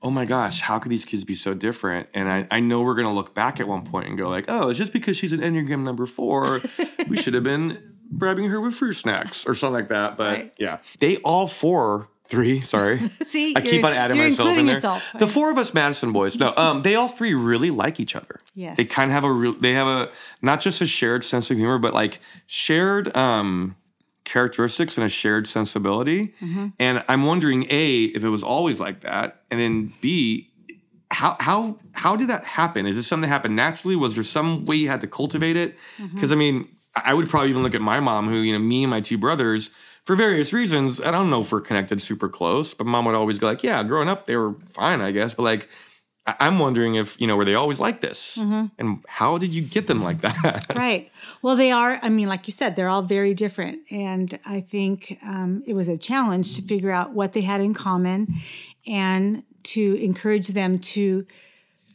oh 0.01 0.11
my 0.11 0.25
gosh, 0.25 0.59
how 0.59 0.79
could 0.79 0.91
these 0.91 1.05
kids 1.05 1.23
be 1.23 1.35
so 1.35 1.53
different? 1.53 2.09
And 2.13 2.27
I, 2.27 2.45
I 2.51 2.59
know 2.59 2.81
we're 2.81 2.95
gonna 2.95 3.13
look 3.13 3.33
back 3.33 3.61
at 3.61 3.67
one 3.69 3.85
point 3.85 4.09
and 4.09 4.17
go 4.17 4.27
like, 4.27 4.43
oh, 4.49 4.67
it's 4.67 4.77
just 4.77 4.91
because 4.91 5.15
she's 5.15 5.31
an 5.31 5.39
Enneagram 5.39 5.83
number 5.83 6.05
four, 6.05 6.59
we 7.07 7.15
should 7.21 7.33
have 7.33 7.45
been 7.45 7.92
bribing 8.11 8.45
her 8.49 8.59
with 8.61 8.75
fruit 8.75 8.93
snacks 8.93 9.45
or 9.45 9.55
something 9.55 9.73
like 9.73 9.89
that. 9.89 10.17
But 10.17 10.33
Right. 10.37 10.53
yeah, 10.57 10.77
they 10.99 11.17
all 11.17 11.47
four. 11.47 12.09
Three, 12.25 12.61
sorry. 12.61 12.99
See, 13.27 13.53
I 13.55 13.61
keep 13.61 13.83
on 13.83 13.93
adding 13.93 14.17
myself 14.17 14.49
in 14.57 14.65
there. 14.65 14.75
yourself. 14.75 15.03
The 15.19 15.27
four 15.27 15.51
of 15.51 15.57
us 15.57 15.73
Madison 15.73 16.13
boys. 16.13 16.39
No, 16.39 16.53
um, 16.55 16.81
they 16.81 16.95
all 16.95 17.09
three 17.09 17.35
really 17.35 17.69
like 17.69 17.99
each 17.99 18.15
other. 18.15 18.39
Yes. 18.55 18.77
They 18.77 18.85
kind 18.85 19.11
of 19.11 19.13
have 19.13 19.23
a 19.25 19.31
real. 19.31 19.53
They 19.53 19.73
have 19.73 19.87
a 19.87 20.09
not 20.41 20.59
just 20.61 20.81
a 20.81 20.87
shared 20.87 21.23
sense 21.23 21.51
of 21.51 21.57
humor, 21.57 21.77
but 21.77 21.93
like 21.93 22.19
shared 22.47 23.15
um, 23.15 23.75
characteristics 24.23 24.97
and 24.97 25.05
a 25.05 25.09
shared 25.09 25.47
sensibility. 25.47 26.33
Mm-hmm. 26.41 26.67
And 26.79 27.03
I'm 27.07 27.23
wondering, 27.23 27.67
a, 27.69 28.03
if 28.05 28.23
it 28.23 28.29
was 28.29 28.41
always 28.41 28.79
like 28.79 29.01
that, 29.01 29.41
and 29.51 29.59
then 29.59 29.93
b, 30.01 30.49
how 31.11 31.35
how 31.39 31.77
how 31.91 32.15
did 32.15 32.29
that 32.29 32.45
happen? 32.45 32.87
Is 32.87 32.95
this 32.95 33.05
something 33.05 33.29
that 33.29 33.33
happened 33.33 33.55
naturally? 33.55 33.95
Was 33.95 34.15
there 34.15 34.23
some 34.23 34.65
way 34.65 34.77
you 34.77 34.89
had 34.89 35.01
to 35.01 35.07
cultivate 35.07 35.57
it? 35.57 35.77
Mm-hmm. 35.97 36.15
Because 36.15 36.31
I 36.31 36.35
mean, 36.35 36.67
I 36.95 37.13
would 37.13 37.29
probably 37.29 37.49
even 37.49 37.63
look 37.63 37.75
at 37.75 37.81
my 37.81 37.99
mom, 37.99 38.27
who 38.27 38.35
you 38.37 38.53
know, 38.53 38.59
me 38.59 38.83
and 38.83 38.91
my 38.91 39.01
two 39.01 39.17
brothers, 39.17 39.69
for 40.05 40.15
various 40.15 40.53
reasons. 40.53 41.01
I 41.01 41.11
don't 41.11 41.29
know 41.29 41.41
if 41.41 41.51
we're 41.51 41.61
connected 41.61 42.01
super 42.01 42.29
close, 42.29 42.73
but 42.73 42.85
mom 42.85 43.05
would 43.05 43.15
always 43.15 43.39
go 43.39 43.47
like, 43.47 43.63
"Yeah, 43.63 43.83
growing 43.83 44.09
up 44.09 44.25
they 44.25 44.35
were 44.35 44.55
fine, 44.69 45.01
I 45.01 45.11
guess." 45.11 45.33
But 45.33 45.43
like, 45.43 45.69
I- 46.27 46.35
I'm 46.39 46.59
wondering 46.59 46.95
if 46.95 47.19
you 47.19 47.25
know, 47.27 47.35
were 47.35 47.45
they 47.45 47.55
always 47.55 47.79
like 47.79 48.01
this? 48.01 48.37
Mm-hmm. 48.37 48.65
And 48.77 49.03
how 49.07 49.37
did 49.37 49.53
you 49.55 49.61
get 49.61 49.87
them 49.87 50.03
like 50.03 50.21
that? 50.21 50.65
Right. 50.75 51.11
Well, 51.41 51.55
they 51.55 51.71
are. 51.71 51.99
I 52.01 52.09
mean, 52.09 52.27
like 52.27 52.47
you 52.47 52.53
said, 52.53 52.75
they're 52.75 52.89
all 52.89 53.01
very 53.01 53.33
different. 53.33 53.79
And 53.91 54.37
I 54.45 54.61
think 54.61 55.17
um, 55.25 55.63
it 55.65 55.73
was 55.73 55.89
a 55.89 55.97
challenge 55.97 56.55
to 56.55 56.61
figure 56.61 56.91
out 56.91 57.13
what 57.13 57.33
they 57.33 57.41
had 57.41 57.61
in 57.61 57.73
common 57.73 58.27
and 58.85 59.43
to 59.63 59.95
encourage 60.03 60.49
them 60.49 60.77
to 60.79 61.25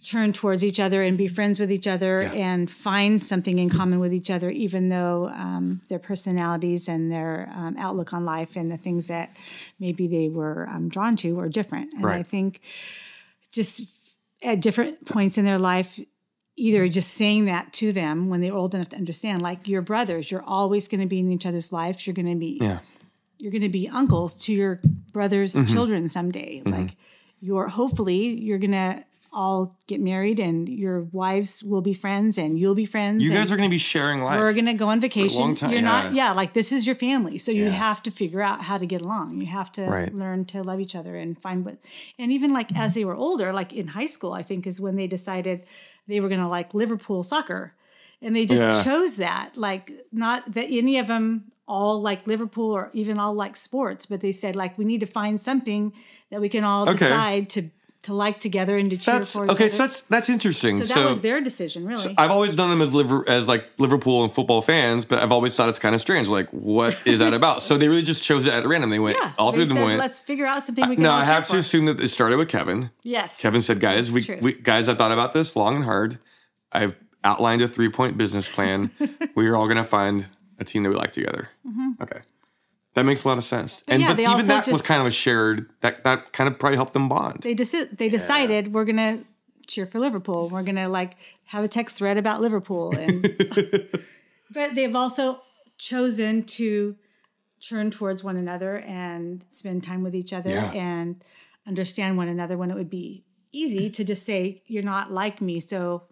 turn 0.00 0.32
towards 0.32 0.64
each 0.64 0.78
other 0.78 1.02
and 1.02 1.18
be 1.18 1.26
friends 1.26 1.58
with 1.58 1.72
each 1.72 1.86
other 1.86 2.20
and 2.22 2.70
find 2.70 3.22
something 3.22 3.58
in 3.58 3.68
common 3.68 3.98
with 3.98 4.12
each 4.12 4.30
other, 4.30 4.48
even 4.50 4.88
though 4.88 5.28
um, 5.34 5.80
their 5.88 5.98
personalities 5.98 6.88
and 6.88 7.10
their 7.10 7.50
um, 7.54 7.76
outlook 7.78 8.12
on 8.12 8.24
life 8.24 8.54
and 8.56 8.70
the 8.70 8.76
things 8.76 9.08
that 9.08 9.36
maybe 9.80 10.06
they 10.06 10.28
were 10.28 10.68
um, 10.68 10.88
drawn 10.88 11.16
to 11.16 11.32
were 11.34 11.48
different. 11.48 11.92
And 11.94 12.04
I 12.06 12.22
think 12.22 12.60
just 13.50 13.82
at 14.42 14.60
different 14.60 15.04
points 15.06 15.36
in 15.36 15.44
their 15.44 15.58
life, 15.58 15.98
either 16.56 16.86
just 16.88 17.14
saying 17.14 17.46
that 17.46 17.72
to 17.72 17.92
them 17.92 18.28
when 18.28 18.40
they're 18.40 18.54
old 18.54 18.74
enough 18.74 18.90
to 18.90 18.96
understand, 18.96 19.42
like 19.42 19.66
your 19.66 19.82
brothers, 19.82 20.30
you're 20.30 20.42
always 20.42 20.86
going 20.86 21.00
to 21.00 21.06
be 21.06 21.18
in 21.18 21.32
each 21.32 21.46
other's 21.46 21.72
lives. 21.72 22.06
You're 22.06 22.14
going 22.14 22.30
to 22.30 22.36
be, 22.36 22.58
yeah, 22.60 22.78
you're 23.38 23.52
going 23.52 23.62
to 23.62 23.68
be 23.68 23.88
uncles 23.88 24.34
to 24.44 24.52
your 24.52 24.80
brothers' 25.12 25.54
Mm-hmm. 25.54 25.72
children 25.72 26.08
someday. 26.08 26.62
Like 26.64 26.96
you're, 27.40 27.68
hopefully, 27.68 28.34
you're 28.40 28.58
going 28.58 28.72
to 28.72 29.04
all 29.32 29.76
get 29.86 30.00
married 30.00 30.38
and 30.40 30.68
your 30.68 31.02
wives 31.12 31.62
will 31.62 31.80
be 31.82 31.94
friends 31.94 32.38
and 32.38 32.58
you'll 32.58 32.74
be 32.74 32.86
friends. 32.86 33.22
you 33.22 33.30
guys 33.30 33.50
are 33.52 33.56
going 33.56 33.68
to 33.68 33.74
be 33.74 33.78
sharing 33.78 34.22
life. 34.22 34.38
we're 34.38 34.52
going 34.52 34.66
to 34.66 34.74
go 34.74 34.88
on 34.88 35.00
vacation. 35.00 35.40
long 35.40 35.54
time, 35.54 35.70
You're 35.70 35.82
not, 35.82 36.12
yeah. 36.12 36.28
yeah, 36.28 36.32
like 36.32 36.52
this 36.54 36.72
is 36.72 36.86
your 36.86 36.94
family. 36.94 37.38
So 37.38 37.52
you 37.52 37.70
have 37.70 38.02
to 38.04 38.10
figure 38.10 38.42
out 38.42 38.62
how 38.62 38.78
to 38.78 38.86
get 38.86 39.00
along. 39.02 39.40
You 39.40 39.46
have 39.46 39.70
to 39.72 39.82
Right. 39.82 40.14
learn 40.14 40.44
to 40.46 40.62
love 40.62 40.80
each 40.80 40.94
other 40.96 41.16
and 41.16 41.40
find 41.40 41.64
what, 41.64 41.76
and 42.18 42.32
even 42.32 42.52
like 42.52 42.76
as 42.76 42.94
they 42.94 43.04
were 43.04 43.16
older, 43.16 43.52
like 43.52 43.72
in 43.72 43.88
high 43.88 44.06
school, 44.06 44.32
I 44.32 44.42
think 44.42 44.66
is 44.66 44.80
when 44.80 44.96
they 44.96 45.06
decided 45.06 45.64
they 46.06 46.20
were 46.20 46.28
going 46.28 46.40
to 46.40 46.48
like 46.48 46.74
Liverpool 46.74 47.22
soccer. 47.22 47.74
And 48.20 48.34
they 48.34 48.46
just 48.46 48.64
Yeah. 48.64 48.82
chose 48.82 49.16
that, 49.16 49.56
like 49.56 49.92
not 50.10 50.52
that 50.54 50.66
any 50.70 50.98
of 50.98 51.06
them 51.06 51.52
all 51.68 52.00
like 52.00 52.26
Liverpool 52.26 52.70
or 52.72 52.90
even 52.94 53.18
all 53.18 53.34
like 53.34 53.54
sports, 53.54 54.06
but 54.06 54.20
they 54.22 54.32
said 54.32 54.56
like 54.56 54.76
we 54.78 54.84
need 54.86 55.00
to 55.00 55.06
find 55.06 55.38
something 55.40 55.92
that 56.30 56.40
we 56.40 56.48
can 56.48 56.64
all 56.64 56.88
Okay. 56.88 56.96
decide 56.96 57.50
to 57.50 57.70
to 58.08 58.14
like 58.14 58.40
together 58.40 58.76
and 58.76 58.90
to 58.90 58.96
cheer 58.96 59.18
that's 59.18 59.32
for. 59.32 59.50
okay. 59.50 59.68
So 59.68 59.78
that's 59.78 60.00
that's 60.02 60.28
interesting. 60.28 60.76
so 60.78 60.84
So, 60.84 60.94
that 60.94 61.08
was 61.08 61.20
their 61.20 61.40
decision, 61.40 61.86
really. 61.86 62.14
I've 62.18 62.30
always 62.30 62.56
done 62.56 62.70
them 62.70 62.82
as 62.82 62.92
liver 62.92 63.28
as 63.28 63.46
like 63.46 63.68
Liverpool 63.78 64.24
and 64.24 64.32
football 64.32 64.62
fans, 64.62 65.04
but 65.04 65.18
I've 65.22 65.32
always 65.32 65.54
thought 65.54 65.68
it's 65.68 65.78
kind 65.78 65.94
of 65.94 66.00
strange. 66.00 66.28
Like, 66.28 66.48
what 66.50 67.00
is 67.06 67.20
that 67.20 67.34
about? 67.34 67.62
So 67.62 67.78
they 67.78 67.88
really 67.88 68.02
just 68.02 68.24
chose 68.24 68.46
it 68.46 68.52
at 68.52 68.66
random. 68.66 68.90
They 68.90 68.98
went 68.98 69.16
yeah, 69.20 69.32
all 69.38 69.52
three 69.52 69.62
of 69.62 69.68
them 69.68 69.84
went. 69.84 69.98
Let's 69.98 70.20
figure 70.20 70.46
out 70.46 70.62
something 70.62 70.88
we 70.88 70.96
can. 70.96 71.04
No, 71.04 71.12
I 71.12 71.24
have 71.24 71.46
to 71.46 71.52
for." 71.52 71.58
assume 71.58 71.84
that 71.86 72.00
it 72.00 72.08
started 72.08 72.38
with 72.38 72.48
Kevin. 72.48 72.90
Yes, 73.02 73.40
Kevin 73.40 73.62
said, 73.62 73.78
"Guys, 73.80 74.10
we, 74.10 74.26
we 74.40 74.54
guys, 74.54 74.88
I've 74.88 74.98
thought 74.98 75.12
about 75.12 75.34
this 75.34 75.54
long 75.54 75.76
and 75.76 75.84
hard. 75.84 76.18
I've 76.72 76.94
outlined 77.24 77.62
a 77.62 77.68
three 77.68 77.88
point 77.90 78.16
business 78.16 78.48
plan. 78.50 78.90
we 79.34 79.46
are 79.48 79.56
all 79.56 79.66
going 79.66 79.76
to 79.76 79.84
find 79.84 80.26
a 80.58 80.64
team 80.64 80.82
that 80.82 80.88
we 80.90 80.96
like 80.96 81.12
together. 81.12 81.48
Mm-hmm. 81.66 82.02
Okay, 82.02 82.20
that 82.94 83.04
makes 83.04 83.24
a 83.24 83.28
lot 83.28 83.38
of 83.38 83.44
sense. 83.44 83.84
and 83.88 84.00
Mm-hmm. 84.02 84.08
yeah, 84.08 84.08
but 84.08 84.16
they 84.16 84.22
even 84.24 84.34
also 84.34 84.46
that 84.52 84.68
was 84.68 84.82
kind 84.82 85.00
of 85.00 85.06
a 85.06 85.10
shared. 85.10 85.70
That 85.80 86.04
that 86.04 86.32
kind 86.32 86.48
of 86.48 86.58
probably 86.58 86.76
helped 86.76 86.92
them 86.94 87.08
bond. 87.08 87.40
they 87.42 87.54
deci- 87.54 87.96
they 87.96 88.08
decided 88.08 88.72
we're 88.74 88.84
gonna 88.84 89.24
cheer 89.66 89.86
for 89.86 89.98
Liverpool. 90.00 90.48
We're 90.48 90.62
gonna 90.62 90.88
like 90.88 91.16
have 91.46 91.62
a 91.64 91.68
text 91.68 91.96
thread 91.96 92.16
about 92.18 92.40
Liverpool, 92.40 92.96
and 92.96 93.22
but 94.50 94.74
they've 94.74 94.94
also 94.96 95.42
chosen 95.78 96.42
to 96.44 96.96
turn 97.66 97.90
towards 97.90 98.22
one 98.24 98.36
another 98.36 98.76
and 98.78 99.44
spend 99.50 99.82
time 99.82 100.02
with 100.02 100.14
each 100.14 100.32
other 100.32 100.50
Yeah. 100.50 100.70
and 100.72 101.22
understand 101.66 102.16
one 102.16 102.28
another 102.28 102.56
when 102.56 102.70
it 102.70 102.74
would 102.74 102.90
be 102.90 103.24
easy 103.52 103.90
to 103.90 104.04
just 104.04 104.24
say 104.24 104.62
you're 104.66 104.82
not 104.82 105.10
like 105.12 105.40
me, 105.40 105.60
so 105.60 106.04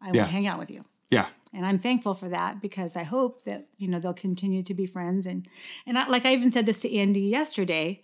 I 0.00 0.10
Yeah. 0.12 0.22
won't 0.22 0.30
hang 0.30 0.46
out 0.46 0.58
with 0.58 0.70
you. 0.70 0.84
yeah, 1.10 1.26
and 1.54 1.66
I'm 1.66 1.78
thankful 1.78 2.14
for 2.14 2.28
that 2.30 2.60
because 2.62 2.96
I 2.96 3.02
hope 3.02 3.44
that 3.44 3.66
you 3.78 3.88
know 3.88 3.98
they'll 3.98 4.14
continue 4.14 4.62
to 4.62 4.74
be 4.74 4.86
friends 4.86 5.26
and 5.26 5.46
and 5.86 5.98
I, 5.98 6.08
like 6.08 6.24
I 6.26 6.32
even 6.32 6.50
said 6.52 6.66
this 6.66 6.80
to 6.82 6.96
Andy 6.96 7.20
yesterday. 7.22 8.02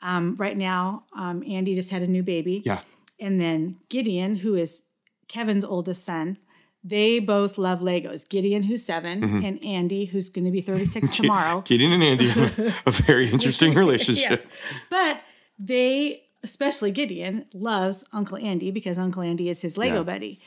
Um, 0.00 0.36
right 0.38 0.56
now, 0.56 1.04
um, 1.16 1.42
Andy 1.48 1.74
just 1.74 1.90
had 1.90 2.02
a 2.02 2.06
new 2.06 2.22
baby, 2.22 2.62
yeah. 2.64 2.80
and 3.20 3.40
then 3.40 3.78
Gideon, 3.88 4.36
who 4.36 4.54
is 4.54 4.82
Kevin's 5.26 5.64
oldest 5.64 6.04
son, 6.04 6.38
they 6.84 7.18
both 7.18 7.58
love 7.58 7.80
Legos. 7.80 8.28
Gideon, 8.28 8.62
who's 8.62 8.84
7 8.84 9.20
Mm-hmm. 9.20 9.44
and 9.44 9.64
Andy, 9.64 10.04
who's 10.04 10.28
going 10.28 10.44
to 10.44 10.52
be 10.52 10.60
36 10.60 11.16
tomorrow. 11.16 11.62
Gideon 11.62 11.90
and 11.92 12.02
Andy 12.04 12.28
have 12.28 12.58
a 12.86 12.90
very 12.92 13.28
interesting 13.32 13.74
relationship. 13.74 14.30
yes, 14.30 14.46
but 14.88 15.20
they, 15.58 16.22
especially 16.44 16.92
Gideon, 16.92 17.46
loves 17.52 18.04
Uncle 18.12 18.36
Andy 18.38 18.70
because 18.70 18.98
Uncle 19.00 19.22
Andy 19.22 19.48
is 19.50 19.62
his 19.62 19.76
Lego 19.76 19.96
Yeah. 19.96 20.02
buddy. 20.04 20.38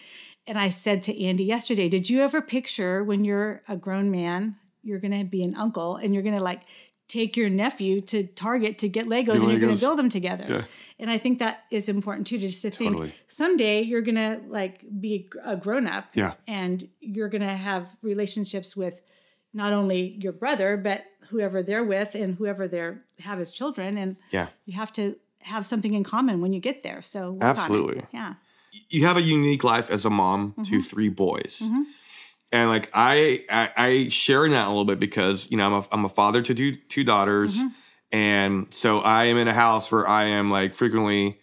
And 0.48 0.58
I 0.58 0.70
said 0.70 1.04
to 1.04 1.24
Andy 1.24 1.44
yesterday, 1.44 1.88
did 1.90 2.10
you 2.10 2.22
ever 2.22 2.42
picture 2.42 3.04
when 3.04 3.24
you're 3.24 3.62
a 3.68 3.76
grown 3.78 4.10
man, 4.12 4.56
you're 4.84 5.00
going 5.00 5.18
to 5.18 5.24
be 5.24 5.44
an 5.44 5.56
uncle 5.56 5.96
and 5.98 6.14
you're 6.14 6.24
going 6.24 6.36
to 6.38 6.44
like 6.44 6.62
take 7.08 7.36
your 7.38 7.50
nephew 7.50 8.02
to 8.02 8.24
Target 8.24 8.78
to 8.80 8.88
get 8.90 9.06
Legos 9.06 9.42
and 9.42 9.52
you're 9.52 9.60
going 9.60 9.76
to 9.76 9.80
build 9.80 10.00
them 10.00 10.10
together? 10.10 10.46
Yeah. 10.50 10.64
And 11.00 11.12
I 11.12 11.18
think 11.18 11.40
that 11.40 11.66
is 11.72 11.90
important 11.90 12.26
too, 12.28 12.38
just 12.38 12.62
to 12.64 12.72
Totally. 12.72 13.10
think 13.10 13.22
someday 13.28 13.82
you're 13.82 14.02
going 14.02 14.16
to 14.16 14.42
like 14.48 14.82
be 15.00 15.30
a 15.44 15.56
grown 15.56 15.88
up 15.88 16.06
Yeah. 16.16 16.34
and 16.48 16.88
you're 17.00 17.30
going 17.30 17.42
to 17.42 17.48
have 17.48 17.90
relationships 18.02 18.76
with 18.76 19.02
not 19.54 19.74
only 19.74 20.18
your 20.22 20.32
brother, 20.34 20.78
but 20.78 21.04
whoever 21.30 21.62
they're 21.62 21.84
with 21.84 22.16
and 22.16 22.36
whoever 22.36 22.68
they're 22.68 23.04
have 23.20 23.40
as 23.40 23.52
children. 23.52 23.98
And 23.98 24.16
Yeah. 24.32 24.48
you 24.66 24.74
have 24.74 24.92
to 24.94 25.18
have 25.42 25.66
something 25.66 25.94
in 25.94 26.04
common 26.04 26.42
when 26.42 26.54
you 26.54 26.60
get 26.60 26.82
there. 26.84 27.02
So 27.02 27.32
work 27.34 27.44
on 27.44 27.50
it. 27.56 27.60
Absolutely. 27.60 28.04
Yeah. 28.14 28.34
You 28.90 29.06
have 29.06 29.18
a 29.18 29.22
unique 29.22 29.64
life 29.64 29.90
as 29.92 30.06
a 30.06 30.10
mom 30.10 30.52
Mm-hmm. 30.52 30.64
to 30.64 30.82
three 30.82 31.10
boys. 31.10 31.62
And 32.54 32.70
like 32.70 32.90
I, 32.94 33.46
I 33.50 33.70
I 33.78 34.10
share 34.10 34.46
in 34.46 34.52
that 34.52 34.66
a 34.68 34.70
little 34.70 34.86
bit 34.86 35.00
because 35.00 35.50
you 35.50 35.58
know 35.58 35.68
I'm 35.68 35.74
a 35.74 35.86
I'm 35.92 36.06
a 36.06 36.10
father 36.10 36.42
to 36.42 36.54
two 36.54 36.76
two 36.76 37.04
daughters 37.04 37.58
Mm-hmm. 37.58 37.68
And 38.14 38.68
so 38.74 39.00
I 39.00 39.24
am 39.26 39.38
in 39.38 39.48
a 39.48 39.54
house 39.54 39.90
where 39.90 40.06
I 40.06 40.26
am 40.26 40.52
like 40.52 40.74
frequently, 40.74 41.40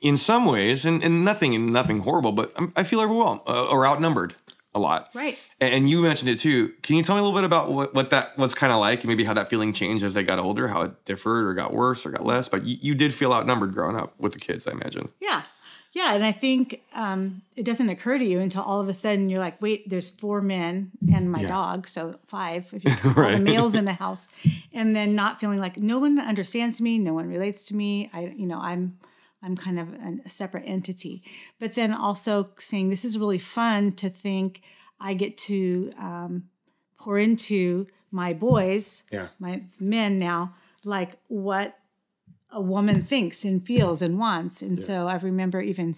in 0.00 0.16
some 0.16 0.46
ways, 0.46 0.84
and, 0.84 1.02
and 1.02 1.24
nothing 1.24 1.56
and 1.56 1.72
nothing 1.72 2.00
horrible, 2.00 2.30
but 2.30 2.52
I'm, 2.54 2.72
I 2.76 2.84
feel 2.84 3.00
overwhelmed 3.00 3.40
uh, 3.48 3.66
or 3.66 3.84
outnumbered 3.84 4.36
a 4.76 4.78
lot. 4.78 5.10
Right. 5.12 5.36
And, 5.60 5.74
and 5.74 5.90
you 5.90 6.02
mentioned 6.02 6.30
it 6.30 6.38
too. 6.38 6.72
Can 6.82 6.94
you 6.94 7.02
tell 7.02 7.16
me 7.16 7.20
a 7.20 7.24
little 7.24 7.36
bit 7.36 7.42
about 7.44 7.72
what, 7.72 7.94
what 7.94 8.10
that 8.10 8.38
was 8.38 8.54
kind 8.54 8.72
of 8.72 8.78
like, 8.78 9.00
and 9.00 9.08
maybe 9.08 9.24
how 9.24 9.34
that 9.34 9.48
feeling 9.50 9.72
changed 9.72 10.04
as 10.04 10.14
they 10.14 10.22
got 10.22 10.38
older, 10.38 10.68
how 10.68 10.82
it 10.82 11.04
differed 11.04 11.48
or 11.48 11.52
got 11.54 11.74
worse 11.74 12.06
or 12.06 12.10
got 12.12 12.24
less? 12.24 12.48
But 12.48 12.62
you, 12.62 12.76
you 12.80 12.94
did 12.94 13.12
feel 13.12 13.32
outnumbered 13.32 13.74
growing 13.74 13.96
up 13.96 14.14
with 14.20 14.34
the 14.34 14.38
kids, 14.38 14.68
I 14.68 14.70
imagine. 14.70 15.08
Yeah. 15.20 15.42
Yeah. 15.94 16.14
And 16.14 16.24
I 16.24 16.32
think 16.32 16.82
um, 16.94 17.42
it 17.56 17.64
doesn't 17.64 17.88
occur 17.88 18.18
to 18.18 18.24
you 18.24 18.40
until 18.40 18.62
all 18.62 18.80
of 18.80 18.88
a 18.88 18.92
sudden 18.92 19.30
you're 19.30 19.38
like, 19.38 19.62
wait, 19.62 19.88
there's 19.88 20.10
four 20.10 20.42
men 20.42 20.90
and 21.12 21.30
my 21.30 21.42
Yeah. 21.42 21.48
dog. 21.48 21.86
So 21.88 22.18
five, 22.26 22.68
if 22.74 22.84
you 22.84 22.90
count 22.90 23.16
all 23.16 23.30
the 23.30 23.38
males 23.38 23.74
in 23.76 23.84
the 23.84 23.92
house. 23.94 24.28
And 24.72 24.94
then 24.94 25.14
not 25.14 25.40
feeling 25.40 25.60
like 25.60 25.76
no 25.78 25.98
one 26.00 26.18
understands 26.18 26.80
me, 26.80 26.98
no 26.98 27.14
one 27.14 27.28
relates 27.28 27.64
to 27.66 27.76
me. 27.76 28.10
I, 28.12 28.34
you 28.36 28.46
know, 28.46 28.58
I'm, 28.58 28.98
I'm 29.42 29.56
kind 29.56 29.78
of 29.78 29.92
an, 29.94 30.20
a 30.26 30.30
separate 30.30 30.64
entity. 30.66 31.22
But 31.60 31.74
then 31.74 31.92
also 31.94 32.50
saying 32.58 32.90
this 32.90 33.04
is 33.04 33.16
really 33.16 33.38
fun 33.38 33.92
to 33.92 34.08
think 34.10 34.62
I 35.00 35.14
get 35.14 35.36
to 35.48 35.92
um, 35.98 36.44
pour 36.98 37.18
into 37.18 37.86
my 38.10 38.32
boys, 38.32 39.02
Yeah. 39.12 39.28
my 39.38 39.62
men 39.78 40.18
now, 40.18 40.54
like 40.84 41.18
what 41.28 41.78
a 42.54 42.60
woman 42.60 43.02
thinks 43.02 43.44
and 43.44 43.66
feels 43.66 44.00
and 44.00 44.18
wants. 44.18 44.62
And 44.62 44.80
so 44.80 45.08
I 45.08 45.16
remember 45.16 45.60
even 45.60 45.94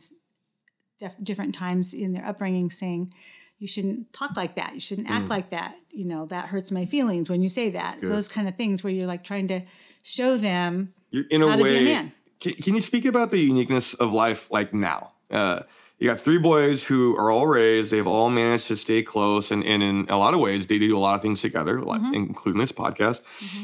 def- 0.98 1.14
different 1.22 1.54
times 1.54 1.94
in 1.94 2.12
their 2.12 2.24
upbringing 2.24 2.70
saying, 2.70 3.12
you 3.58 3.66
shouldn't 3.66 4.12
talk 4.12 4.36
like 4.36 4.56
that. 4.56 4.74
You 4.74 4.80
shouldn't 4.80 5.08
act 5.10 5.28
like 5.28 5.50
that. 5.50 5.76
You 5.90 6.04
know, 6.04 6.26
that 6.26 6.46
hurts 6.46 6.70
my 6.70 6.84
feelings 6.84 7.30
when 7.30 7.42
you 7.42 7.48
say 7.48 7.70
that. 7.70 7.98
Those 8.02 8.28
kind 8.28 8.48
of 8.48 8.56
things 8.56 8.82
where 8.82 8.92
you're 8.92 9.06
like 9.06 9.24
trying 9.24 9.48
to 9.48 9.62
show 10.02 10.36
them 10.36 10.92
You're 11.10 11.24
in 11.30 11.42
a 11.42 11.48
How 11.48 11.56
to 11.56 11.64
be 11.64 11.78
a 11.78 11.82
man. 11.82 12.12
Can, 12.40 12.52
can 12.54 12.74
you 12.74 12.82
speak 12.82 13.06
about 13.06 13.30
the 13.30 13.38
uniqueness 13.38 13.94
of 13.94 14.12
life 14.12 14.50
like 14.50 14.74
now? 14.74 15.12
Uh, 15.30 15.62
you 15.98 16.10
got 16.10 16.20
three 16.20 16.38
boys 16.38 16.84
who 16.84 17.16
are 17.16 17.30
all 17.30 17.46
raised. 17.46 17.90
They've 17.90 18.06
all 18.06 18.28
managed 18.28 18.66
to 18.68 18.76
stay 18.76 19.02
close, 19.02 19.50
and, 19.50 19.64
and 19.64 19.82
in 19.82 20.06
a 20.10 20.18
lot 20.18 20.34
of 20.34 20.40
ways, 20.40 20.66
they 20.66 20.78
do 20.78 20.96
a 20.96 21.00
lot 21.00 21.14
of 21.14 21.22
things 21.22 21.40
together, 21.40 21.80
like, 21.80 22.00
Mm-hmm. 22.02 22.14
including 22.14 22.60
this 22.60 22.72
podcast. 22.72 23.22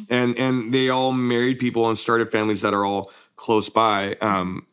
And 0.08 0.36
and 0.38 0.72
they 0.72 0.88
all 0.88 1.12
married 1.12 1.58
people 1.58 1.88
and 1.88 1.98
started 1.98 2.30
families 2.30 2.62
that 2.62 2.72
are 2.74 2.84
all 2.86 3.10
close 3.36 3.68
by. 3.68 4.14
Um, 4.20 4.66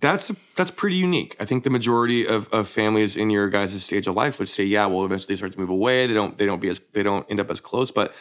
that's 0.00 0.32
that's 0.56 0.70
pretty 0.72 0.96
unique. 0.96 1.36
I 1.38 1.44
think 1.44 1.64
the 1.64 1.70
majority 1.70 2.26
of, 2.26 2.48
of 2.52 2.68
families 2.68 3.16
in 3.16 3.30
your 3.30 3.48
guys' 3.48 3.82
stage 3.84 4.06
of 4.06 4.14
life 4.16 4.38
would 4.38 4.48
say, 4.48 4.64
yeah, 4.64 4.86
well, 4.86 5.04
eventually 5.04 5.34
they 5.34 5.36
start 5.38 5.52
to 5.52 5.60
move 5.60 5.70
away. 5.70 6.06
They 6.06 6.14
don't 6.14 6.36
they 6.36 6.46
don't 6.46 6.60
be 6.60 6.68
as 6.68 6.80
they 6.92 7.02
don't 7.02 7.24
end 7.30 7.40
up 7.40 7.50
as 7.50 7.60
close, 7.60 7.90
but 7.92 8.12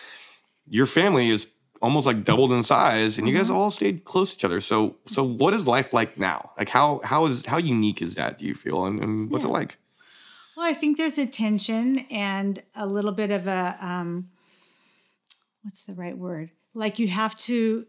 your 0.68 0.86
family 0.86 1.30
is 1.30 1.48
almost 1.84 2.06
like 2.08 2.24
doubled 2.24 2.52
in 2.52 2.64
size 2.64 3.18
and 3.18 3.28
you 3.28 3.34
guys 3.38 3.50
all 3.50 3.70
stayed 3.70 3.98
close 4.06 4.30
to 4.32 4.36
each 4.38 4.46
other 4.46 4.62
so 4.62 4.96
so 5.06 5.22
what 5.42 5.54
is 5.54 5.68
life 5.68 5.90
like 5.94 6.18
now 6.18 6.40
like 6.58 6.70
how 6.70 7.02
how 7.04 7.26
is 7.26 7.46
how 7.46 7.58
unique 7.58 8.02
is 8.02 8.16
that 8.16 8.38
do 8.40 8.46
you 8.46 8.56
feel 8.56 8.86
and, 8.88 9.00
and 9.04 9.30
what's 9.30 9.44
it 9.44 9.50
like 9.50 9.78
Well, 10.56 10.66
I 10.74 10.74
think 10.74 10.98
there's 10.98 11.18
a 11.18 11.26
tension 11.26 11.86
and 12.12 12.54
a 12.76 12.86
little 12.86 13.12
bit 13.12 13.32
of 13.32 13.48
a 13.48 13.76
um, 13.82 14.30
what's 15.64 15.82
the 15.84 15.94
right 15.94 16.18
word? 16.18 16.52
Like 16.74 17.00
you 17.00 17.08
have 17.08 17.36
to 17.50 17.86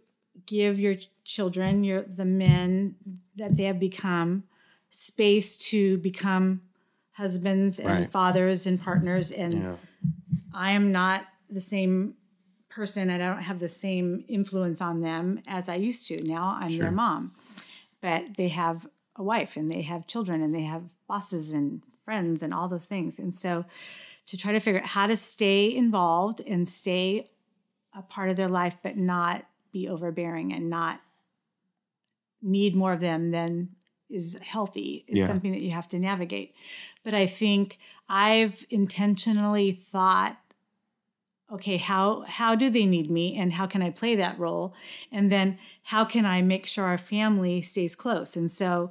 give 0.47 0.81
your 0.81 0.97
children, 1.25 1.85
your 1.85 2.03
the 2.03 2.25
men 2.25 2.97
that 3.37 3.57
they 3.57 3.65
have 3.65 3.79
become, 3.79 4.45
space 4.91 5.57
to 5.71 5.99
become 5.99 6.63
husbands 7.13 7.79
and 7.79 7.89
Right. 7.89 8.11
fathers 8.11 8.67
and 8.67 8.81
partners. 8.81 9.31
And 9.31 9.55
I 10.53 10.73
am 10.73 10.91
not 10.93 11.25
the 11.51 11.61
same 11.61 12.15
person, 12.75 13.11
and 13.11 13.23
I 13.23 13.27
don't 13.33 13.43
have 13.43 13.61
the 13.61 13.69
same 13.69 14.25
influence 14.29 14.81
on 14.81 15.01
them 15.01 15.41
as 15.47 15.69
I 15.69 15.77
used 15.77 16.09
to. 16.09 16.23
Now 16.25 16.57
I'm 16.59 16.77
their 16.79 16.91
mom, 16.91 17.35
but 18.01 18.37
they 18.37 18.49
have 18.49 18.87
a 19.17 19.23
wife 19.23 19.57
and 19.57 19.71
they 19.71 19.83
have 19.83 20.07
children 20.07 20.43
and 20.43 20.55
they 20.55 20.63
have 20.63 20.83
bosses 21.07 21.53
and 21.53 21.83
friends 22.05 22.43
and 22.43 22.53
all 22.53 22.69
those 22.69 22.85
things. 22.87 23.19
And 23.19 23.35
so 23.35 23.65
to 24.27 24.37
try 24.37 24.53
to 24.53 24.61
figure 24.61 24.81
out 24.81 24.89
how 24.89 25.07
to 25.07 25.17
stay 25.17 25.75
involved 25.75 26.41
and 26.41 26.69
stay 26.69 27.31
a 27.97 28.03
part 28.03 28.29
of 28.31 28.37
their 28.37 28.49
life, 28.49 28.77
but 28.83 28.97
not 28.97 29.45
be 29.73 29.89
overbearing 29.89 30.53
and 30.53 30.69
not 30.69 31.01
need 32.43 32.75
more 32.75 32.93
of 32.93 33.01
them 33.01 33.31
than 33.31 33.69
is 34.11 34.39
healthy 34.43 35.05
is 35.09 35.21
Yeah. 35.21 35.27
something 35.27 35.53
that 35.53 35.63
you 35.63 35.71
have 35.71 35.89
to 35.89 35.99
navigate. 35.99 36.55
But 37.03 37.15
I 37.15 37.27
think 37.27 37.79
I've 38.09 38.65
intentionally 38.71 39.73
thought 39.73 40.37
okay 41.55 41.77
how 41.77 42.23
how 42.23 42.55
do 42.55 42.69
they 42.71 42.87
need 42.87 43.11
me 43.11 43.37
and 43.37 43.53
how 43.53 43.67
can 43.67 43.83
i 43.83 43.91
play 43.91 44.15
that 44.17 44.39
role 44.39 44.75
and 45.13 45.31
then 45.33 45.59
how 45.85 46.05
can 46.05 46.25
i 46.27 46.43
make 46.43 46.67
sure 46.67 46.85
our 46.85 46.99
family 46.99 47.63
stays 47.63 47.95
close 47.95 48.37
and 48.37 48.51
so 48.51 48.91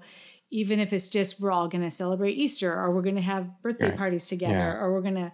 even 0.49 0.79
if 0.79 0.93
it's 0.93 1.09
just 1.09 1.39
we're 1.41 1.51
all 1.51 1.67
going 1.67 1.83
to 1.83 1.91
celebrate 1.91 2.33
easter 2.33 2.71
or 2.73 2.91
we're 2.91 3.01
going 3.01 3.15
to 3.15 3.21
have 3.21 3.61
birthday 3.61 3.89
Yeah. 3.89 3.95
parties 3.97 4.25
together 4.27 4.53
Yeah. 4.53 4.77
or 4.81 4.91
we're 4.93 5.01
going 5.01 5.15
to 5.15 5.31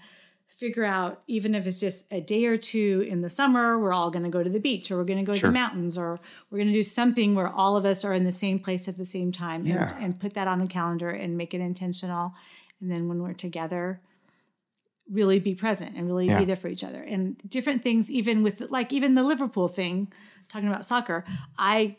figure 0.48 0.86
out 0.86 1.22
even 1.28 1.54
if 1.54 1.68
it's 1.68 1.80
just 1.80 2.12
a 2.12 2.20
day 2.22 2.46
or 2.46 2.58
two 2.58 3.06
in 3.08 3.22
the 3.22 3.30
summer 3.30 3.78
we're 3.78 3.94
all 3.94 4.10
going 4.10 4.24
to 4.24 4.30
go 4.38 4.42
to 4.42 4.50
the 4.50 4.60
beach 4.60 4.90
or 4.90 4.98
we're 4.98 5.04
going 5.04 5.20
to 5.24 5.32
go 5.32 5.36
to 5.36 5.46
the 5.48 5.52
mountains 5.52 5.96
or 5.98 6.20
we're 6.50 6.58
going 6.58 6.68
to 6.68 6.74
do 6.74 6.82
something 6.84 7.36
where 7.36 7.48
all 7.48 7.78
of 7.78 7.86
us 7.86 8.04
are 8.04 8.14
in 8.14 8.24
the 8.24 8.32
same 8.32 8.58
place 8.58 8.88
at 8.88 8.98
the 8.98 9.06
same 9.06 9.32
time 9.32 9.66
Yeah. 9.66 9.94
and, 9.96 10.04
and 10.06 10.20
put 10.20 10.34
that 10.34 10.48
on 10.48 10.60
the 10.60 10.68
calendar 10.68 11.10
and 11.10 11.38
make 11.38 11.54
it 11.54 11.62
intentional 11.62 12.34
and 12.82 12.90
then 12.90 13.08
when 13.08 13.22
we're 13.22 13.34
together 13.34 14.02
really 15.12 15.40
be 15.40 15.56
present 15.56 15.96
and 15.96 16.08
really 16.08 16.28
Yeah. 16.28 16.40
be 16.40 16.46
there 16.46 16.56
for 16.56 16.68
each 16.68 16.84
other 16.84 17.02
and 17.02 17.38
different 17.50 17.82
things 17.82 18.10
even 18.12 18.44
with 18.44 18.70
like 18.70 18.94
even 18.94 19.16
the 19.16 19.24
liverpool 19.24 19.68
thing 19.68 20.12
talking 20.50 20.68
about 20.68 20.86
soccer 20.86 21.24
i 21.58 21.96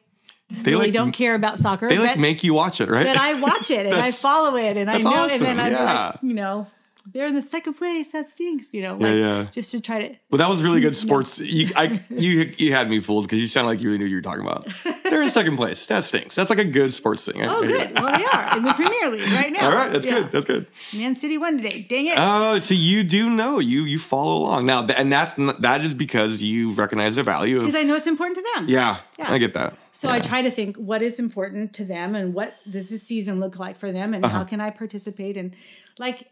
they 0.50 0.72
really 0.72 0.86
like 0.86 0.94
don't 0.94 1.12
care 1.12 1.34
about 1.34 1.58
soccer 1.58 1.88
they 1.88 1.98
like 1.98 2.10
but, 2.10 2.18
make 2.18 2.42
you 2.44 2.54
watch 2.54 2.80
it 2.80 2.88
right 2.88 3.06
but 3.06 3.16
i 3.16 3.40
watch 3.40 3.70
it 3.70 3.86
and 3.86 3.94
i 3.94 4.10
follow 4.26 4.56
it 4.56 4.76
and 4.76 4.90
i 4.90 4.98
know 4.98 5.28
and 5.30 5.42
then 5.42 5.58
i'm 5.58 5.72
yeah. 5.72 6.10
like 6.12 6.22
you 6.22 6.34
know 6.34 6.66
they're 7.12 7.26
in 7.26 7.34
the 7.34 7.42
second 7.42 7.74
place 7.74 8.12
that 8.12 8.28
stinks 8.28 8.72
you 8.74 8.82
know 8.82 8.96
Yeah, 8.98 9.06
like 9.06 9.14
yeah. 9.16 9.46
just 9.50 9.70
to 9.72 9.80
try 9.80 10.08
to 10.08 10.14
well 10.30 10.38
that 10.38 10.48
was 10.48 10.62
really 10.62 10.80
good 10.80 10.96
sports. 10.96 11.38
You 11.40 11.68
I 11.76 12.00
you 12.10 12.52
you 12.58 12.72
had 12.72 12.88
me 12.88 13.00
fooled 13.00 13.24
because 13.24 13.40
you 13.40 13.46
sounded 13.48 13.68
like 13.68 13.82
you 13.82 13.88
really 13.90 13.98
knew 13.98 14.04
what 14.04 14.10
you 14.10 14.16
were 14.16 14.22
talking 14.22 14.42
about. 14.46 14.68
They're 15.10 15.22
in 15.22 15.30
second 15.30 15.56
place. 15.56 15.86
That 15.86 16.04
stinks. 16.04 16.34
That's 16.34 16.50
like 16.50 16.58
a 16.58 16.64
good 16.64 16.92
sports 16.92 17.24
thing. 17.24 17.42
Oh 17.42 17.62
good. 17.62 17.92
Well 18.00 18.16
they 18.18 18.24
are 18.24 18.56
in 18.56 18.62
the 18.64 18.74
premier 18.74 19.10
league 19.10 19.32
right 19.32 19.52
now. 19.52 19.66
All 19.66 19.72
right 19.74 19.90
that's 19.92 20.06
Yeah. 20.06 20.20
good 20.20 20.32
that's 20.32 20.44
good. 20.46 20.66
Man 20.92 21.14
city 21.14 21.38
won 21.38 21.56
today. 21.56 21.86
Dang 21.88 22.06
it. 22.06 22.14
Oh, 22.18 22.58
so 22.60 22.74
you 22.74 23.02
do 23.04 23.30
know. 23.30 23.58
You 23.58 23.82
you 23.84 23.98
follow 23.98 24.42
along. 24.42 24.66
Now, 24.66 24.86
and 24.86 25.10
that's 25.12 25.34
that 25.60 25.80
is 25.84 25.94
because 25.94 26.42
you 26.42 26.72
recognize 26.72 27.16
the 27.16 27.22
value 27.22 27.58
because 27.60 27.74
i 27.74 27.82
know 27.82 27.96
it's 27.96 28.06
important 28.06 28.36
to 28.38 28.44
them. 28.54 28.68
Yeah, 28.68 28.98
Yeah. 29.18 29.32
I 29.32 29.38
get 29.38 29.54
that. 29.54 29.74
So 29.92 30.08
I 30.08 30.20
try 30.20 30.42
to 30.42 30.50
think 30.50 30.76
what 30.76 31.02
is 31.02 31.18
important 31.18 31.72
to 31.74 31.84
them 31.84 32.14
and 32.14 32.32
what 32.34 32.54
does 32.70 32.90
this 32.90 33.02
season 33.02 33.40
look 33.40 33.58
like 33.58 33.76
for 33.76 33.90
them 33.92 34.14
and 34.14 34.24
Uh-huh. 34.24 34.38
how 34.38 34.44
can 34.44 34.60
I 34.60 34.70
participate 34.70 35.36
and 35.36 35.54
like 35.98 36.28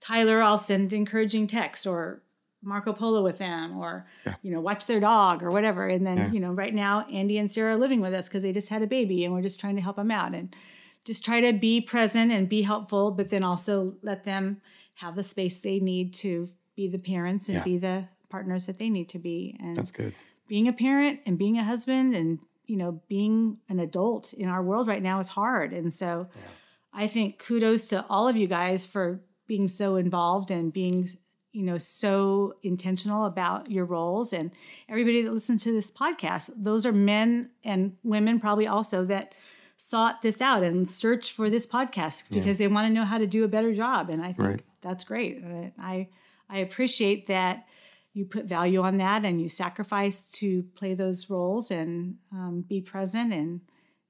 Tyler 0.00 0.40
I'll 0.42 0.58
send 0.58 0.92
encouraging 0.92 1.46
texts 1.46 1.86
or 1.86 2.22
Marco 2.62 2.92
Polo 2.92 3.22
with 3.22 3.38
them 3.38 3.78
or 3.78 4.06
you 4.42 4.50
know 4.52 4.60
watch 4.60 4.86
their 4.86 5.00
dog 5.00 5.42
or 5.42 5.50
whatever 5.50 5.86
and 5.86 6.06
then 6.06 6.16
Yeah. 6.18 6.30
you 6.32 6.40
know 6.40 6.52
right 6.52 6.74
now 6.74 7.06
Andy 7.12 7.38
and 7.38 7.50
Sarah 7.50 7.74
are 7.74 7.78
living 7.78 8.00
with 8.00 8.14
us 8.14 8.28
because 8.28 8.42
they 8.42 8.52
just 8.52 8.68
had 8.68 8.82
a 8.82 8.86
baby 8.86 9.24
and 9.24 9.32
we're 9.32 9.42
just 9.42 9.60
trying 9.60 9.76
to 9.76 9.82
help 9.82 9.96
them 9.96 10.10
out 10.10 10.34
and 10.34 10.54
just 11.04 11.24
try 11.24 11.40
to 11.40 11.52
be 11.52 11.80
present 11.80 12.32
and 12.32 12.48
be 12.48 12.62
helpful 12.62 13.10
but 13.12 13.30
then 13.30 13.42
also 13.44 13.94
let 14.02 14.24
them 14.24 14.60
have 14.94 15.14
the 15.14 15.22
space 15.22 15.60
they 15.60 15.78
need 15.78 16.12
to 16.14 16.48
be 16.74 16.88
the 16.88 16.98
parents 16.98 17.48
and 17.48 17.58
Yeah. 17.58 17.64
be 17.64 17.78
the 17.78 18.08
partners 18.28 18.66
that 18.66 18.78
they 18.78 18.90
need 18.90 19.08
to 19.10 19.18
be 19.18 19.56
and 19.60 19.76
That's 19.76 19.90
good. 19.92 20.14
being 20.48 20.66
a 20.68 20.72
parent 20.72 21.20
and 21.26 21.38
being 21.38 21.58
a 21.58 21.64
husband 21.64 22.14
and 22.16 22.40
you 22.66 22.76
know 22.76 23.00
being 23.08 23.58
an 23.68 23.78
adult 23.78 24.32
in 24.34 24.48
our 24.48 24.62
world 24.62 24.88
right 24.88 25.02
now 25.02 25.18
is 25.20 25.28
hard 25.28 25.72
and 25.72 25.94
so 25.94 26.28
i 26.92 27.06
think 27.06 27.38
kudos 27.38 27.86
to 27.88 28.04
all 28.10 28.28
of 28.28 28.36
you 28.36 28.46
guys 28.46 28.84
for 28.84 29.20
being 29.48 29.66
so 29.66 29.96
involved 29.96 30.50
and 30.52 30.72
being 30.72 31.08
you 31.52 31.64
know 31.64 31.78
so 31.78 32.54
intentional 32.62 33.24
about 33.24 33.68
your 33.70 33.84
roles 33.86 34.32
and 34.32 34.52
everybody 34.88 35.22
that 35.22 35.32
listens 35.32 35.64
to 35.64 35.72
this 35.72 35.90
podcast 35.90 36.50
those 36.56 36.86
are 36.86 36.92
men 36.92 37.50
and 37.64 37.96
women 38.04 38.38
probably 38.38 38.66
also 38.68 39.04
that 39.04 39.34
sought 39.78 40.22
this 40.22 40.40
out 40.40 40.62
and 40.62 40.86
searched 40.88 41.32
for 41.32 41.48
this 41.50 41.66
podcast 41.66 42.24
because 42.30 42.58
they 42.58 42.68
want 42.68 42.86
to 42.86 42.92
know 42.92 43.04
how 43.04 43.16
to 43.18 43.26
do 43.26 43.42
a 43.44 43.48
better 43.48 43.72
job 43.74 44.10
and 44.10 44.20
i 44.22 44.26
think 44.32 44.38
Right. 44.48 44.62
that's 44.82 45.04
great 45.04 45.42
Uh, 45.42 45.70
i 45.80 46.08
i 46.50 46.58
appreciate 46.58 47.26
that 47.28 47.64
you 48.12 48.24
put 48.24 48.44
value 48.46 48.82
on 48.82 48.98
that 48.98 49.24
and 49.24 49.40
you 49.40 49.48
sacrifice 49.48 50.30
to 50.32 50.64
play 50.74 50.94
those 50.94 51.30
roles 51.30 51.70
and 51.70 52.16
um, 52.32 52.64
be 52.68 52.80
present 52.80 53.32
and 53.32 53.60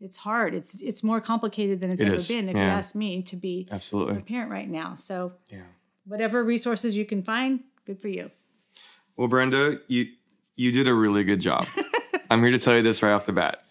it's 0.00 0.16
hard 0.18 0.54
it's 0.54 0.80
it's 0.82 1.02
more 1.02 1.20
complicated 1.20 1.80
than 1.80 1.90
it's 1.90 2.00
It 2.00 2.06
ever 2.06 2.16
is, 2.16 2.28
been 2.28 2.48
if 2.48 2.56
yeah. 2.56 2.64
you 2.64 2.68
ask 2.70 2.94
me 2.94 3.22
to 3.22 3.36
be 3.36 3.66
a 3.70 3.74
Absolutely. 3.74 4.22
parent 4.22 4.50
right 4.50 4.68
now 4.68 4.94
so 4.94 5.32
Yeah. 5.50 5.62
whatever 6.06 6.44
resources 6.44 6.96
you 6.96 7.04
can 7.04 7.22
find 7.22 7.60
good 7.86 8.00
for 8.00 8.08
you 8.08 8.30
Well, 9.16 9.28
Brenda, 9.28 9.80
you 9.88 10.06
you 10.56 10.72
did 10.72 10.88
a 10.88 10.94
really 10.94 11.22
good 11.24 11.40
job. 11.40 11.66
I'm 12.30 12.42
here 12.42 12.50
to 12.50 12.58
tell 12.58 12.74
you 12.76 12.82
this 12.82 13.00
right 13.02 13.12
off 13.12 13.26
the 13.26 13.32
bat. 13.32 13.62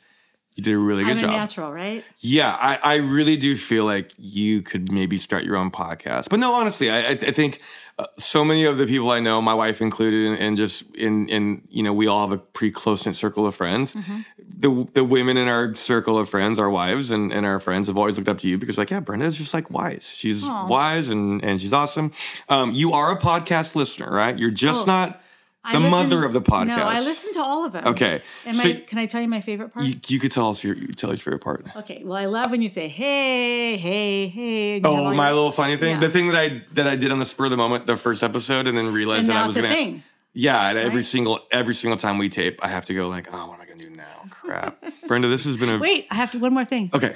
You 0.56 0.64
did 0.64 0.74
a 0.74 0.78
really 0.78 1.04
good 1.04 1.12
I'm 1.12 1.18
a 1.18 1.22
job. 1.22 1.32
natural, 1.32 1.72
right? 1.72 2.04
Yeah, 2.20 2.56
I, 2.60 2.80
I 2.82 2.96
really 2.96 3.36
do 3.38 3.56
feel 3.58 3.84
like 3.86 4.12
you 4.18 4.62
could 4.64 4.92
maybe 4.92 5.18
start 5.18 5.44
your 5.44 5.56
own 5.58 5.70
podcast. 5.70 6.30
But 6.30 6.40
no, 6.40 6.54
honestly, 6.54 6.90
I, 6.90 7.00
I 7.00 7.10
I 7.12 7.32
think 7.32 7.62
uh, 8.00 8.06
so 8.18 8.46
many 8.46 8.64
of 8.66 8.78
the 8.78 8.86
people 8.86 9.10
I 9.10 9.20
know, 9.20 9.42
my 9.42 9.54
wife 9.56 9.82
included, 9.82 10.28
and, 10.28 10.38
and 10.40 10.58
just 10.58 10.96
in 10.96 11.28
in 11.30 11.64
you 11.70 11.82
know, 11.84 11.94
we 11.94 12.06
all 12.08 12.28
have 12.28 12.32
a 12.32 12.42
pretty 12.42 12.72
close 12.72 13.06
knit 13.06 13.16
circle 13.16 13.48
of 13.48 13.56
friends. 13.56 13.94
Mm-hmm. 13.94 14.20
The 14.60 14.88
the 14.94 15.04
women 15.04 15.38
in 15.38 15.48
our 15.48 15.74
circle 15.76 16.18
of 16.18 16.30
friends, 16.30 16.60
our 16.60 16.70
wives 16.70 17.12
and, 17.12 17.34
and 17.34 17.46
our 17.46 17.60
friends, 17.60 17.88
have 17.88 17.98
always 17.98 18.18
looked 18.18 18.30
up 18.30 18.38
to 18.40 18.48
you 18.48 18.58
because 18.58 18.78
like, 18.78 18.92
yeah, 18.92 19.00
Brenda 19.00 19.26
is 19.26 19.38
just 19.38 19.54
like 19.54 19.72
wise. 19.72 20.16
She's 20.18 20.46
wise 20.46 21.10
and 21.10 21.44
and 21.44 21.60
she's 21.60 21.74
awesome. 21.74 22.12
Um, 22.50 22.72
you 22.74 22.94
are 22.94 23.12
a 23.12 23.18
podcast 23.20 23.76
listener, 23.76 24.12
right? 24.12 24.38
You're 24.38 24.52
just 24.52 24.84
Oh, 24.84 24.86
not 24.86 25.22
I 25.68 25.74
the 25.74 25.80
listen- 25.80 25.92
mother 25.92 26.24
of 26.26 26.32
the 26.34 26.42
podcast. 26.42 26.68
No, 26.68 26.84
I 26.88 27.02
listen 27.02 27.34
to 27.34 27.42
all 27.42 27.66
of 27.66 27.74
them. 27.74 27.86
Okay, 27.88 28.22
And 28.46 28.56
so- 28.56 28.64
my, 28.64 28.74
can 28.88 28.98
I 29.00 29.06
tell 29.06 29.22
you 29.22 29.28
my 29.28 29.42
favorite 29.42 29.74
part? 29.74 29.86
You, 29.86 29.96
you 30.08 30.20
could 30.20 30.32
tell 30.32 30.50
us 30.50 30.64
your 30.64 30.76
you 30.76 30.88
tell 30.94 31.10
your 31.10 31.18
favorite 31.18 31.42
part. 31.44 31.66
okay. 31.76 32.02
Well, 32.06 32.18
I 32.18 32.26
love 32.26 32.52
when 32.52 32.62
you 32.62 32.70
say, 32.70 32.88
"Hey, 32.88 33.76
hey, 33.78 34.28
hey." 34.28 34.76
and 34.78 34.86
you 34.86 34.92
have 34.96 35.06
Oh, 35.12 35.14
my 35.14 35.30
little 35.32 35.52
funny 35.52 35.76
thing. 35.76 35.96
Yeah. 35.96 36.00
The 36.00 36.10
thing 36.10 36.28
that 36.30 36.38
I 36.42 36.62
that 36.74 36.88
I 36.88 36.96
did 36.96 37.12
on 37.12 37.20
the 37.20 37.26
spur 37.26 37.46
of 37.46 37.52
the 37.52 37.58
moment, 37.58 37.86
the 37.86 37.98
first 37.98 38.24
episode, 38.24 38.66
and 38.68 38.78
then 38.78 38.94
realized 38.94 39.22
And 39.22 39.30
that 39.30 39.44
I 39.44 39.48
was 39.48 39.56
gonna. 39.56 39.70
thing. 39.70 40.04
Yeah, 40.34 40.70
and 40.70 40.78
every 40.78 41.04
single 41.04 41.40
every 41.52 41.74
single 41.76 41.98
time 41.98 42.18
we 42.18 42.30
tape, 42.30 42.60
I 42.64 42.68
have 42.70 42.86
to 42.86 42.94
go 42.94 43.08
like, 43.08 43.28
oh, 43.34 43.48
what 43.48 43.56
am 43.56 43.62
I 43.62 43.66
gonna 43.66 43.82
do 43.82 43.90
now? 43.90 44.06
Crap, 44.30 44.82
Brenda, 45.08 45.28
this 45.28 45.44
has 45.46 45.58
been 45.58 45.70
a 45.70 45.78
Wait, 45.80 46.06
I 46.12 46.16
have 46.16 46.32
to 46.34 46.40
one 46.40 46.54
more 46.54 46.64
thing. 46.66 46.90
okay. 46.94 47.16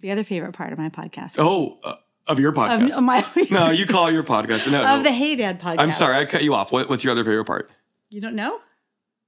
The 0.00 0.10
other 0.12 0.24
favorite 0.24 0.52
part 0.52 0.72
of 0.72 0.78
my 0.78 0.88
podcast. 0.90 1.36
Oh, 1.38 1.78
uh, 1.84 1.94
of 2.28 2.38
your 2.40 2.52
podcast. 2.52 2.90
of 2.96 3.02
my 3.04 3.24
no, 3.50 3.70
you 3.70 3.86
call 3.86 4.10
your 4.10 4.22
podcast. 4.22 4.70
No, 4.70 4.80
of 4.82 4.98
no. 4.98 5.02
the 5.02 5.12
Hey 5.12 5.36
Dad 5.36 5.60
podcast. 5.60 5.76
I'm 5.80 5.92
sorry, 5.92 6.16
I 6.16 6.24
cut 6.24 6.42
you 6.44 6.54
off. 6.54 6.70
What, 6.72 6.88
what's 6.88 7.02
your 7.04 7.12
other 7.12 7.24
favorite 7.24 7.44
part? 7.46 7.70
You 8.10 8.20
don't 8.20 8.34
know? 8.34 8.60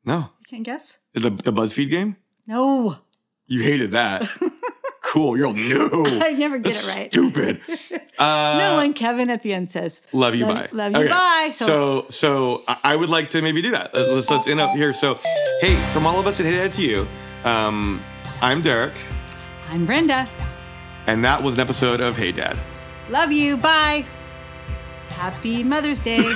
No, 0.05 0.31
You 0.39 0.47
can't 0.49 0.63
guess? 0.65 0.99
the 1.15 1.31
the 1.31 1.53
BuzzFeed 1.53 1.91
game. 1.91 2.17
No. 2.47 2.97
You 3.47 3.63
hated 3.63 3.91
that. 3.93 4.27
cool. 5.03 5.37
You're 5.37 5.47
all 5.49 5.53
no. 5.55 6.05
I 6.07 6.33
never 6.33 6.59
get 6.59 6.75
it 6.77 6.95
right. 6.97 7.13
Stupid. 7.13 7.61
Uh, 8.21 8.59
no, 8.59 8.79
and 8.81 8.95
Kevin 8.95 9.31
at 9.31 9.43
the 9.43 9.55
end 9.55 9.71
says, 9.71 10.03
Love 10.13 10.35
you, 10.35 10.45
Love- 10.45 10.55
bye. 10.55 10.91
love 10.91 11.03
you, 11.03 11.09
bye. 11.09 11.49
So- 11.55 11.67
So, 11.67 12.07
so, 12.11 12.77
I 12.85 12.95
would 12.95 13.09
like 13.09 13.31
to 13.31 13.41
maybe 13.41 13.63
do 13.63 13.71
that. 13.71 13.95
Let's, 13.95 14.11
let's, 14.11 14.31
let's 14.31 14.47
end 14.47 14.61
up 14.61 14.77
here. 14.77 14.93
So, 14.93 15.19
hey, 15.63 15.75
from 15.95 16.07
all 16.07 16.21
of 16.21 16.27
us 16.27 16.39
at 16.39 16.45
Hey 16.45 16.53
Dad 16.53 16.71
to 16.73 16.83
you, 16.83 17.09
um, 17.45 18.03
I'm 18.43 18.61
Derek, 18.61 18.93
I'm 19.71 19.87
Brenda. 19.87 20.29
and 21.07 21.25
that 21.25 21.43
was 21.43 21.55
an 21.55 21.61
episode 21.61 22.03
of 22.03 22.19
Hey 22.19 22.31
Dad. 22.31 22.59
Love 23.11 23.33
you. 23.33 23.57
Bye. 23.57 24.07
Happy 25.09 25.65
Mother's 25.65 26.03
Day. 26.03 26.19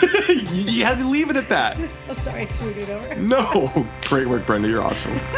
you 0.50 0.84
had 0.84 0.98
to 0.98 1.08
leave 1.08 1.30
it 1.30 1.36
at 1.36 1.48
that. 1.48 1.78
I'm 2.08 2.16
sorry. 2.16 2.48
Should 2.48 2.66
we 2.66 2.74
do 2.74 2.80
it 2.80 2.90
over? 2.90 3.14
No, 3.14 3.86
great 4.02 4.26
work, 4.26 4.44
Brenda. 4.44 4.68
You're 4.68 4.82
awesome. 4.82 5.14